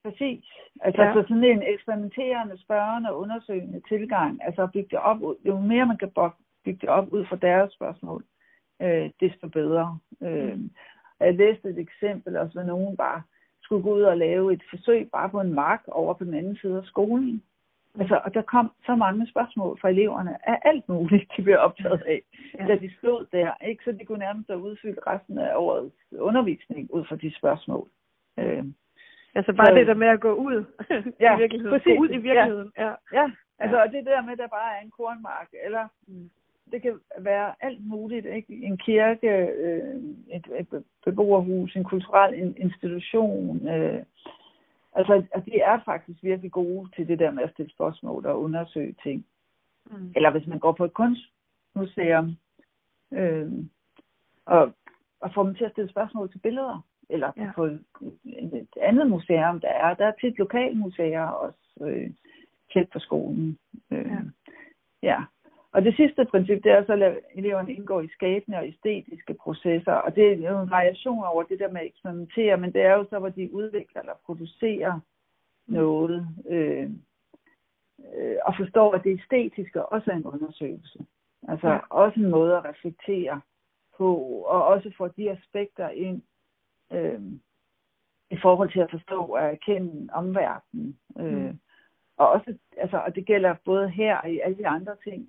Præcis. 0.04 0.44
Altså 0.80 1.02
ja. 1.02 1.12
så 1.12 1.22
sådan 1.22 1.44
en 1.44 1.62
eksperimenterende, 1.62 2.58
spørgende, 2.58 3.14
undersøgende 3.14 3.80
tilgang, 3.88 4.40
altså 4.44 4.62
at 4.62 4.72
bygge 4.72 4.88
det 4.90 4.98
op, 4.98 5.18
jo 5.44 5.58
mere 5.58 5.86
man 5.86 5.98
kan 5.98 6.10
bygge 6.64 6.80
det 6.80 6.88
op 6.88 7.12
ud 7.12 7.24
fra 7.26 7.36
deres 7.36 7.72
spørgsmål, 7.72 8.24
øh, 8.82 9.10
desto 9.20 9.48
bedre. 9.48 9.98
Øh, 10.22 10.58
jeg 11.20 11.34
læste 11.34 11.68
et 11.68 11.78
eksempel 11.78 12.36
også, 12.36 12.52
hvor 12.52 12.62
nogen 12.62 12.96
bare 12.96 13.22
skulle 13.62 13.82
gå 13.82 13.94
ud 13.94 14.02
og 14.02 14.18
lave 14.18 14.52
et 14.52 14.62
forsøg 14.70 15.10
bare 15.12 15.30
på 15.30 15.40
en 15.40 15.54
mark 15.54 15.82
over 15.88 16.14
på 16.14 16.24
den 16.24 16.34
anden 16.34 16.56
side 16.56 16.76
af 16.76 16.84
skolen. 16.84 17.42
Altså, 17.98 18.20
og 18.24 18.34
der 18.34 18.42
kom 18.42 18.72
så 18.86 18.94
mange 18.94 19.26
spørgsmål 19.26 19.78
fra 19.80 19.88
eleverne 19.88 20.48
af 20.48 20.58
alt 20.64 20.88
muligt, 20.88 21.32
de 21.36 21.42
blev 21.42 21.56
optaget 21.58 22.02
af, 22.06 22.22
ja. 22.58 22.66
da 22.66 22.74
de 22.76 22.90
stod 22.98 23.26
der. 23.32 23.64
Ikke? 23.68 23.84
Så 23.84 23.92
de 23.92 24.04
kunne 24.04 24.18
nærmest 24.18 24.48
have 24.48 24.62
udfyldt 24.62 24.98
resten 25.06 25.38
af 25.38 25.52
årets 25.56 25.96
undervisning 26.12 26.94
ud 26.94 27.04
fra 27.04 27.16
de 27.16 27.34
spørgsmål. 27.34 27.88
Øh, 28.38 28.64
Altså 29.34 29.52
bare 29.52 29.66
så, 29.66 29.74
det 29.74 29.86
der 29.86 29.94
med 29.94 30.08
at 30.08 30.20
gå 30.20 30.32
ud 30.32 30.64
ja, 31.20 31.34
i 31.36 31.40
virkeligheden. 31.40 31.78
Præcis. 31.78 31.96
Gå 31.96 32.02
ud 32.02 32.08
i 32.08 32.16
virkeligheden. 32.16 32.72
Ja, 32.78 32.86
ja. 32.86 32.94
ja. 33.12 33.30
altså 33.58 33.76
ja. 33.76 33.82
og 33.82 33.92
det 33.92 34.06
der 34.06 34.22
med, 34.22 34.32
at 34.32 34.38
der 34.38 34.46
bare 34.46 34.76
er 34.76 34.80
en 34.84 34.90
kornmark, 34.90 35.48
eller 35.64 35.88
mm. 36.08 36.30
det 36.72 36.82
kan 36.82 36.94
være 37.18 37.54
alt 37.60 37.86
muligt, 37.86 38.26
ikke? 38.26 38.52
En 38.62 38.76
kirke, 38.76 39.30
øh, 39.64 39.94
et, 40.30 40.46
et 40.58 40.84
beboerhus, 41.04 41.76
en 41.76 41.84
kulturel 41.84 42.54
institution. 42.56 43.68
Øh, 43.68 44.02
altså, 44.92 45.12
altså, 45.12 45.50
de 45.50 45.60
er 45.60 45.80
faktisk 45.84 46.22
virkelig 46.22 46.52
gode 46.52 46.90
til 46.96 47.08
det 47.08 47.18
der 47.18 47.30
med 47.30 47.42
at 47.42 47.52
stille 47.52 47.70
spørgsmål 47.70 48.26
og 48.26 48.42
undersøge 48.42 48.94
ting. 49.02 49.26
Mm. 49.90 50.12
Eller 50.16 50.30
hvis 50.30 50.46
man 50.46 50.58
går 50.58 50.72
på 50.72 50.84
et 50.84 50.94
kunstmuseum, 50.94 52.36
øh, 53.12 53.52
og, 54.44 54.72
og 55.20 55.34
får 55.34 55.42
dem 55.42 55.54
til 55.54 55.64
at 55.64 55.72
stille 55.72 55.90
spørgsmål 55.90 56.30
til 56.30 56.38
billeder 56.38 56.86
eller 57.10 57.32
ja. 57.36 57.50
på 57.54 57.64
et 57.64 58.68
andet 58.80 59.10
museum, 59.10 59.60
der 59.60 59.68
er. 59.68 59.94
Der 59.94 60.06
er 60.06 60.12
tit 60.20 60.38
lokalmuseer 60.38 61.26
også 61.26 61.58
øh, 61.80 62.10
tæt 62.72 62.88
på 62.92 62.98
skolen. 62.98 63.58
Øh, 63.90 64.06
ja. 64.06 64.20
ja. 65.02 65.24
Og 65.72 65.84
det 65.84 65.96
sidste 65.96 66.24
princip, 66.24 66.64
det 66.64 66.72
er 66.72 66.84
så 66.84 66.92
at 66.92 66.98
lade 66.98 67.20
eleverne 67.34 67.72
indgå 67.72 68.00
i 68.00 68.08
skabende 68.08 68.58
og 68.58 68.68
æstetiske 68.68 69.34
processer. 69.34 69.92
Og 69.92 70.16
det 70.16 70.32
er 70.32 70.50
jo 70.50 70.60
en 70.60 70.70
variation 70.70 71.24
over 71.24 71.42
det 71.42 71.58
der 71.58 71.70
med 71.70 71.80
at 71.80 71.86
eksperimentere, 71.86 72.56
men 72.56 72.72
det 72.72 72.82
er 72.82 72.92
jo 72.92 73.06
så, 73.10 73.18
hvor 73.18 73.28
de 73.28 73.54
udvikler 73.54 74.00
eller 74.00 74.14
producerer 74.26 75.00
noget. 75.66 76.28
Øh, 76.48 76.90
øh, 78.14 78.36
og 78.44 78.54
forstår, 78.56 78.94
at 78.94 79.04
det 79.04 79.20
æstetiske 79.20 79.86
også 79.86 80.10
er 80.10 80.16
en 80.16 80.24
undersøgelse. 80.24 81.06
Altså 81.48 81.68
ja. 81.68 81.78
også 81.90 82.20
en 82.20 82.30
måde 82.30 82.56
at 82.56 82.64
reflektere 82.64 83.40
på, 83.98 84.16
og 84.46 84.64
også 84.64 84.92
få 84.98 85.08
de 85.08 85.30
aspekter 85.30 85.88
ind, 85.88 86.22
øh, 86.92 87.20
i 88.30 88.36
forhold 88.42 88.72
til 88.72 88.80
at 88.80 88.90
forstå 88.90 89.24
og 89.24 89.40
erkende 89.40 90.12
omverdenen. 90.12 90.98
Øh, 91.18 91.46
mm. 91.46 91.58
Og 92.16 92.28
også, 92.28 92.54
altså, 92.76 92.96
og 92.96 93.14
det 93.14 93.26
gælder 93.26 93.54
både 93.64 93.90
her 93.90 94.16
og 94.16 94.30
i 94.30 94.40
alle 94.40 94.58
de 94.58 94.66
andre 94.66 94.96
ting. 95.04 95.28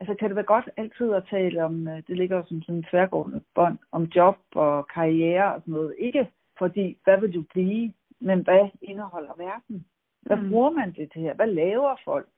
Altså 0.00 0.14
kan 0.14 0.28
det 0.28 0.36
være 0.36 0.44
godt 0.44 0.70
altid 0.76 1.12
at 1.12 1.26
tale 1.30 1.64
om, 1.64 1.88
øh, 1.88 2.02
det 2.06 2.16
ligger 2.16 2.44
som 2.44 2.62
sådan 2.62 2.74
en 2.74 2.86
tværgående 2.90 3.40
bånd, 3.54 3.78
om 3.92 4.02
job 4.02 4.36
og 4.54 4.88
karriere 4.88 5.54
og 5.54 5.60
sådan 5.60 5.74
noget. 5.74 5.94
Ikke 5.98 6.28
fordi, 6.58 6.96
hvad 7.04 7.20
vil 7.20 7.34
du 7.34 7.42
blive, 7.42 7.92
men 8.20 8.40
hvad 8.40 8.68
indeholder 8.82 9.32
verden? 9.36 9.86
Hvad 10.22 10.36
mm. 10.36 10.50
bruger 10.50 10.70
man 10.70 10.92
det 10.92 11.12
til 11.12 11.22
her? 11.22 11.34
Hvad 11.34 11.46
laver 11.46 11.96
folk? 12.04 12.28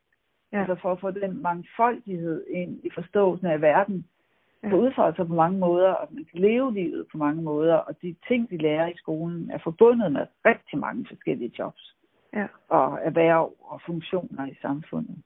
Ja. 0.52 0.58
Altså 0.58 0.74
for 0.82 0.92
at 0.92 1.00
få 1.00 1.10
den 1.10 1.42
mangfoldighed 1.42 2.46
ind 2.50 2.80
i 2.84 2.90
forståelsen 2.94 3.46
af 3.46 3.60
verden, 3.60 4.06
kan 4.62 4.74
udfordre 4.74 5.16
sig 5.16 5.26
på 5.26 5.34
mange 5.34 5.58
måder, 5.58 5.92
og 5.92 6.08
man 6.10 6.24
kan 6.24 6.40
leve 6.40 6.74
livet 6.74 7.06
på 7.12 7.18
mange 7.18 7.42
måder, 7.42 7.74
og 7.74 8.02
de 8.02 8.16
ting, 8.28 8.50
de 8.50 8.56
lærer 8.56 8.88
i 8.88 8.96
skolen, 8.96 9.50
er 9.50 9.58
forbundet 9.58 10.12
med 10.12 10.26
rigtig 10.44 10.78
mange 10.78 11.06
forskellige 11.08 11.52
jobs. 11.58 11.96
Ja. 12.34 12.46
Og 12.68 12.98
erhverv 13.02 13.54
og 13.60 13.80
funktioner 13.86 14.46
i 14.46 14.54
samfundet. 14.62 15.22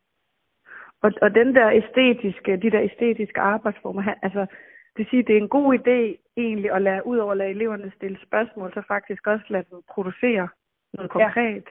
Og, 1.04 1.12
og 1.22 1.34
den 1.34 1.54
der 1.54 1.70
æstetiske, 1.70 2.56
de 2.56 2.70
der 2.70 2.82
æstetiske 2.82 3.40
arbejdsformer, 3.40 4.14
altså 4.22 4.46
det 4.96 5.06
siger, 5.10 5.22
det 5.22 5.36
er 5.36 5.40
en 5.40 5.48
god 5.48 5.78
idé 5.78 5.98
egentlig 6.36 6.72
at 6.72 6.82
lade, 6.82 7.06
ud 7.06 7.18
over 7.18 7.32
at 7.32 7.38
lade 7.38 7.50
eleverne 7.50 7.92
stille 7.96 8.18
spørgsmål, 8.26 8.72
så 8.74 8.82
faktisk 8.88 9.26
også 9.26 9.44
lade 9.48 9.64
dem 9.70 9.82
producere 9.88 10.48
noget 10.94 11.10
konkret 11.10 11.64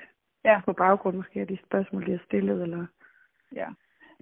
ja. 0.46 0.52
Ja. 0.52 0.62
på 0.66 0.74
baggrund 0.74 1.16
måske 1.18 1.40
af 1.42 1.48
de 1.48 1.58
spørgsmål, 1.68 2.06
de 2.06 2.12
har 2.12 2.24
stillet. 2.26 2.62
Eller... 2.62 2.86
Ja. 3.56 3.68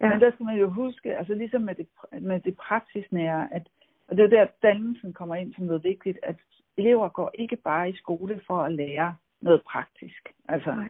Ja. 0.02 0.10
Men 0.10 0.22
der 0.22 0.32
skal 0.32 0.46
man 0.46 0.58
jo 0.58 0.70
huske, 0.70 1.18
altså 1.18 1.34
ligesom 1.34 1.62
med 1.62 1.76
det, 1.76 1.88
med 2.22 2.40
det 2.40 2.58
praksisnære, 2.58 3.48
at, 3.54 3.68
og 4.08 4.18
det 4.18 4.24
er 4.26 4.30
der, 4.30 4.48
dannelsen 4.64 5.14
kommer 5.14 5.36
ind 5.36 5.54
som 5.54 5.66
noget 5.66 5.84
vigtigt, 5.84 6.20
at 6.24 6.36
elever 6.78 7.10
går 7.10 7.32
ikke 7.34 7.56
bare 7.56 7.90
i 7.90 7.96
skole 7.96 8.42
for 8.48 8.58
at 8.62 8.72
lære 8.72 9.16
noget 9.42 9.62
praktisk. 9.62 10.30
Altså, 10.50 10.72
Nej. 10.72 10.90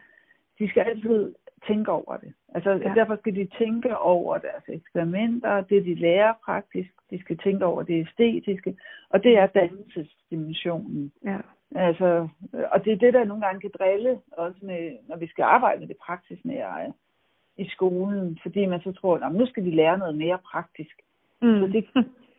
de 0.58 0.68
skal 0.68 0.82
altid 0.82 1.34
tænke 1.66 1.90
over 1.90 2.16
det. 2.16 2.32
Altså, 2.54 2.70
ja. 2.70 2.92
derfor 2.94 3.16
skal 3.16 3.34
de 3.34 3.48
tænke 3.58 3.98
over 3.98 4.38
deres 4.38 4.64
eksperimenter, 4.68 5.60
det 5.60 5.84
de 5.84 5.94
lærer 5.94 6.32
praktisk, 6.44 6.90
de 7.10 7.20
skal 7.20 7.38
tænke 7.38 7.64
over 7.64 7.82
det 7.82 8.06
æstetiske, 8.06 8.76
og 9.10 9.22
det 9.22 9.38
er 9.38 9.46
dannelsesdimensionen. 9.46 11.12
Ja. 11.24 11.38
Altså, 11.74 12.28
og 12.70 12.84
det 12.84 12.92
er 12.92 12.96
det, 12.96 13.14
der 13.14 13.24
nogle 13.24 13.46
gange 13.46 13.60
kan 13.60 13.70
drille, 13.78 14.20
også 14.32 14.58
med, 14.62 14.96
når 15.08 15.16
vi 15.16 15.26
skal 15.26 15.42
arbejde 15.42 15.80
med 15.80 15.88
det 15.88 15.96
praksisnære 15.96 16.92
i 17.56 17.68
skolen, 17.68 18.38
fordi 18.42 18.66
man 18.66 18.80
så 18.80 18.92
tror, 18.92 19.18
at 19.18 19.34
nu 19.34 19.46
skal 19.46 19.64
de 19.64 19.70
lære 19.70 19.98
noget 19.98 20.18
mere 20.18 20.38
praktisk. 20.38 20.96
Mm. 21.42 21.60
Så 21.60 21.66
det, 21.66 21.84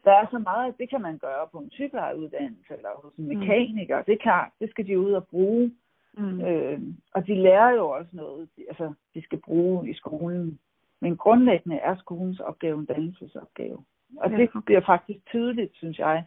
der 0.05 0.11
er 0.11 0.25
så 0.31 0.39
meget, 0.39 0.77
det 0.77 0.89
kan 0.89 1.01
man 1.01 1.17
gøre 1.17 1.47
på 1.51 1.57
en 1.57 1.71
sygeplejereuddannelse 1.71 2.73
eller 2.77 2.89
hos 3.03 3.13
en 3.13 3.23
mm. 3.23 3.37
mekaniker. 3.37 3.97
Mm. 3.97 4.03
Det, 4.05 4.21
kan, 4.21 4.43
det 4.59 4.69
skal 4.69 4.87
de 4.87 4.99
ud 4.99 5.11
og 5.11 5.27
bruge. 5.27 5.71
Mm. 6.17 6.41
Øh, 6.41 6.81
og 7.13 7.27
de 7.27 7.35
lærer 7.35 7.71
jo 7.71 7.89
også 7.89 8.09
noget, 8.13 8.49
altså 8.67 8.93
de 9.13 9.21
skal 9.21 9.41
bruge 9.41 9.89
i 9.89 9.93
skolen. 9.93 10.59
Men 11.01 11.17
grundlæggende 11.17 11.77
er 11.77 11.95
skolens 11.95 12.39
opgave 12.39 12.79
en 12.79 12.85
dannelsesopgave. 12.85 13.83
Og 14.17 14.31
ja. 14.31 14.37
det 14.37 14.49
bliver 14.65 14.81
faktisk 14.81 15.25
tydeligt, 15.25 15.75
synes 15.75 15.99
jeg, 15.99 16.25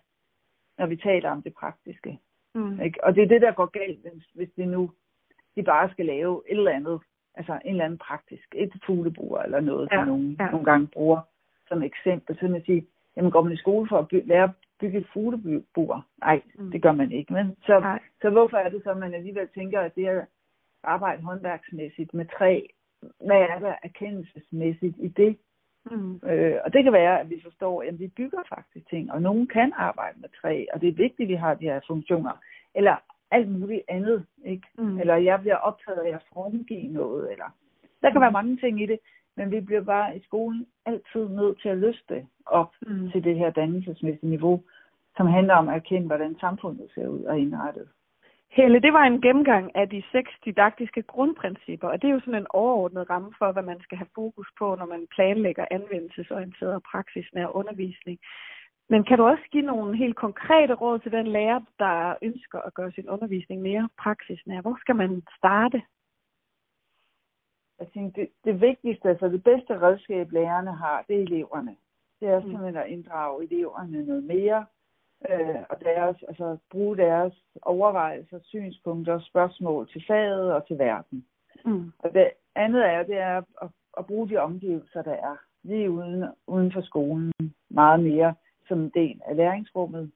når 0.79 0.87
vi 0.87 0.97
taler 0.97 1.31
om 1.31 1.43
det 1.43 1.55
praktiske. 1.55 2.19
Mm. 2.55 2.81
Ikke? 2.81 3.05
Og 3.05 3.15
det 3.15 3.23
er 3.23 3.29
det, 3.29 3.43
der 3.43 3.53
går 3.53 3.67
galt, 3.67 4.07
hvis 4.35 4.49
de 4.57 4.67
nu 4.67 4.91
de 5.57 5.63
bare 5.63 5.91
skal 5.91 6.07
lave 6.07 6.43
et 6.49 6.59
eller 6.59 6.71
andet 6.71 7.01
altså 7.37 7.53
en 7.65 7.71
eller 7.71 7.85
anden 7.85 7.99
praktisk, 7.99 8.55
et 8.55 8.73
fuglebur 8.87 9.39
eller 9.41 9.61
noget, 9.61 9.89
ja, 9.93 9.97
som 9.97 10.07
nogen 10.07 10.37
ja. 10.41 10.51
nogle 10.51 10.65
gange 10.65 10.87
bruger 10.87 11.21
som 11.69 11.83
eksempel. 11.83 12.39
Så 12.39 12.49
man 12.49 12.63
siger, 12.65 12.83
jamen 13.17 13.31
går 13.31 13.43
man 13.43 13.53
i 13.53 13.57
skole 13.57 13.89
for 13.89 13.99
at 13.99 14.27
lære 14.27 14.53
bygge 14.81 14.99
et 14.99 15.07
fuglebur? 15.13 16.07
Nej, 16.21 16.43
mm. 16.59 16.71
det 16.71 16.83
gør 16.83 16.93
man 16.93 17.13
ikke. 17.13 17.33
Men 17.33 17.57
så, 17.63 17.99
så 18.23 18.31
hvorfor 18.31 18.57
er 18.57 18.69
det 18.69 18.83
så, 18.85 18.91
at 18.91 18.97
man 18.97 19.15
alligevel 19.15 19.49
tænker, 19.49 19.81
at 19.81 19.95
det 19.95 20.07
er 20.07 20.25
arbejde 20.83 21.23
håndværksmæssigt 21.23 22.15
med 22.15 22.27
træ, 22.39 22.61
hvad 23.01 23.41
er 23.41 23.59
der 23.59 23.75
erkendelsesmæssigt 23.83 24.97
i 24.99 25.09
det? 25.09 25.39
Mm. 25.91 26.21
Øh, 26.29 26.57
og 26.65 26.73
det 26.73 26.85
kan 26.85 26.93
være, 26.93 27.21
at 27.21 27.31
vi 27.31 27.41
forstår, 27.43 27.83
at 27.83 27.99
vi 27.99 28.09
bygger 28.09 28.43
faktisk 28.49 28.89
ting, 28.89 29.13
og 29.13 29.23
nogen 29.23 29.47
kan 29.47 29.73
arbejde 29.77 30.21
med 30.21 30.29
træ, 30.41 30.65
og 30.73 30.81
det 30.81 30.89
er 30.89 30.93
vigtigt, 30.93 31.27
at 31.27 31.29
vi 31.29 31.35
har 31.35 31.55
de 31.55 31.65
her 31.65 31.81
funktioner. 31.87 32.33
Eller 32.75 32.97
alt 33.31 33.49
muligt 33.49 33.83
andet, 33.89 34.27
ikke? 34.45 34.67
Mm. 34.79 34.99
Eller 35.01 35.17
jeg 35.17 35.41
bliver 35.41 35.57
optaget 35.57 35.99
af 35.99 36.15
at 36.15 36.25
formgive 36.33 36.93
noget, 36.93 37.33
eller 37.33 37.51
der 38.03 38.11
kan 38.11 38.21
være 38.21 38.33
mange 38.33 38.57
ting 38.57 38.83
i 38.83 38.87
det. 38.87 38.99
Men 39.37 39.51
vi 39.51 39.61
bliver 39.61 39.81
bare 39.83 40.17
i 40.17 40.23
skolen 40.23 40.67
altid 40.87 41.29
nødt 41.29 41.61
til 41.61 41.69
at 41.69 41.79
løfte 41.79 42.27
op 42.47 42.73
mm. 42.87 43.11
til 43.11 43.25
det 43.25 43.37
her 43.37 43.51
dannelsesmæssige 43.51 44.31
niveau, 44.31 44.63
som 45.17 45.27
handler 45.27 45.55
om 45.55 45.69
at 45.69 45.75
erkende, 45.75 46.07
hvordan 46.07 46.37
samfundet 46.41 46.91
ser 46.95 47.09
ud 47.09 47.23
og 47.23 47.39
indrettet. 47.39 47.89
Helle, 48.51 48.81
det 48.81 48.93
var 48.93 49.05
en 49.05 49.21
gennemgang 49.21 49.77
af 49.77 49.89
de 49.89 50.03
seks 50.13 50.31
didaktiske 50.45 51.03
grundprincipper, 51.03 51.89
og 51.89 52.03
det 52.03 52.09
er 52.09 52.15
jo 52.15 52.21
sådan 52.21 52.41
en 52.41 52.47
overordnet 52.51 53.11
ramme 53.11 53.33
for, 53.39 53.53
hvad 53.53 53.63
man 53.63 53.81
skal 53.81 53.99
have 53.99 54.15
fokus 54.15 54.49
på, 54.59 54.75
når 54.75 54.87
man 54.87 55.07
planlægger 55.15 55.65
anvendelsesorienteret 55.71 56.75
og 56.75 56.83
praksisnær 56.83 57.47
undervisning. 57.57 58.19
Men 58.89 59.05
kan 59.05 59.19
du 59.19 59.25
også 59.25 59.43
give 59.53 59.67
nogle 59.67 59.97
helt 59.97 60.17
konkrete 60.17 60.75
råd 60.75 60.99
til 60.99 61.13
den 61.13 61.27
lærer, 61.27 61.61
der 61.79 62.15
ønsker 62.23 62.59
at 62.59 62.75
gøre 62.75 62.93
sin 62.93 63.09
undervisning 63.09 63.63
mere 63.63 63.89
praksisnær? 63.99 64.61
Hvor 64.61 64.77
skal 64.81 64.97
man 64.97 65.23
starte? 65.39 65.83
Jeg 67.79 67.89
tænker, 67.95 68.23
det, 68.23 68.29
det 68.45 68.61
vigtigste, 68.61 69.09
altså 69.09 69.29
det 69.29 69.45
bedste 69.45 69.81
redskab, 69.81 70.33
lærerne 70.33 70.73
har, 70.77 71.05
det 71.09 71.17
er 71.17 71.23
eleverne. 71.23 71.77
Det 72.21 72.29
er 72.29 72.41
mm. 72.41 72.45
simpelthen 72.45 72.77
at 72.77 72.89
inddrage 72.89 73.45
eleverne 73.45 74.07
noget 74.07 74.25
mere, 74.25 74.67
øh, 75.31 75.63
og 75.71 75.81
deres, 75.81 76.17
altså 76.29 76.57
bruge 76.71 76.97
deres 76.97 77.35
overvejelser, 77.63 78.39
synspunkter, 78.43 79.21
spørgsmål 79.21 79.89
til 79.89 80.05
faget 80.07 80.53
og 80.53 80.67
til 80.67 80.79
verden. 80.79 81.27
Mm. 81.65 81.93
Og 81.99 82.15
det 82.15 82.31
andet 82.55 82.87
er, 82.87 83.03
det 83.03 83.19
er 83.19 83.43
at, 83.63 83.69
at 83.99 84.07
bruge 84.07 84.29
de 84.29 84.37
omgivelser, 84.37 85.03
der 85.03 85.13
er 85.13 85.37
lige 85.63 85.91
uden, 85.91 86.25
uden 86.47 86.73
for 86.73 86.81
skolen 86.81 87.33
meget 87.69 88.01
mere 88.01 88.35
som 88.69 88.81
en 88.81 88.93
del 88.95 89.21
af 89.27 89.37
læringsrummet. 89.37 90.11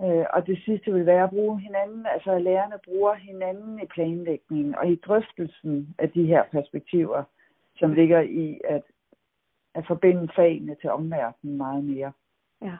Øh, 0.00 0.26
og 0.30 0.46
det 0.46 0.58
sidste 0.64 0.92
vil 0.92 1.06
være 1.06 1.24
at 1.24 1.30
bruge 1.30 1.60
hinanden, 1.60 2.06
altså 2.06 2.30
at 2.30 2.42
lærerne 2.42 2.78
bruger 2.84 3.14
hinanden 3.14 3.82
i 3.82 3.86
planlægningen 3.86 4.74
og 4.74 4.88
i 4.88 4.96
drøftelsen 4.96 5.94
af 5.98 6.10
de 6.10 6.26
her 6.26 6.42
perspektiver, 6.50 7.22
som 7.76 7.92
ligger 7.92 8.20
i 8.20 8.60
at, 8.64 8.82
at 9.78 9.86
forbinde 9.86 10.28
fagene 10.36 10.74
til 10.80 10.90
omverdenen 10.90 11.56
meget 11.56 11.84
mere. 11.84 12.12
Ja. 12.62 12.76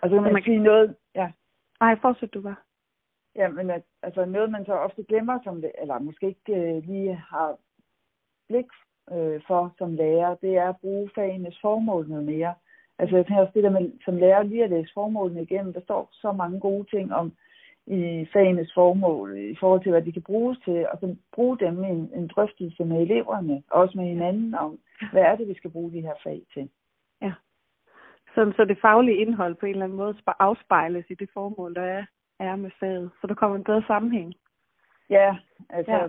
Og 0.00 0.08
så 0.08 0.14
kan 0.14 0.22
man, 0.22 0.32
man 0.32 0.42
sige 0.42 0.58
noget, 0.58 0.96
ja. 1.14 1.32
Nej, 1.80 1.98
fortsæt 2.02 2.34
du 2.34 2.40
bare. 2.40 2.56
Ja, 3.36 3.48
men 3.48 3.70
at, 3.70 3.82
altså 4.02 4.24
noget, 4.24 4.50
man 4.50 4.64
så 4.64 4.72
ofte 4.72 5.02
glemmer, 5.02 5.38
som, 5.44 5.64
eller 5.78 5.98
måske 5.98 6.26
ikke 6.26 6.52
øh, 6.54 6.82
lige 6.82 7.14
har 7.14 7.56
blik 8.48 8.66
øh, 9.12 9.40
for 9.46 9.74
som 9.78 9.94
lærer, 9.94 10.34
det 10.34 10.56
er 10.56 10.68
at 10.68 10.80
bruge 10.80 11.10
fagenes 11.14 11.58
formål 11.60 12.08
noget 12.08 12.24
mere. 12.24 12.54
Altså 12.98 13.16
jeg 13.16 13.26
tænker 13.26 13.42
også 13.42 13.52
det 13.54 13.62
der 13.62 13.70
med, 13.70 13.92
som 14.04 14.16
lærer 14.16 14.42
lige 14.42 14.64
at 14.64 14.70
læse 14.70 14.90
formålene 14.94 15.42
igennem, 15.42 15.72
der 15.72 15.80
står 15.80 16.08
så 16.12 16.32
mange 16.32 16.60
gode 16.60 16.84
ting 16.90 17.14
om 17.14 17.32
i 17.86 18.26
fagenes 18.32 18.72
formål 18.74 19.38
i 19.38 19.56
forhold 19.60 19.82
til, 19.82 19.90
hvad 19.90 20.02
de 20.02 20.12
kan 20.12 20.22
bruges 20.22 20.58
til, 20.64 20.86
og 20.92 20.98
så 21.00 21.16
bruge 21.32 21.58
dem 21.58 21.84
i 21.84 21.88
en, 21.88 22.10
en 22.14 22.26
drøftelse 22.28 22.84
med 22.84 23.02
eleverne, 23.02 23.62
og 23.70 23.82
også 23.82 23.98
med 23.98 24.06
hinanden 24.06 24.54
om, 24.54 24.78
hvad 25.12 25.22
er 25.22 25.36
det, 25.36 25.48
vi 25.48 25.54
skal 25.54 25.70
bruge 25.70 25.92
de 25.92 26.00
her 26.00 26.14
fag 26.22 26.42
til. 26.54 26.68
Ja. 27.22 27.32
Så, 28.34 28.52
så 28.56 28.64
det 28.64 28.78
faglige 28.82 29.16
indhold 29.16 29.54
på 29.54 29.66
en 29.66 29.72
eller 29.72 29.84
anden 29.84 29.98
måde 29.98 30.16
afspejles 30.26 31.04
i 31.10 31.14
det 31.14 31.30
formål, 31.34 31.74
der 31.74 31.82
er, 31.82 32.04
er 32.38 32.56
med 32.56 32.70
faget, 32.80 33.10
så 33.20 33.26
der 33.26 33.34
kommer 33.34 33.56
en 33.56 33.64
bedre 33.64 33.82
sammenhæng. 33.86 34.34
Ja, 35.10 35.36
altså, 35.70 35.92
ja. 35.92 36.08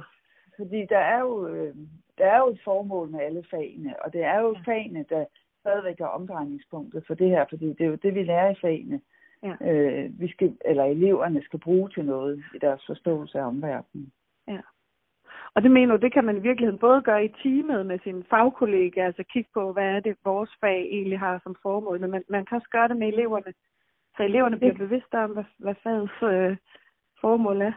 fordi 0.57 0.85
der 0.89 0.97
er 0.97 1.19
jo, 1.19 1.47
øh, 1.47 1.75
der 2.17 2.25
er 2.25 2.37
jo 2.37 2.47
et 2.47 2.61
formål 2.63 3.09
med 3.09 3.19
alle 3.19 3.43
fagene, 3.51 4.03
og 4.05 4.13
det 4.13 4.23
er 4.23 4.39
jo 4.39 4.55
fagene, 4.65 5.05
der 5.09 5.25
stadigvæk 5.59 5.99
er 5.99 6.05
omdrejningspunktet 6.05 7.03
for 7.07 7.13
det 7.13 7.29
her, 7.29 7.45
fordi 7.49 7.67
det 7.67 7.81
er 7.81 7.85
jo 7.85 7.95
det, 7.95 8.15
vi 8.15 8.23
lærer 8.23 8.49
i 8.51 8.55
fagene. 8.61 9.01
Ja. 9.45 9.55
Øh, 9.71 10.19
vi 10.19 10.27
skal, 10.31 10.57
eller 10.65 10.83
eleverne 10.83 11.41
skal 11.43 11.59
bruge 11.59 11.89
til 11.89 12.05
noget 12.05 12.43
i 12.55 12.57
deres 12.57 12.83
forståelse 12.87 13.39
af 13.39 13.43
omverdenen. 13.43 14.11
Ja. 14.47 14.59
Og 15.55 15.63
det 15.63 15.71
mener 15.71 15.95
du, 15.95 16.01
det 16.01 16.13
kan 16.13 16.25
man 16.25 16.37
i 16.37 16.41
virkeligheden 16.47 16.79
både 16.79 17.01
gøre 17.01 17.25
i 17.25 17.33
teamet 17.43 17.85
med 17.85 17.99
sine 18.03 18.23
fagkollegaer, 18.29 19.05
altså 19.05 19.23
kigge 19.23 19.49
på, 19.53 19.73
hvad 19.73 19.83
er 19.83 19.99
det, 19.99 20.17
vores 20.23 20.49
fag 20.61 20.81
egentlig 20.81 21.19
har 21.19 21.39
som 21.43 21.55
formål, 21.61 21.99
men 21.99 22.11
man, 22.11 22.23
man 22.29 22.45
kan 22.45 22.55
også 22.55 22.69
gøre 22.69 22.87
det 22.87 22.97
med 22.97 23.07
eleverne, 23.07 23.53
så 24.17 24.23
eleverne 24.23 24.57
bliver 24.57 24.73
bevidste 24.73 25.15
om, 25.17 25.31
hvad, 25.31 25.43
hvad 25.57 25.75
fagets 25.83 26.23
øh, 26.23 26.57
formål 27.21 27.61
er. 27.61 27.73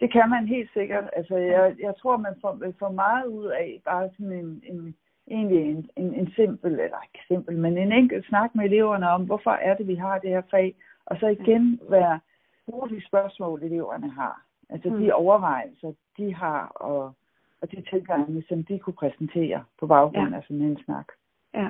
Det 0.00 0.12
kan 0.12 0.30
man 0.30 0.46
helt 0.48 0.70
sikkert. 0.72 1.10
Altså, 1.12 1.36
jeg, 1.36 1.76
jeg 1.78 1.94
tror, 2.00 2.16
man 2.16 2.34
får, 2.40 2.58
får 2.78 2.90
meget 2.90 3.26
ud 3.26 3.46
af 3.46 3.80
bare 3.84 4.10
sådan 4.10 4.32
en, 4.32 4.62
en 4.64 4.96
egentlig 5.30 5.70
en, 5.70 5.90
en, 5.96 6.14
en 6.14 6.32
simpel, 6.36 6.72
eller 6.72 6.98
ikke 7.02 7.24
simpel, 7.28 7.58
men 7.58 7.78
en 7.78 7.92
enkelt 7.92 8.26
snak 8.26 8.54
med 8.54 8.64
eleverne 8.64 9.08
om, 9.10 9.24
hvorfor 9.24 9.50
er 9.50 9.76
det, 9.76 9.86
vi 9.86 9.94
har 9.94 10.18
det 10.18 10.30
her 10.30 10.42
fag, 10.50 10.74
og 11.06 11.16
så 11.20 11.26
igen 11.26 11.80
være 11.88 12.20
bruge 12.66 12.88
de 12.88 13.06
spørgsmål, 13.06 13.62
eleverne 13.62 14.10
har. 14.10 14.42
Altså 14.70 14.88
mm. 14.88 15.00
de 15.00 15.12
overvejelser, 15.12 15.92
de 16.16 16.34
har, 16.34 16.66
og, 16.66 17.12
og 17.60 17.70
de 17.70 17.82
tilgange, 17.90 18.44
som 18.48 18.64
de 18.64 18.78
kunne 18.78 18.94
præsentere 18.94 19.64
på 19.80 19.86
baggrund 19.86 20.30
ja. 20.30 20.36
af 20.36 20.42
sådan 20.42 20.62
en 20.62 20.78
snak. 20.84 21.06
Ja, 21.54 21.68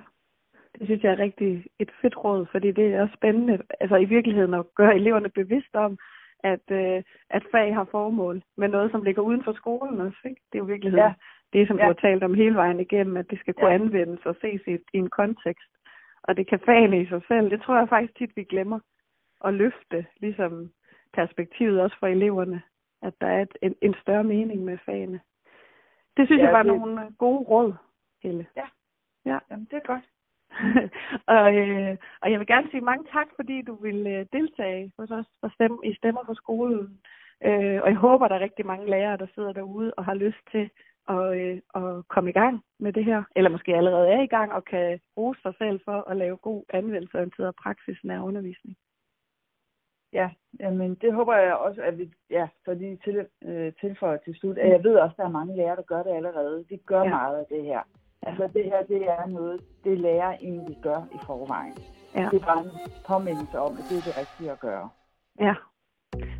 det 0.78 0.86
synes 0.86 1.02
jeg 1.02 1.12
er 1.12 1.18
rigtig 1.18 1.66
et 1.78 1.90
fedt 2.02 2.24
råd, 2.24 2.46
fordi 2.46 2.72
det 2.72 2.94
er 2.94 3.02
også 3.02 3.14
spændende, 3.14 3.59
altså 3.80 3.96
i 3.96 4.05
virkeligheden 4.05 4.55
at 4.55 4.74
gøre 4.74 4.94
eleverne 4.94 5.28
bevidst 5.28 5.74
om, 5.74 5.98
at, 6.44 6.70
øh, 6.70 7.02
at 7.30 7.42
fag 7.52 7.74
har 7.74 7.84
formål 7.90 8.42
med 8.57 8.68
noget, 8.68 8.90
som 8.90 9.02
ligger 9.02 9.22
uden 9.22 9.44
for 9.44 9.52
skolen 9.52 10.00
også. 10.00 10.18
Ikke? 10.24 10.40
Det 10.52 10.59
er 10.59 10.62
jo 10.62 10.64
virkeligheden 10.64 11.07
ja 11.07 11.14
det, 11.55 11.68
som 11.68 11.76
ja. 11.76 11.82
du 11.82 11.86
har 11.86 12.00
talt 12.07 12.24
om 12.24 12.34
hele 12.34 12.55
vejen 12.55 12.80
igennem, 12.80 13.16
at 13.16 13.30
det 13.30 13.38
skal 13.38 13.55
kunne 13.55 13.70
ja. 13.70 13.74
anvendes 13.74 14.26
og 14.26 14.36
ses 14.40 14.62
i, 14.66 14.74
i 14.94 14.98
en 14.98 15.11
kontekst. 15.11 15.70
Og 16.22 16.36
det 16.36 16.46
kan 16.48 16.61
fagene 16.66 17.00
i 17.02 17.07
sig 17.07 17.22
selv. 17.28 17.50
Det 17.50 17.62
tror 17.62 17.78
jeg 17.78 17.88
faktisk 17.88 18.18
tit, 18.18 18.36
vi 18.36 18.44
glemmer 18.44 18.80
at 19.44 19.55
løfte 19.55 20.07
ligesom 20.20 20.70
perspektivet 21.12 21.80
også 21.80 21.96
for 21.98 22.07
eleverne, 22.07 22.62
at 23.02 23.14
der 23.20 23.26
er 23.26 23.42
et, 23.42 23.57
en, 23.62 23.74
en 23.82 23.94
større 24.02 24.24
mening 24.24 24.64
med 24.64 24.78
fagene. 24.86 25.20
Det 26.16 26.26
synes 26.26 26.40
ja, 26.40 26.44
jeg 26.44 26.52
var 26.52 26.62
det... 26.62 26.72
nogle 26.72 27.00
gode 27.18 27.44
råd, 27.44 27.72
Helle. 28.22 28.46
Ja, 28.57 28.66
ja. 29.26 29.38
Jamen, 29.50 29.68
det 29.70 29.76
er 29.76 29.86
godt. 29.92 30.05
og, 31.36 31.55
øh, 31.55 31.96
og 32.22 32.30
jeg 32.30 32.38
vil 32.38 32.46
gerne 32.46 32.70
sige 32.70 32.80
mange 32.80 33.05
tak, 33.12 33.28
fordi 33.36 33.62
du 33.62 33.74
vil 33.74 34.07
øh, 34.07 34.26
deltage 34.32 34.92
hos 34.98 35.11
os 35.11 35.26
for 35.40 35.48
stemme, 35.55 35.78
i 35.84 35.94
Stemmer 35.94 36.24
for 36.26 36.34
skolen. 36.34 37.00
Øh, 37.44 37.82
og 37.82 37.88
jeg 37.88 37.96
håber, 37.96 38.28
der 38.28 38.34
er 38.34 38.40
rigtig 38.40 38.66
mange 38.66 38.90
lærere, 38.90 39.16
der 39.16 39.26
sidder 39.34 39.52
derude 39.52 39.94
og 39.94 40.05
har 40.05 40.14
lyst 40.14 40.42
til 40.50 40.70
og, 41.07 41.40
øh, 41.40 41.61
og 41.68 42.09
komme 42.09 42.30
i 42.30 42.32
gang 42.32 42.64
med 42.78 42.92
det 42.92 43.05
her, 43.05 43.22
eller 43.36 43.50
måske 43.50 43.76
allerede 43.76 44.09
er 44.09 44.22
i 44.22 44.26
gang 44.26 44.52
og 44.52 44.64
kan 44.64 45.00
bruge 45.14 45.36
sig 45.42 45.55
selv 45.59 45.80
for 45.84 46.11
at 46.11 46.16
lave 46.16 46.36
god 46.36 46.64
anvendelsesorienteret 46.68 47.48
og 47.48 47.55
praksisnær 47.55 48.20
undervisning. 48.20 48.76
Ja, 50.12 50.30
jamen 50.61 50.94
det 50.94 51.12
håber 51.12 51.36
jeg 51.36 51.55
også, 51.55 51.82
at 51.82 51.98
vi, 51.98 52.11
ja, 52.30 52.48
så 52.64 52.74
lige 52.74 52.98
til, 53.05 53.26
øh, 53.44 53.72
tilføjer 53.80 54.16
til 54.16 54.34
slut. 54.34 54.57
Jeg 54.57 54.84
ved 54.84 54.94
også, 54.96 55.12
at 55.12 55.16
der 55.16 55.24
er 55.24 55.38
mange 55.38 55.57
lærere, 55.57 55.76
der 55.76 55.82
gør 55.82 56.02
det 56.02 56.11
allerede. 56.11 56.64
De 56.70 56.78
gør 56.86 57.02
ja. 57.02 57.09
meget 57.09 57.38
af 57.38 57.46
det 57.48 57.64
her. 57.64 57.80
Altså 58.22 58.48
det 58.55 58.64
her, 58.64 58.82
det 58.82 59.09
er 59.09 59.26
noget, 59.26 59.61
det 59.84 59.98
lærer 59.98 60.32
egentlig 60.32 60.76
gør 60.82 61.09
i 61.14 61.18
forvejen. 61.26 61.76
Ja. 62.14 62.28
Det 62.30 62.42
er 62.42 62.46
bare 62.46 62.64
en 62.64 62.70
påmindelse 63.07 63.59
om, 63.59 63.72
at 63.72 63.84
det 63.90 63.96
er 63.98 64.02
det 64.02 64.18
rigtige 64.18 64.52
at 64.52 64.61
gøre. 64.61 64.88
Ja, 65.40 65.55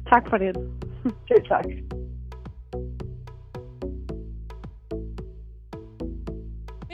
tak 0.07 0.29
for 0.29 0.39
det. 0.39 0.57
Selv 1.29 1.47
tak. 1.49 1.65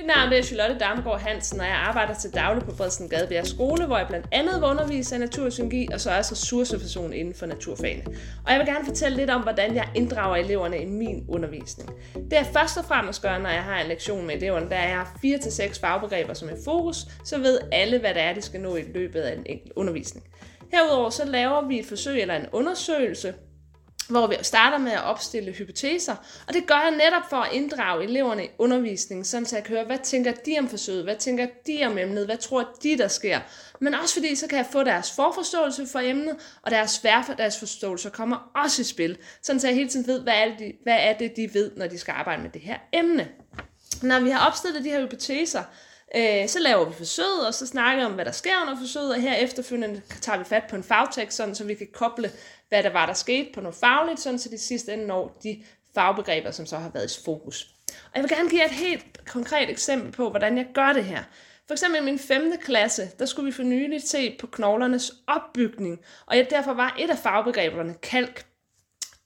Mit 0.00 0.06
navn 0.06 0.32
er 0.32 0.42
Charlotte 0.42 0.78
Damgaard 0.78 1.20
Hansen, 1.20 1.60
og 1.60 1.66
jeg 1.66 1.74
arbejder 1.74 2.14
til 2.14 2.34
daglig 2.34 2.64
på 2.64 2.74
Bredsen 2.76 3.08
Gadebjerg 3.08 3.46
Skole, 3.46 3.86
hvor 3.86 3.98
jeg 3.98 4.06
blandt 4.06 4.26
andet 4.32 4.54
vil 4.54 4.64
undervise 4.64 5.14
af 5.14 5.20
og 5.92 6.00
så 6.00 6.10
er 6.10 6.14
jeg 6.14 6.18
også 6.18 6.32
ressourceperson 6.32 7.12
inden 7.12 7.34
for 7.34 7.46
naturfagene. 7.46 8.04
Og 8.46 8.52
jeg 8.52 8.58
vil 8.58 8.66
gerne 8.66 8.84
fortælle 8.84 9.16
lidt 9.16 9.30
om, 9.30 9.42
hvordan 9.42 9.74
jeg 9.74 9.88
inddrager 9.94 10.36
eleverne 10.36 10.78
i 10.78 10.86
min 10.86 11.24
undervisning. 11.28 11.90
Det 12.14 12.38
er 12.38 12.44
først 12.44 12.78
og 12.78 12.84
fremmest 12.84 13.22
gør, 13.22 13.38
når 13.38 13.50
jeg 13.50 13.62
har 13.62 13.80
en 13.80 13.88
lektion 13.88 14.26
med 14.26 14.34
eleverne, 14.34 14.70
der 14.70 14.76
er 14.76 15.04
4-6 15.04 15.80
fagbegreber 15.80 16.34
som 16.34 16.48
er 16.48 16.56
fokus, 16.64 16.96
så 17.24 17.38
ved 17.38 17.60
alle, 17.72 17.98
hvad 17.98 18.14
det 18.14 18.22
er, 18.22 18.34
de 18.34 18.42
skal 18.42 18.60
nå 18.60 18.76
i 18.76 18.82
løbet 18.94 19.20
af 19.20 19.36
en 19.36 19.46
enkelt 19.46 19.72
undervisning. 19.76 20.26
Herudover 20.72 21.10
så 21.10 21.24
laver 21.24 21.68
vi 21.68 21.78
et 21.78 21.86
forsøg 21.86 22.20
eller 22.20 22.34
en 22.36 22.46
undersøgelse, 22.52 23.34
hvor 24.10 24.26
vi 24.26 24.36
starter 24.42 24.78
med 24.78 24.92
at 24.92 25.04
opstille 25.04 25.52
hypoteser, 25.52 26.16
og 26.48 26.54
det 26.54 26.66
gør 26.66 26.74
jeg 26.74 26.90
netop 26.90 27.22
for 27.30 27.36
at 27.36 27.52
inddrage 27.52 28.04
eleverne 28.04 28.44
i 28.44 28.48
undervisningen, 28.58 29.24
sådan 29.24 29.46
så 29.46 29.56
jeg 29.56 29.64
kan 29.64 29.76
høre, 29.76 29.84
hvad 29.84 29.98
tænker 29.98 30.32
de 30.32 30.56
om 30.58 30.68
forsøget, 30.68 31.04
hvad 31.04 31.16
tænker 31.16 31.46
de 31.66 31.84
om 31.86 31.98
emnet, 31.98 32.26
hvad 32.26 32.36
tror 32.36 32.68
de, 32.82 32.98
der 32.98 33.08
sker. 33.08 33.40
Men 33.80 33.94
også 33.94 34.14
fordi, 34.14 34.34
så 34.34 34.46
kan 34.46 34.58
jeg 34.58 34.66
få 34.72 34.84
deres 34.84 35.12
forforståelse 35.12 35.86
for 35.86 35.98
emnet, 35.98 36.36
og 36.62 36.70
deres 36.70 36.90
svær 36.90 37.34
deres 37.38 37.58
forståelse 37.58 38.10
kommer 38.10 38.50
også 38.54 38.82
i 38.82 38.84
spil, 38.84 39.18
sådan 39.42 39.60
så 39.60 39.66
jeg 39.66 39.76
hele 39.76 39.88
tiden 39.88 40.06
ved, 40.06 40.20
hvad 40.20 40.34
er, 40.34 40.56
det, 40.58 40.72
hvad 40.82 40.96
er 41.00 41.12
det, 41.12 41.36
de 41.36 41.54
ved, 41.54 41.70
når 41.76 41.86
de 41.86 41.98
skal 41.98 42.12
arbejde 42.12 42.42
med 42.42 42.50
det 42.50 42.60
her 42.60 42.76
emne. 42.92 43.28
Når 44.02 44.20
vi 44.20 44.30
har 44.30 44.46
opstillet 44.46 44.84
de 44.84 44.90
her 44.90 45.02
hypoteser, 45.02 45.62
øh, 46.16 46.48
så 46.48 46.58
laver 46.58 46.84
vi 46.84 46.94
forsøget, 46.94 47.46
og 47.46 47.54
så 47.54 47.66
snakker 47.66 48.02
vi 48.02 48.06
om, 48.06 48.12
hvad 48.12 48.24
der 48.24 48.32
sker 48.32 48.62
under 48.62 48.76
forsøget, 48.78 49.10
og 49.14 49.20
her 49.20 49.34
efterfølgende 49.34 50.02
tager 50.20 50.38
vi 50.38 50.44
fat 50.44 50.64
på 50.70 50.76
en 50.76 50.82
fagtekst, 50.82 51.36
sådan 51.36 51.54
så 51.54 51.64
vi 51.64 51.74
kan 51.74 51.88
koble 51.92 52.30
hvad 52.70 52.82
der 52.82 52.90
var, 52.90 53.06
der 53.06 53.12
skete 53.12 53.50
på 53.54 53.60
noget 53.60 53.76
fagligt, 53.76 54.20
sådan 54.20 54.38
så 54.38 54.48
de 54.48 54.58
sidste 54.58 54.92
ende 54.92 55.06
når 55.06 55.38
de 55.42 55.62
fagbegreber, 55.94 56.50
som 56.50 56.66
så 56.66 56.76
har 56.76 56.88
været 56.88 57.18
i 57.18 57.24
fokus. 57.24 57.74
Og 57.88 58.10
jeg 58.14 58.22
vil 58.22 58.30
gerne 58.30 58.50
give 58.50 58.64
et 58.64 58.70
helt 58.70 59.26
konkret 59.26 59.70
eksempel 59.70 60.12
på, 60.12 60.30
hvordan 60.30 60.58
jeg 60.58 60.66
gør 60.74 60.92
det 60.92 61.04
her. 61.04 61.22
For 61.66 61.74
eksempel 61.74 62.00
i 62.00 62.04
min 62.04 62.18
5. 62.18 62.52
klasse, 62.64 63.10
der 63.18 63.26
skulle 63.26 63.46
vi 63.46 63.52
for 63.52 63.62
nylig 63.62 64.02
se 64.02 64.36
på 64.40 64.46
knoglernes 64.46 65.12
opbygning, 65.26 66.00
og 66.26 66.36
jeg, 66.36 66.46
derfor 66.50 66.72
var 66.72 66.96
et 66.98 67.10
af 67.10 67.18
fagbegreberne 67.18 67.94
kalk. 67.94 68.46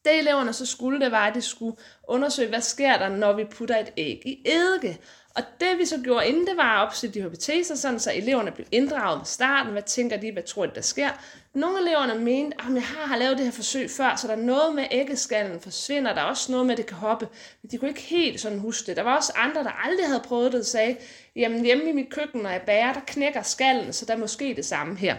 Det 0.05 0.19
eleverne 0.19 0.53
så 0.53 0.67
skulle, 0.67 1.01
det 1.01 1.13
var, 1.13 1.27
at 1.27 1.35
de 1.35 1.43
skulle 1.43 1.77
undersøge, 2.09 2.49
hvad 2.49 2.61
sker 2.61 2.99
der, 2.99 3.09
når 3.09 3.33
vi 3.33 3.45
putter 3.45 3.79
et 3.79 3.93
æg 3.97 4.23
i 4.25 4.43
eddike. 4.47 4.99
Og 5.37 5.43
det 5.61 5.79
vi 5.79 5.85
så 5.85 6.01
gjorde 6.05 6.27
inden, 6.27 6.47
det 6.47 6.57
var 6.57 6.77
at 6.77 6.87
opstille 6.87 7.15
de 7.15 7.23
hypoteser, 7.23 7.75
sådan 7.75 8.01
så 8.01 8.13
eleverne 8.15 8.51
blev 8.51 8.67
inddraget 8.73 9.19
med 9.19 9.27
starten. 9.27 9.73
Hvad 9.73 9.83
tænker 9.83 10.17
de, 10.17 10.33
hvad 10.33 10.43
tror 10.43 10.67
de, 10.67 10.75
der 10.75 10.81
sker? 10.81 11.11
Nogle 11.55 11.79
af 11.79 11.83
eleverne 11.83 12.25
mente, 12.25 12.57
at 12.61 12.75
jeg 12.75 12.83
har, 12.83 13.07
har 13.07 13.17
lavet 13.17 13.39
det 13.39 13.45
her 13.45 13.53
forsøg 13.53 13.91
før, 13.91 14.17
så 14.17 14.27
der 14.27 14.33
er 14.33 14.41
noget 14.41 14.75
med 14.75 14.85
æggeskallen 14.91 15.61
forsvinder, 15.61 16.15
der 16.15 16.21
er 16.21 16.25
også 16.25 16.53
noget 16.53 16.67
med, 16.67 16.75
at 16.75 16.79
det 16.79 16.87
kan 16.87 16.97
hoppe. 16.97 17.29
Men 17.63 17.71
de 17.71 17.79
kunne 17.79 17.89
ikke 17.89 18.01
helt 18.01 18.41
sådan 18.41 18.59
huske 18.59 18.87
det. 18.87 18.97
Der 18.97 19.03
var 19.03 19.17
også 19.17 19.33
andre, 19.37 19.65
der 19.65 19.71
aldrig 19.71 20.07
havde 20.07 20.23
prøvet 20.25 20.53
det, 20.53 20.61
og 20.61 20.67
sagde, 20.67 20.97
jamen 21.37 21.65
hjemme 21.65 21.85
i 21.85 21.93
mit 21.93 22.11
køkken, 22.11 22.41
når 22.41 22.51
jeg 22.51 22.63
bærer, 22.63 22.93
der 22.93 23.01
knækker 23.07 23.43
skallen, 23.43 23.93
så 23.93 24.05
der 24.07 24.15
er 24.15 24.19
måske 24.19 24.55
det 24.57 24.65
samme 24.65 24.97
her. 24.97 25.17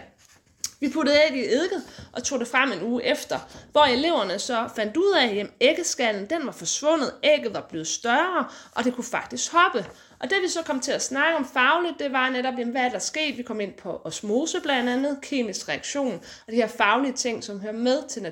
Vi 0.80 0.88
puttede 0.88 1.16
æg 1.30 1.36
i 1.36 1.44
eddike 1.44 1.76
og 2.12 2.24
tog 2.24 2.40
det 2.40 2.48
frem 2.48 2.72
en 2.72 2.82
uge 2.82 3.04
efter, 3.04 3.38
hvor 3.72 3.84
eleverne 3.84 4.38
så 4.38 4.68
fandt 4.76 4.96
ud 4.96 5.12
af, 5.16 5.36
at 5.36 5.46
æggeskallen 5.60 6.30
den 6.30 6.46
var 6.46 6.52
forsvundet, 6.52 7.14
ægget 7.22 7.54
var 7.54 7.66
blevet 7.68 7.86
større, 7.86 8.48
og 8.74 8.84
det 8.84 8.94
kunne 8.94 9.04
faktisk 9.04 9.52
hoppe. 9.52 9.86
Og 10.18 10.30
det 10.30 10.42
vi 10.42 10.48
så 10.48 10.62
kom 10.62 10.80
til 10.80 10.92
at 10.92 11.02
snakke 11.02 11.36
om 11.36 11.48
fagligt, 11.52 11.98
det 11.98 12.12
var 12.12 12.30
netop, 12.30 12.54
jamen, 12.58 12.72
hvad 12.72 12.90
der 12.90 12.98
skete. 12.98 13.36
Vi 13.36 13.42
kom 13.42 13.60
ind 13.60 13.74
på 13.74 14.00
osmose 14.04 14.60
blandt 14.60 14.90
andet, 14.90 15.18
kemisk 15.22 15.68
reaktion, 15.68 16.14
og 16.46 16.52
de 16.52 16.56
her 16.56 16.66
faglige 16.66 17.12
ting, 17.12 17.44
som 17.44 17.60
hører 17.60 17.72
med 17.72 18.08
til 18.08 18.22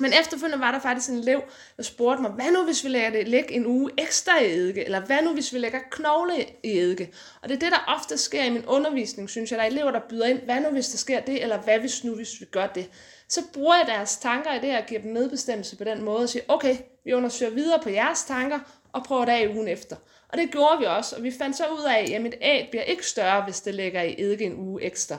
men 0.00 0.12
efterfølgende 0.20 0.60
var 0.60 0.72
der 0.72 0.80
faktisk 0.80 1.10
en 1.10 1.16
elev, 1.16 1.42
der 1.76 1.82
spurgte 1.82 2.22
mig, 2.22 2.30
hvad 2.30 2.50
nu 2.50 2.64
hvis 2.64 2.84
vi 2.84 2.88
lægger 2.88 3.10
det 3.10 3.28
lægge 3.28 3.52
en 3.52 3.66
uge 3.66 3.90
ekstra 3.98 4.38
i 4.40 4.52
eddike, 4.52 4.84
eller 4.84 5.00
hvad 5.00 5.22
nu 5.22 5.32
hvis 5.32 5.52
vi 5.52 5.58
lægger 5.58 5.78
knogle 5.90 6.46
i 6.62 6.78
eddike? 6.78 7.12
Og 7.42 7.48
det 7.48 7.54
er 7.54 7.58
det, 7.60 7.72
der 7.72 7.84
ofte 7.96 8.18
sker 8.18 8.44
i 8.44 8.50
min 8.50 8.66
undervisning, 8.66 9.30
synes 9.30 9.50
jeg. 9.50 9.58
Der 9.58 9.64
er 9.64 9.68
elever, 9.68 9.90
der 9.90 10.00
byder 10.08 10.26
ind, 10.26 10.38
hvad 10.38 10.60
nu 10.60 10.68
hvis 10.68 10.88
der 10.88 10.98
sker 10.98 11.20
det, 11.20 11.42
eller 11.42 11.58
hvad 11.58 11.78
hvis 11.78 12.04
nu 12.04 12.14
hvis 12.14 12.40
vi 12.40 12.44
gør 12.44 12.66
det? 12.66 12.90
Så 13.28 13.42
bruger 13.52 13.76
jeg 13.76 13.86
deres 13.86 14.16
tanker 14.16 14.54
i 14.54 14.60
det, 14.60 14.78
og 14.78 14.86
giver 14.86 15.00
dem 15.00 15.12
medbestemmelse 15.12 15.76
på 15.76 15.84
den 15.84 16.02
måde, 16.02 16.22
og 16.22 16.28
siger, 16.28 16.42
okay, 16.48 16.76
vi 17.04 17.12
undersøger 17.12 17.52
videre 17.52 17.80
på 17.82 17.90
jeres 17.90 18.24
tanker, 18.24 18.58
og 18.92 19.04
prøver 19.04 19.24
det 19.24 19.32
af 19.32 19.52
ugen 19.54 19.68
efter. 19.68 19.96
Og 20.28 20.38
det 20.38 20.50
gjorde 20.50 20.78
vi 20.78 20.84
også, 20.84 21.16
og 21.16 21.22
vi 21.22 21.30
fandt 21.30 21.56
så 21.56 21.64
ud 21.66 21.84
af, 21.84 22.12
at 22.14 22.22
mit 22.22 22.34
æg 22.40 22.68
bliver 22.70 22.82
ikke 22.82 23.06
større, 23.06 23.42
hvis 23.42 23.60
det 23.60 23.74
ligger 23.74 24.02
i 24.02 24.14
eddike 24.18 24.44
en 24.44 24.56
uge 24.56 24.82
ekstra. 24.82 25.18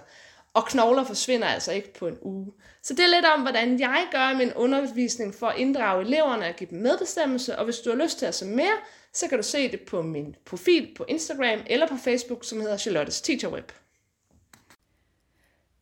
Og 0.53 0.65
knogler 0.65 1.03
forsvinder 1.03 1.47
altså 1.47 1.71
ikke 1.71 1.93
på 1.93 2.07
en 2.07 2.17
uge. 2.21 2.51
Så 2.83 2.93
det 2.93 3.05
er 3.05 3.15
lidt 3.15 3.25
om, 3.25 3.41
hvordan 3.41 3.79
jeg 3.79 4.07
gør 4.11 4.37
min 4.37 4.53
undervisning 4.53 5.35
for 5.35 5.47
at 5.47 5.57
inddrage 5.57 6.05
eleverne 6.05 6.45
og 6.45 6.55
give 6.55 6.69
dem 6.69 6.79
medbestemmelse. 6.79 7.59
Og 7.59 7.65
hvis 7.65 7.79
du 7.79 7.89
har 7.89 7.97
lyst 7.97 8.19
til 8.19 8.25
at 8.25 8.35
se 8.35 8.45
mere, 8.45 8.77
så 9.13 9.27
kan 9.27 9.37
du 9.37 9.43
se 9.43 9.71
det 9.71 9.81
på 9.81 10.01
min 10.01 10.35
profil 10.45 10.93
på 10.97 11.05
Instagram 11.07 11.59
eller 11.65 11.87
på 11.87 11.95
Facebook, 11.97 12.45
som 12.45 12.59
hedder 12.59 12.77
Charlottes 12.77 13.21
Teacher 13.21 13.49
Web. 13.49 13.71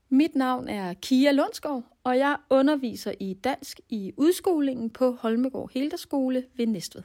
Mit 0.09 0.35
navn 0.35 0.67
er 0.67 0.93
Kia 0.93 1.31
Lundsgaard, 1.31 1.83
og 2.03 2.17
jeg 2.17 2.37
underviser 2.49 3.13
i 3.19 3.33
dansk 3.33 3.79
i 3.89 4.13
udskolingen 4.17 4.89
på 4.89 5.11
Holmegård 5.11 5.71
Helderskole 5.73 6.45
ved 6.55 6.67
Næstved. 6.67 7.03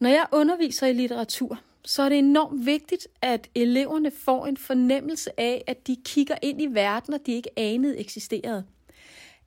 Når 0.00 0.08
jeg 0.10 0.26
underviser 0.32 0.86
i 0.86 0.92
litteratur, 0.92 1.58
så 1.84 2.02
er 2.02 2.08
det 2.08 2.18
enormt 2.18 2.66
vigtigt, 2.66 3.08
at 3.22 3.48
eleverne 3.54 4.10
får 4.10 4.46
en 4.46 4.56
fornemmelse 4.56 5.40
af, 5.40 5.64
at 5.66 5.86
de 5.86 5.96
kigger 6.04 6.36
ind 6.42 6.62
i 6.62 6.66
verdener, 6.66 7.18
de 7.18 7.32
ikke 7.32 7.50
anede 7.56 7.98
eksisterede. 7.98 8.64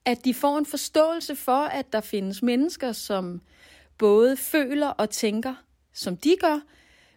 At 0.04 0.24
de 0.24 0.34
får 0.34 0.58
en 0.58 0.66
forståelse 0.66 1.36
for, 1.36 1.62
at 1.62 1.92
der 1.92 2.00
findes 2.00 2.42
mennesker, 2.42 2.92
som 2.92 3.40
både 3.98 4.36
føler 4.36 4.88
og 4.88 5.10
tænker, 5.10 5.54
som 5.92 6.16
de 6.16 6.36
gør, 6.40 6.60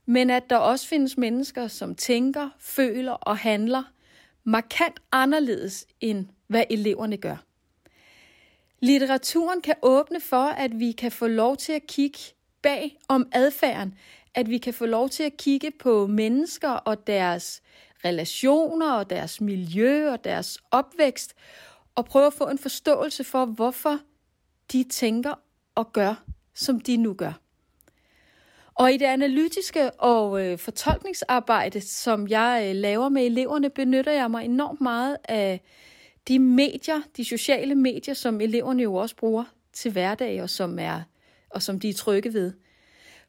men 0.05 0.29
at 0.29 0.49
der 0.49 0.57
også 0.57 0.87
findes 0.87 1.17
mennesker, 1.17 1.67
som 1.67 1.95
tænker, 1.95 2.49
føler 2.59 3.11
og 3.11 3.37
handler 3.37 3.83
markant 4.43 4.99
anderledes, 5.11 5.87
end 6.01 6.27
hvad 6.47 6.63
eleverne 6.69 7.17
gør. 7.17 7.37
Litteraturen 8.79 9.61
kan 9.61 9.75
åbne 9.81 10.21
for, 10.21 10.43
at 10.43 10.79
vi 10.79 10.91
kan 10.91 11.11
få 11.11 11.27
lov 11.27 11.57
til 11.57 11.73
at 11.73 11.87
kigge 11.87 12.19
bag 12.61 12.97
om 13.07 13.27
adfærden, 13.31 13.97
at 14.35 14.49
vi 14.49 14.57
kan 14.57 14.73
få 14.73 14.85
lov 14.85 15.09
til 15.09 15.23
at 15.23 15.37
kigge 15.37 15.71
på 15.71 16.07
mennesker 16.07 16.69
og 16.69 17.07
deres 17.07 17.61
relationer 18.05 18.91
og 18.91 19.09
deres 19.09 19.41
miljø 19.41 20.11
og 20.11 20.23
deres 20.23 20.57
opvækst, 20.71 21.35
og 21.95 22.05
prøve 22.05 22.27
at 22.27 22.33
få 22.33 22.47
en 22.47 22.57
forståelse 22.57 23.23
for, 23.23 23.45
hvorfor 23.45 23.99
de 24.71 24.83
tænker 24.83 25.33
og 25.75 25.93
gør, 25.93 26.23
som 26.53 26.79
de 26.79 26.97
nu 26.97 27.13
gør. 27.13 27.33
Og 28.75 28.93
i 28.93 28.97
det 28.97 29.05
analytiske 29.05 29.91
og 29.91 30.45
øh, 30.45 30.57
fortolkningsarbejde, 30.57 31.81
som 31.81 32.27
jeg 32.27 32.65
øh, 32.69 32.75
laver 32.75 33.09
med 33.09 33.25
eleverne, 33.25 33.69
benytter 33.69 34.11
jeg 34.11 34.31
mig 34.31 34.45
enormt 34.45 34.81
meget 34.81 35.17
af 35.23 35.61
de 36.27 36.39
medier, 36.39 37.01
de 37.17 37.25
sociale 37.25 37.75
medier, 37.75 38.13
som 38.13 38.41
eleverne 38.41 38.83
jo 38.83 38.95
også 38.95 39.15
bruger 39.15 39.43
til 39.73 39.91
hverdag, 39.91 40.41
og 40.41 40.49
som, 40.49 40.79
er, 40.79 41.01
og 41.49 41.61
som 41.61 41.79
de 41.79 41.89
er 41.89 41.93
trygge 41.93 42.33
ved. 42.33 42.53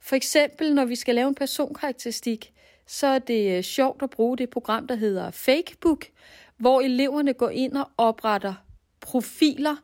For 0.07 0.16
eksempel, 0.16 0.74
når 0.74 0.84
vi 0.84 0.96
skal 0.96 1.14
lave 1.14 1.28
en 1.28 1.34
personkarakteristik, 1.34 2.52
så 2.86 3.07
er 3.07 3.18
det 3.18 3.57
øh, 3.57 3.62
sjovt 3.62 4.02
at 4.02 4.11
bruge 4.11 4.38
det 4.38 4.50
program, 4.50 4.86
der 4.86 4.94
hedder 4.94 5.30
Fakebook, 5.30 6.07
hvor 6.57 6.80
eleverne 6.80 7.34
går 7.34 7.48
ind 7.48 7.76
og 7.76 7.90
opretter 7.98 8.54
profiler 9.00 9.76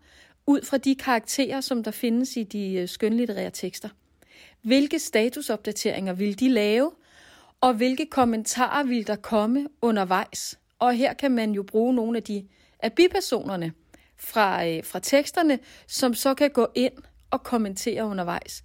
ud 0.46 0.62
fra 0.62 0.78
de 0.78 0.94
karakterer, 0.94 1.60
som 1.60 1.84
der 1.84 1.90
findes 1.90 2.36
i 2.36 2.42
de 2.42 2.74
øh, 2.74 2.88
skønlitterære 2.88 3.50
tekster. 3.50 3.88
Hvilke 4.62 4.98
statusopdateringer 4.98 6.12
vil 6.12 6.40
de 6.40 6.48
lave, 6.48 6.90
og 7.60 7.74
hvilke 7.74 8.06
kommentarer 8.06 8.84
vil 8.84 9.06
der 9.06 9.16
komme 9.16 9.68
undervejs? 9.80 10.58
Og 10.78 10.94
her 10.94 11.12
kan 11.12 11.30
man 11.30 11.52
jo 11.52 11.62
bruge 11.62 11.94
nogle 11.94 12.16
af 12.16 12.22
de 12.22 12.46
af 12.78 12.92
bipersonerne 12.92 13.72
fra, 14.16 14.66
øh, 14.66 14.84
fra 14.84 14.98
teksterne, 14.98 15.58
som 15.86 16.14
så 16.14 16.34
kan 16.34 16.50
gå 16.50 16.68
ind 16.74 16.92
og 17.30 17.42
kommentere 17.42 18.04
undervejs. 18.04 18.62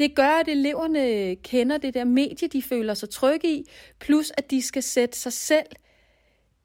Det 0.00 0.14
gør, 0.14 0.28
at 0.28 0.48
eleverne 0.48 1.36
kender 1.36 1.78
det 1.78 1.94
der 1.94 2.04
medie, 2.04 2.48
de 2.48 2.62
føler 2.62 2.94
sig 2.94 3.10
trygge 3.10 3.48
i, 3.48 3.70
plus 3.98 4.32
at 4.36 4.50
de 4.50 4.62
skal 4.62 4.82
sætte 4.82 5.18
sig 5.18 5.32
selv 5.32 5.66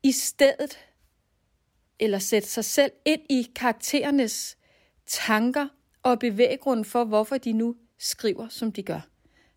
i 0.04 0.12
stedet, 0.12 0.80
eller 2.00 2.20
sætte 2.20 2.48
sig 2.48 2.66
selv 2.66 2.92
ind 3.06 3.22
i 3.30 3.48
karakterernes 3.56 4.58
tanker 5.08 5.68
og 6.04 6.20
bevæggrund 6.20 6.86
for, 6.86 7.04
hvorfor 7.04 7.38
de 7.38 7.54
nu 7.54 7.76
skriver, 8.00 8.48
som 8.50 8.72
de 8.72 8.84
gør. 8.84 9.02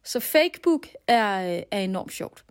Så 0.05 0.21
Fakebook 0.21 0.89
er, 1.07 1.57
øh, 1.57 1.63
er 1.71 1.81
enormt 1.81 2.13
sjovt. 2.13 2.45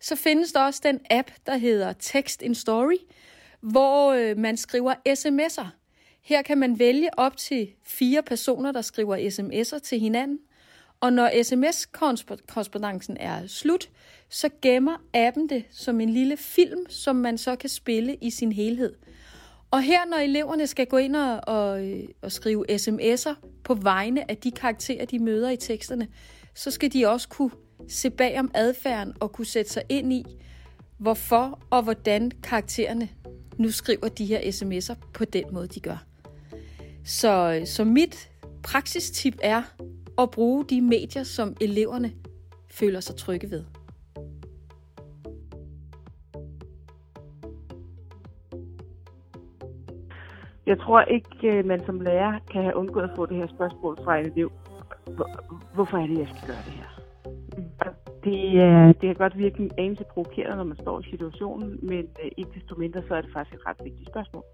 Så 0.00 0.16
findes 0.16 0.52
der 0.52 0.60
også 0.60 0.80
den 0.84 1.00
app, 1.10 1.30
der 1.46 1.56
hedder 1.56 1.92
Text 1.92 2.42
in 2.42 2.54
Story, 2.54 2.98
hvor 3.60 4.12
øh, 4.12 4.38
man 4.38 4.56
skriver 4.56 4.94
sms'er 5.08 5.83
her 6.24 6.42
kan 6.42 6.58
man 6.58 6.78
vælge 6.78 7.18
op 7.18 7.36
til 7.36 7.68
fire 7.82 8.22
personer, 8.22 8.72
der 8.72 8.82
skriver 8.82 9.16
sms'er 9.16 9.78
til 9.78 10.00
hinanden. 10.00 10.38
Og 11.00 11.12
når 11.12 11.42
sms-korrespondancen 11.42 13.16
er 13.20 13.46
slut, 13.46 13.90
så 14.28 14.48
gemmer 14.62 15.02
appen 15.14 15.48
det 15.48 15.64
som 15.70 16.00
en 16.00 16.10
lille 16.10 16.36
film, 16.36 16.86
som 16.88 17.16
man 17.16 17.38
så 17.38 17.56
kan 17.56 17.70
spille 17.70 18.16
i 18.20 18.30
sin 18.30 18.52
helhed. 18.52 18.94
Og 19.70 19.82
her, 19.82 20.00
når 20.10 20.16
eleverne 20.16 20.66
skal 20.66 20.86
gå 20.86 20.96
ind 20.96 21.16
og, 21.16 21.40
og, 21.46 21.80
og 22.22 22.32
skrive 22.32 22.64
sms'er 22.70 23.34
på 23.64 23.74
vegne 23.74 24.30
af 24.30 24.36
de 24.36 24.50
karakterer, 24.50 25.04
de 25.04 25.18
møder 25.18 25.50
i 25.50 25.56
teksterne, 25.56 26.08
så 26.54 26.70
skal 26.70 26.92
de 26.92 27.06
også 27.06 27.28
kunne 27.28 27.50
se 27.88 28.10
bag 28.10 28.38
om 28.38 28.50
adfærden 28.54 29.12
og 29.20 29.32
kunne 29.32 29.46
sætte 29.46 29.72
sig 29.72 29.82
ind 29.88 30.12
i, 30.12 30.24
hvorfor 30.98 31.60
og 31.70 31.82
hvordan 31.82 32.30
karaktererne 32.42 33.08
nu 33.58 33.70
skriver 33.70 34.08
de 34.08 34.26
her 34.26 34.40
sms'er 34.40 34.94
på 35.12 35.24
den 35.24 35.44
måde, 35.52 35.66
de 35.66 35.80
gør. 35.80 36.13
Så, 37.04 37.62
så 37.64 37.84
mit 37.84 38.30
praksistip 38.62 39.34
er 39.42 39.62
at 40.18 40.30
bruge 40.30 40.64
de 40.64 40.80
medier, 40.80 41.22
som 41.22 41.56
eleverne 41.60 42.12
føler 42.70 43.00
sig 43.00 43.16
trygge 43.16 43.50
ved. 43.50 43.64
Jeg 50.66 50.78
tror 50.78 51.00
ikke, 51.00 51.58
øh, 51.58 51.64
man 51.64 51.84
som 51.86 52.00
lærer 52.00 52.38
kan 52.52 52.62
have 52.62 52.76
undgået 52.76 53.04
at 53.04 53.10
få 53.16 53.26
det 53.26 53.36
her 53.36 53.46
spørgsmål 53.46 53.98
fra 54.04 54.18
en 54.18 54.26
elev. 54.26 54.52
Hvorfor 55.74 55.96
er 55.96 56.06
det, 56.06 56.18
jeg 56.18 56.28
skal 56.34 56.46
gøre 56.46 56.62
det 56.66 56.72
her? 56.72 56.88
Det, 58.24 58.62
er, 58.62 58.86
det 58.86 59.00
kan 59.00 59.14
godt 59.14 59.38
virke 59.38 59.60
en 59.60 59.70
anelse 59.78 60.04
provokerende, 60.04 60.56
når 60.56 60.64
man 60.64 60.76
står 60.76 61.00
i 61.00 61.10
situationen, 61.10 61.78
men 61.82 62.04
øh, 62.24 62.30
ikke 62.36 62.50
desto 62.54 62.74
mindre, 62.74 63.02
så 63.08 63.14
er 63.14 63.20
det 63.20 63.30
faktisk 63.32 63.54
et 63.54 63.66
ret 63.66 63.84
vigtigt 63.84 64.08
spørgsmål 64.08 64.44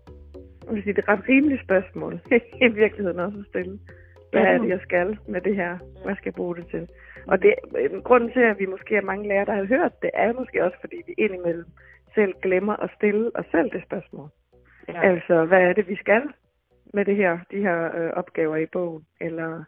vil 0.74 0.82
sige, 0.82 0.92
det 0.92 1.04
er 1.04 1.12
et 1.12 1.18
ret 1.18 1.28
rimeligt 1.28 1.62
spørgsmål 1.62 2.20
i 2.66 2.68
virkeligheden 2.68 3.20
også 3.20 3.38
at 3.38 3.46
stille. 3.46 3.78
Hvad 4.32 4.42
er 4.42 4.58
det, 4.58 4.68
jeg 4.68 4.80
skal 4.82 5.18
med 5.28 5.40
det 5.40 5.56
her? 5.56 5.78
Hvad 6.04 6.16
skal 6.16 6.30
jeg 6.30 6.34
bruge 6.34 6.56
det 6.56 6.66
til? 6.66 6.88
Og 7.26 7.42
det, 7.42 7.54
grunden 8.04 8.32
til, 8.32 8.40
at 8.40 8.58
vi 8.58 8.66
måske 8.66 8.96
er 8.96 9.02
mange 9.02 9.28
lærere, 9.28 9.44
der 9.44 9.54
har 9.54 9.64
hørt 9.64 10.02
det, 10.02 10.10
er 10.14 10.32
måske 10.32 10.64
også, 10.64 10.76
fordi 10.80 10.96
vi 11.06 11.14
indimellem 11.18 11.64
selv 12.14 12.34
glemmer 12.42 12.76
at 12.76 12.90
stille 12.96 13.30
os 13.34 13.44
selv 13.50 13.70
det 13.70 13.82
spørgsmål. 13.82 14.28
Ja. 14.88 15.02
Altså, 15.10 15.44
hvad 15.44 15.60
er 15.60 15.72
det, 15.72 15.88
vi 15.88 15.96
skal 15.96 16.22
med 16.94 17.04
det 17.04 17.16
her, 17.16 17.38
de 17.50 17.58
her 17.58 17.96
øh, 17.96 18.10
opgaver 18.10 18.56
i 18.56 18.66
bogen, 18.66 19.06
eller 19.20 19.64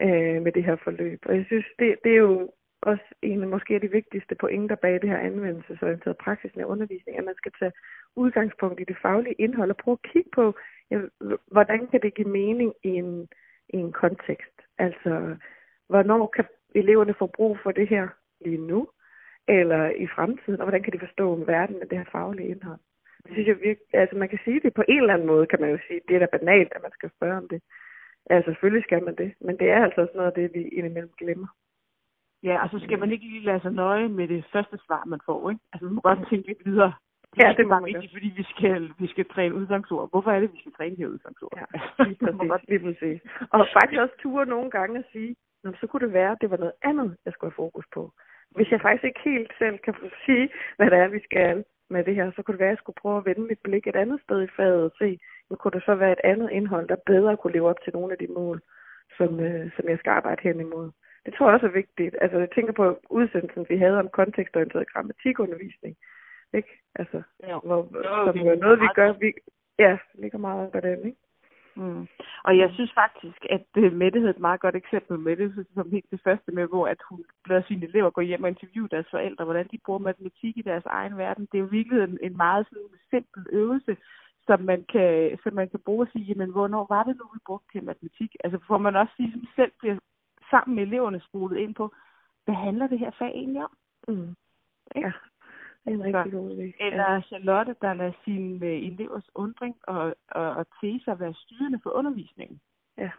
øh, 0.00 0.42
med 0.42 0.52
det 0.52 0.64
her 0.64 0.76
forløb? 0.76 1.20
Og 1.26 1.36
jeg 1.36 1.44
synes, 1.46 1.66
det, 1.78 1.96
det 2.04 2.12
er 2.12 2.16
jo 2.16 2.50
også 2.90 3.04
en 3.22 3.42
af 3.42 3.48
måske 3.48 3.78
de 3.78 3.90
vigtigste 3.90 4.34
pointer 4.34 4.76
bag 4.76 4.94
det 5.02 5.10
her 5.10 5.18
anvendelsesorienterede 5.18 6.22
praksisnære 6.24 6.66
undervisning, 6.66 7.18
at 7.18 7.24
man 7.24 7.34
skal 7.36 7.52
tage 7.58 7.72
udgangspunkt 8.16 8.80
i 8.80 8.84
det 8.84 8.96
faglige 9.02 9.40
indhold 9.44 9.70
og 9.70 9.76
prøve 9.76 9.98
at 10.02 10.10
kigge 10.12 10.30
på, 10.34 10.54
ja, 10.90 10.98
hvordan 11.46 11.86
kan 11.86 12.02
det 12.02 12.14
give 12.14 12.28
mening 12.28 12.74
i 12.84 12.88
en, 12.88 13.28
i 13.68 13.76
en 13.76 13.92
kontekst. 13.92 14.56
Altså, 14.78 15.36
hvornår 15.88 16.26
kan 16.26 16.44
eleverne 16.74 17.14
få 17.14 17.26
brug 17.26 17.58
for 17.62 17.72
det 17.72 17.88
her 17.88 18.08
lige 18.40 18.66
nu, 18.66 18.88
eller 19.48 19.90
i 20.04 20.06
fremtiden, 20.06 20.60
og 20.60 20.64
hvordan 20.66 20.82
kan 20.82 20.92
de 20.92 21.06
forstå 21.06 21.32
om 21.32 21.46
verden 21.46 21.78
med 21.78 21.86
det 21.86 21.98
her 21.98 22.04
faglige 22.12 22.48
indhold. 22.48 22.80
Det 23.24 23.32
synes 23.32 23.48
jeg 23.48 23.60
virkelig, 23.60 23.94
altså 23.94 24.16
man 24.16 24.28
kan 24.28 24.38
sige 24.44 24.60
det 24.60 24.74
på 24.74 24.84
en 24.88 25.00
eller 25.00 25.14
anden 25.14 25.26
måde, 25.26 25.46
kan 25.46 25.60
man 25.60 25.70
jo 25.70 25.78
sige, 25.88 26.00
det 26.08 26.14
er 26.16 26.20
da 26.20 26.38
banalt, 26.38 26.72
at 26.76 26.82
man 26.82 26.92
skal 26.92 27.10
spørge 27.16 27.36
om 27.36 27.48
det. 27.48 27.62
Ja, 28.30 28.42
selvfølgelig 28.42 28.84
skal 28.84 29.02
man 29.04 29.14
det, 29.16 29.34
men 29.40 29.58
det 29.58 29.70
er 29.70 29.84
altså 29.84 30.00
også 30.00 30.14
noget 30.14 30.28
af 30.28 30.34
det, 30.34 30.54
vi 30.54 30.68
indimellem 30.68 31.12
glemmer. 31.18 31.46
Ja, 32.48 32.62
og 32.62 32.68
så 32.70 32.78
skal 32.84 32.98
man 32.98 33.10
ikke 33.12 33.24
lige 33.24 33.44
lade 33.44 33.60
sig 33.60 33.72
nøje 33.72 34.08
med 34.08 34.28
det 34.28 34.44
første 34.52 34.76
svar, 34.86 35.02
man 35.06 35.20
får, 35.26 35.50
ikke? 35.50 35.62
Altså, 35.72 35.84
man 35.84 35.94
må 35.94 36.00
godt 36.00 36.28
tænke 36.30 36.46
lidt 36.48 36.64
videre. 36.64 36.92
Det 37.34 37.42
ja, 37.42 37.48
det 37.56 37.64
er 37.66 37.84
vigtigt, 37.84 38.12
fordi 38.12 38.28
vi 38.40 38.44
skal, 38.52 38.92
vi 38.98 39.06
skal 39.06 39.26
træne 39.34 39.54
udsangsord. 39.54 40.10
Hvorfor 40.10 40.30
er 40.30 40.40
det, 40.40 40.52
vi 40.52 40.60
skal 40.60 40.72
træne 40.72 40.96
her 40.96 41.06
udsangsord? 41.06 41.52
Ja, 41.56 41.66
lige 42.04 42.18
præcis, 42.24 42.48
godt... 42.52 42.64
lige 42.68 42.84
præcis. 42.86 43.20
Og 43.50 43.66
faktisk 43.76 44.00
også 44.00 44.16
ture 44.22 44.46
nogle 44.46 44.70
gange 44.70 44.98
at 44.98 45.04
sige, 45.12 45.36
så 45.80 45.86
kunne 45.86 46.04
det 46.06 46.12
være, 46.12 46.32
at 46.32 46.38
det 46.40 46.50
var 46.50 46.56
noget 46.56 46.76
andet, 46.82 47.16
jeg 47.24 47.32
skulle 47.32 47.50
have 47.50 47.62
fokus 47.64 47.86
på. 47.94 48.12
Hvis 48.56 48.70
jeg 48.70 48.80
faktisk 48.80 49.04
ikke 49.04 49.20
helt 49.24 49.52
selv 49.58 49.78
kan 49.78 49.94
få 49.94 50.06
sige, 50.26 50.48
hvad 50.76 50.90
det 50.90 50.98
er, 50.98 51.08
vi 51.08 51.20
skal 51.24 51.64
med 51.90 52.04
det 52.04 52.14
her, 52.14 52.32
så 52.36 52.42
kunne 52.42 52.52
det 52.52 52.60
være, 52.60 52.72
at 52.72 52.76
jeg 52.76 52.82
skulle 52.82 53.02
prøve 53.02 53.18
at 53.18 53.26
vende 53.26 53.48
mit 53.50 53.62
blik 53.64 53.86
et 53.86 53.96
andet 53.96 54.20
sted 54.24 54.42
i 54.42 54.54
faget 54.56 54.84
og 54.84 54.92
se, 54.98 55.18
nu 55.50 55.56
kunne 55.56 55.76
det 55.76 55.82
så 55.84 55.94
være 55.94 56.12
et 56.12 56.24
andet 56.24 56.50
indhold, 56.50 56.88
der 56.88 57.06
bedre 57.06 57.36
kunne 57.36 57.52
leve 57.52 57.68
op 57.68 57.80
til 57.84 57.92
nogle 57.92 58.12
af 58.12 58.18
de 58.18 58.32
mål, 58.38 58.60
som, 59.16 59.40
øh, 59.40 59.70
som 59.76 59.88
jeg 59.88 59.98
skal 59.98 60.10
arbejde 60.10 60.42
hen 60.42 60.60
imod. 60.60 60.90
Det 61.26 61.34
tror 61.34 61.46
jeg 61.46 61.54
også 61.54 61.66
er 61.66 61.80
vigtigt. 61.82 62.16
Altså, 62.20 62.38
jeg 62.38 62.50
tænker 62.54 62.72
på 62.72 63.00
udsendelsen, 63.10 63.66
vi 63.68 63.76
havde 63.76 63.98
om 63.98 64.08
kontekstorienteret 64.08 64.92
grammatikundervisning. 64.92 65.96
Ikke? 66.54 66.82
Altså, 66.94 67.22
ja. 67.42 67.58
hvor, 67.58 67.80
jo, 67.94 68.32
som 68.32 68.46
er 68.48 68.54
noget, 68.54 68.80
vi 68.80 68.88
gør, 68.94 69.12
vi, 69.12 69.32
ja, 69.78 69.98
ligger 70.14 70.38
meget 70.38 70.72
på 70.72 70.80
den, 70.80 71.06
ikke? 71.06 71.18
Mm. 71.76 72.06
Og 72.44 72.58
jeg 72.58 72.70
synes 72.74 72.92
faktisk, 72.94 73.46
at 73.50 73.66
uh, 73.76 73.92
Mette 73.92 74.20
havde 74.20 74.30
et 74.30 74.46
meget 74.48 74.60
godt 74.60 74.76
eksempel 74.76 75.18
med 75.18 75.36
det, 75.36 75.66
som 75.74 75.90
helt 75.90 76.10
det 76.10 76.20
første 76.24 76.52
med, 76.52 76.66
hvor 76.66 76.86
at 76.86 76.98
hun 77.08 77.24
lader 77.46 77.62
sine 77.62 77.86
elever 77.86 78.10
gå 78.10 78.20
hjem 78.20 78.42
og 78.42 78.48
interviewe 78.48 78.88
deres 78.88 79.06
forældre, 79.10 79.44
hvordan 79.44 79.68
de 79.72 79.78
bruger 79.84 79.98
matematik 79.98 80.56
i 80.56 80.62
deres 80.62 80.86
egen 80.86 81.18
verden. 81.18 81.48
Det 81.52 81.58
er 81.58 81.62
jo 81.62 81.68
virkelig 81.70 82.02
en, 82.02 82.18
en 82.22 82.36
meget 82.36 82.66
sådan, 82.68 82.88
simpel 83.10 83.46
øvelse, 83.52 83.96
som 84.46 84.60
man 84.60 84.84
kan, 84.92 85.38
som 85.42 85.54
man 85.54 85.68
kan 85.68 85.80
bruge 85.84 86.06
og 86.06 86.08
sige, 86.12 86.24
jamen, 86.24 86.50
hvornår 86.50 86.86
var 86.88 87.02
det 87.02 87.16
nu, 87.16 87.24
vi 87.34 87.38
brugte 87.46 87.68
til 87.72 87.84
matematik? 87.84 88.36
Altså, 88.44 88.58
får 88.68 88.78
man 88.78 88.96
også 88.96 89.14
ligesom 89.18 89.44
selv 89.56 89.72
bliver 89.80 89.96
sammen 90.50 90.74
med 90.76 90.82
eleverne 90.82 91.20
spolet 91.20 91.56
ind 91.56 91.74
på, 91.74 91.94
hvad 92.44 92.54
handler 92.54 92.86
det 92.86 92.98
her 92.98 93.10
fag 93.18 93.28
egentlig 93.28 93.64
om? 93.64 93.76
Mm. 94.08 94.34
Ja, 94.96 95.12
det 95.84 95.90
er 95.90 95.90
en 95.90 96.04
rigtig 96.04 96.32
god 96.32 96.50
idé. 96.50 96.84
Eller 96.84 97.20
Charlotte, 97.20 97.76
der 97.80 97.94
lader 97.94 98.12
sine 98.24 98.66
øh, 98.66 98.86
elevers 98.86 99.30
undring 99.34 99.76
og, 99.82 100.14
og, 100.28 100.50
og 100.50 100.66
teser 100.80 101.14
være 101.14 101.34
styrende 101.34 101.80
for 101.82 101.90
undervisningen. 101.90 102.60
Ja. 102.98 103.10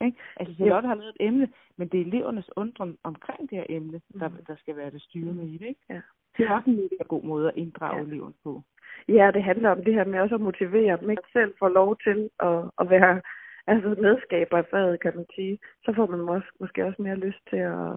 Ikke? 0.00 0.18
Altså 0.36 0.54
Charlotte 0.54 0.88
ja. 0.88 0.94
har 0.94 0.94
lavet 0.94 1.16
et 1.20 1.26
emne, 1.26 1.48
men 1.76 1.88
det 1.88 2.00
er 2.00 2.04
elevernes 2.04 2.50
undren 2.56 2.98
omkring 3.02 3.50
det 3.50 3.58
her 3.58 3.66
emne, 3.68 4.00
der, 4.20 4.28
mm. 4.28 4.44
der 4.46 4.56
skal 4.56 4.76
være 4.76 4.90
det 4.90 5.02
styrende 5.02 5.46
i 5.46 5.58
det. 5.58 5.66
Ikke? 5.66 5.80
Ja. 5.88 6.00
Det 6.36 6.46
er 6.46 6.54
også 6.54 6.70
en 6.70 6.76
mega 6.76 7.04
god 7.08 7.22
måde 7.22 7.48
at 7.48 7.56
inddrage 7.56 7.96
ja. 7.96 8.02
eleverne 8.02 8.34
på. 8.42 8.62
Ja, 9.08 9.30
det 9.34 9.42
handler 9.42 9.70
om 9.70 9.84
det 9.84 9.94
her 9.94 10.04
med 10.04 10.20
også 10.20 10.34
at 10.34 10.40
motivere 10.40 10.96
dem, 11.00 11.10
ikke 11.10 11.28
selv 11.32 11.54
får 11.58 11.68
lov 11.68 11.96
til 11.96 12.30
at, 12.40 12.70
at 12.78 12.90
være 12.90 13.20
altså 13.66 13.88
medskaber 13.88 14.58
af 14.58 14.66
faget, 14.70 15.00
kan 15.00 15.16
man 15.16 15.26
sige. 15.34 15.58
Så 15.84 15.92
får 15.96 16.06
man 16.06 16.20
måske, 16.20 16.52
måske 16.60 16.84
også 16.84 17.02
mere 17.02 17.16
lyst 17.16 17.42
til 17.50 17.56
at, 17.56 17.92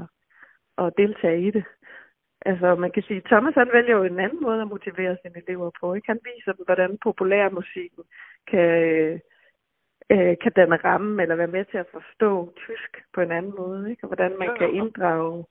at 0.78 0.93
deltage 0.97 1.47
i 1.47 1.51
det. 1.51 1.63
Altså, 2.45 2.76
man 2.76 2.91
kan 2.91 3.03
sige, 3.03 3.22
Thomas 3.26 3.55
han 3.55 3.70
vælger 3.74 3.97
jo 3.97 4.03
en 4.03 4.20
anden 4.20 4.41
måde 4.41 4.61
at 4.61 4.68
motivere 4.68 5.18
sine 5.22 5.41
elever 5.47 5.72
på. 5.80 5.93
Ikke? 5.93 6.07
Han 6.07 6.20
viser 6.24 6.51
dem, 6.53 6.65
hvordan 6.65 6.97
populærmusikken 7.03 8.03
kan, 8.47 8.70
øh, 10.09 10.36
kan 10.43 10.51
danne 10.55 10.76
ramme 10.76 11.22
eller 11.22 11.36
være 11.36 11.55
med 11.57 11.65
til 11.65 11.78
at 11.78 11.91
forstå 11.91 12.53
tysk 12.55 12.91
på 13.13 13.22
en 13.22 13.32
anden 13.32 13.53
måde. 13.57 13.91
Ikke? 13.91 14.03
Og 14.03 14.07
hvordan 14.07 14.38
man 14.39 14.57
kan 14.59 14.70
inddrage 14.74 15.45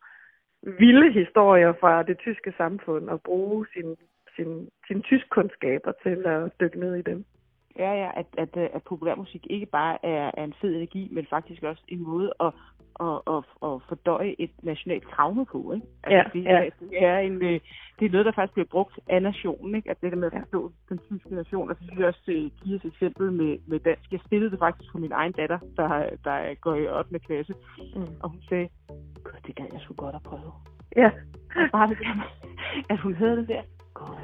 vilde 0.63 1.13
historier 1.13 1.73
fra 1.81 2.03
det 2.03 2.19
tyske 2.19 2.55
samfund 2.57 3.09
og 3.09 3.23
bruge 3.23 3.67
sin, 3.73 3.97
sin, 4.37 4.69
sin 4.87 5.03
tyskkundskaber 5.03 5.93
til 6.03 6.27
at 6.27 6.53
dykke 6.61 6.81
ned 6.81 6.95
i 6.95 7.03
dem. 7.03 7.25
Ja, 7.79 7.93
ja, 7.93 8.11
at, 8.17 8.27
at, 8.39 8.57
at 8.57 8.83
populærmusik 8.83 9.47
ikke 9.51 9.67
bare 9.67 10.07
er, 10.07 10.31
er 10.35 10.45
en 10.45 10.55
fed 10.61 10.75
energi, 10.75 11.09
men 11.13 11.27
faktisk 11.31 11.63
også 11.63 11.83
en 11.89 12.03
måde 12.03 12.33
at 12.41 12.53
at, 13.01 13.19
at, 13.35 13.43
at 13.67 13.75
fordøje 13.89 14.35
et 14.39 14.51
nationalt 14.63 15.09
traume 15.11 15.47
på. 15.47 15.73
Ikke? 15.73 15.87
Altså, 16.05 16.39
ja, 16.39 16.39
det, 16.39 16.45
ja. 16.45 16.71
Det, 16.81 17.05
er 17.05 17.19
en, 17.19 17.43
øh, 17.43 17.61
det 17.99 18.07
er 18.07 18.11
noget, 18.11 18.27
der 18.27 18.33
faktisk 18.33 18.55
bliver 18.55 18.67
brugt 18.71 19.01
af 19.09 19.23
nationen. 19.23 19.75
Ikke? 19.75 19.91
At 19.91 20.01
det 20.03 20.13
der 20.13 20.19
med 20.19 20.33
at 20.33 20.41
forstå 20.41 20.73
den 20.89 20.99
tyske 20.99 21.35
nation. 21.35 21.71
Og 21.71 21.77
så 21.77 21.83
synes 21.85 21.99
jeg 21.99 22.07
også 22.07 22.23
uh, 22.29 22.65
give 22.65 22.77
et 22.77 22.85
eksempel 22.85 23.33
med, 23.33 23.59
med 23.67 23.79
dansk. 23.79 24.13
Jeg 24.13 24.21
stillede 24.27 24.51
det 24.51 24.59
faktisk 24.59 24.93
for 24.93 24.99
min 24.99 25.13
egen 25.13 25.33
datter, 25.33 25.59
der, 25.77 25.89
der 26.25 26.55
går 26.55 26.75
i 26.75 26.89
8. 26.89 27.19
klasse. 27.19 27.55
Mm. 27.97 28.07
Og 28.23 28.31
hun 28.31 28.43
sagde, 28.49 28.69
Gud, 29.25 29.39
det 29.47 29.55
gad 29.57 29.67
jeg 29.73 29.81
sgu 29.81 29.95
godt 29.95 30.15
at 30.15 30.23
prøve. 30.23 30.53
Ja. 30.97 31.11
Og 31.57 31.71
bare 31.73 31.89
det 31.89 31.99
der, 31.99 32.15
at 32.91 32.99
hun 33.01 33.15
havde 33.15 33.37
det 33.37 33.49
der. 33.49 33.63
God. 33.95 34.17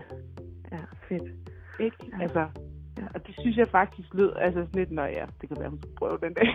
Ja, 0.73 0.79
fedt. 1.09 1.23
Ikke? 1.81 1.97
Ja. 2.13 2.23
Altså, 2.23 2.49
og 3.15 3.27
det 3.27 3.35
synes 3.41 3.57
jeg 3.57 3.69
faktisk 3.69 4.09
lød 4.15 4.33
altså 4.37 4.61
sådan 4.61 4.79
lidt, 4.81 4.91
nå 4.91 5.03
ja, 5.03 5.25
det 5.41 5.49
kan 5.49 5.57
være, 5.61 5.69
hun 5.69 5.79
skal 5.79 5.95
prøve 5.99 6.19
den 6.25 6.35
dag. 6.35 6.49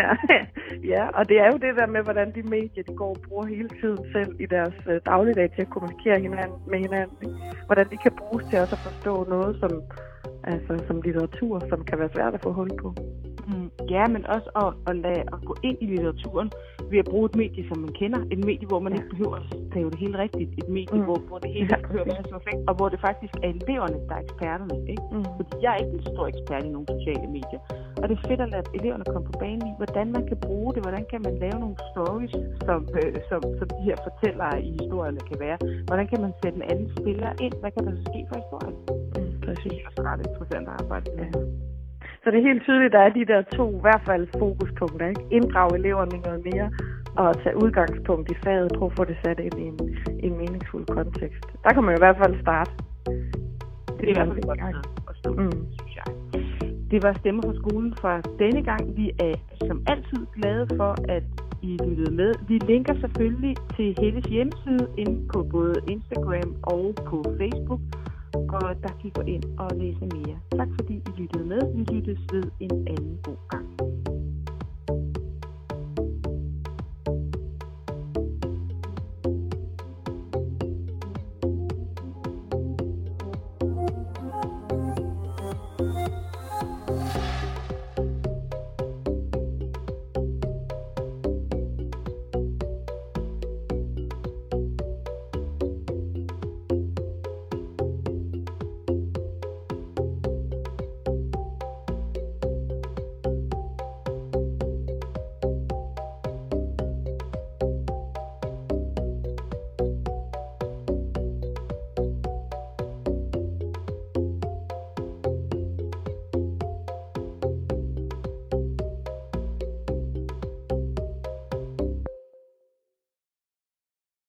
ja, 0.00 0.10
ja, 0.94 1.04
og 1.18 1.28
det 1.28 1.36
er 1.40 1.46
jo 1.52 1.58
det 1.66 1.76
der 1.80 1.86
med, 1.86 2.02
hvordan 2.02 2.34
de 2.34 2.42
medier, 2.42 2.82
de 2.88 2.94
går 2.94 3.10
og 3.16 3.20
bruger 3.28 3.46
hele 3.46 3.68
tiden 3.68 4.02
selv 4.12 4.40
i 4.40 4.46
deres 4.46 4.74
øh, 4.90 5.00
dagligdag 5.06 5.50
til 5.54 5.62
at 5.62 5.70
kommunikere 5.70 6.20
hinanden, 6.20 6.58
med 6.70 6.78
hinanden. 6.78 7.16
Hvordan 7.66 7.86
de 7.90 7.96
kan 7.96 8.12
bruges 8.20 8.44
til 8.50 8.58
også 8.58 8.74
at 8.74 8.84
forstå 8.88 9.24
noget 9.34 9.56
som, 9.60 9.72
altså, 10.44 10.72
som 10.86 11.02
litteratur, 11.02 11.62
som 11.68 11.84
kan 11.84 11.98
være 11.98 12.14
svært 12.14 12.34
at 12.34 12.42
få 12.42 12.52
hul 12.52 12.70
på. 12.82 12.94
Ja, 13.94 14.04
men 14.14 14.22
også 14.34 14.48
at, 14.62 14.70
at, 14.88 14.96
lade, 15.04 15.22
at 15.34 15.40
gå 15.48 15.54
ind 15.68 15.78
i 15.80 15.86
litteraturen 15.92 16.50
ved 16.90 16.98
at 16.98 17.08
bruge 17.12 17.26
et 17.30 17.36
medie, 17.42 17.62
som 17.68 17.78
man 17.84 17.92
kender. 18.00 18.20
Et 18.34 18.40
medie, 18.48 18.66
hvor 18.70 18.80
man 18.86 18.92
ikke 18.96 19.08
behøver 19.12 19.36
at 19.36 19.46
stave 19.70 19.90
det 19.92 19.98
helt 20.04 20.16
rigtigt. 20.24 20.50
Et 20.60 20.68
medie, 20.78 20.98
mm. 20.98 21.06
hvor, 21.08 21.18
hvor 21.28 21.38
det 21.44 21.50
hele 21.56 21.68
behøver 21.86 22.04
at 22.06 22.12
være 22.14 22.24
så 22.24 22.34
perfekt, 22.38 22.60
og 22.68 22.74
hvor 22.78 22.88
det 22.92 23.00
faktisk 23.08 23.34
er 23.44 23.48
eleverne, 23.56 23.96
der 24.08 24.14
er 24.18 24.22
eksperterne. 24.26 24.76
Ikke? 24.92 25.04
Mm. 25.12 25.24
Fordi 25.38 25.52
jeg 25.64 25.70
er 25.74 25.78
ikke 25.82 25.94
en 25.98 26.06
stor 26.12 26.26
ekspert 26.32 26.64
i 26.68 26.70
nogle 26.76 26.86
sociale 26.96 27.28
medier. 27.36 27.60
Og 28.00 28.04
det 28.08 28.14
er 28.18 28.22
fedt 28.30 28.40
at 28.46 28.50
lade 28.54 28.66
eleverne 28.78 29.04
komme 29.12 29.26
på 29.30 29.34
banen 29.44 29.64
i, 29.70 29.72
hvordan 29.80 30.06
man 30.16 30.24
kan 30.30 30.38
bruge 30.46 30.70
det, 30.74 30.80
hvordan 30.86 31.04
kan 31.12 31.20
man 31.26 31.34
lave 31.44 31.58
nogle 31.64 31.76
stories, 31.92 32.34
som, 32.68 32.80
øh, 32.98 33.10
som, 33.30 33.40
som 33.58 33.66
de 33.76 33.82
her 33.88 33.96
fortællere 34.06 34.54
i 34.68 34.70
historierne 34.80 35.20
kan 35.30 35.38
være. 35.46 35.58
Hvordan 35.88 36.06
kan 36.12 36.20
man 36.24 36.32
sætte 36.42 36.56
en 36.60 36.66
anden 36.72 36.88
spiller 36.98 37.30
ind? 37.44 37.54
Hvad 37.60 37.70
kan 37.74 37.82
der 37.86 37.92
så 37.98 38.04
ske 38.10 38.20
for 38.28 38.36
historien? 38.42 38.76
Mm, 39.16 39.32
præcis. 39.46 39.72
Det 39.72 39.82
er 39.84 39.88
også 39.90 40.02
ret 40.10 40.20
interessant 40.26 40.66
at 40.70 40.74
arbejde 40.82 41.10
med. 41.18 41.28
Ja. 41.34 41.67
Så 42.28 42.32
det 42.32 42.40
er 42.40 42.50
helt 42.52 42.62
tydeligt, 42.62 42.94
at 42.94 42.96
der 42.98 43.04
er 43.08 43.12
de 43.18 43.24
der 43.32 43.42
to 43.58 43.64
i 43.78 43.80
hvert 43.80 44.02
fald 44.08 44.24
fokuspunkter. 44.38 45.08
Ikke? 45.08 45.22
Inddrage 45.30 45.78
eleverne 45.78 46.16
noget 46.26 46.40
mere, 46.50 46.68
og 47.16 47.42
tage 47.42 47.56
udgangspunkt 47.64 48.30
i 48.30 48.34
faget, 48.44 48.72
prøve 48.78 48.90
at 48.90 48.96
få 48.96 49.04
det 49.04 49.16
sat 49.24 49.38
ind 49.46 49.56
i 49.64 49.66
en, 49.72 49.78
en 50.26 50.36
meningsfuld 50.42 50.86
kontekst. 50.86 51.44
Der 51.64 51.70
kan 51.74 51.82
man 51.84 51.90
jo 51.94 51.98
i 52.00 52.04
hvert 52.06 52.18
fald 52.22 52.40
starte. 52.40 52.70
Det 53.98 54.04
er 54.06 54.12
i 54.14 54.18
hvert 54.18 54.28
fald 54.34 54.42
godt 54.42 55.38
mm. 55.38 55.66
synes 55.78 55.94
jeg. 56.00 56.06
Det 56.90 57.02
var 57.02 57.12
Stemmer 57.12 57.42
fra 57.42 57.54
skolen 57.62 57.94
fra 58.00 58.14
denne 58.42 58.62
gang. 58.70 58.96
Vi 58.96 59.06
er 59.28 59.34
som 59.68 59.82
altid 59.86 60.20
glade 60.36 60.66
for, 60.76 60.92
at 61.16 61.24
I 61.62 61.78
lyttede 61.86 62.14
med. 62.20 62.32
Vi 62.48 62.56
linker 62.58 62.94
selvfølgelig 63.04 63.54
til 63.76 63.88
Helles 64.00 64.26
hjemmeside 64.34 64.86
inde 64.98 65.28
på 65.32 65.38
både 65.50 65.74
Instagram 65.94 66.50
og 66.62 66.94
på 67.10 67.18
Facebook 67.38 67.80
og 68.34 68.74
der 68.82 68.92
kan 68.98 69.04
I 69.04 69.10
gå 69.10 69.22
ind 69.22 69.44
og 69.58 69.70
læse 69.76 70.00
mere. 70.00 70.38
Tak 70.58 70.68
fordi 70.80 70.94
I 70.94 71.10
lyttede 71.20 71.44
med. 71.44 71.60
Vi 71.74 71.82
lyttes 71.94 72.20
ved 72.32 72.44
en 72.60 72.88
anden 72.88 73.18
god 73.22 73.36
gang. 73.48 73.97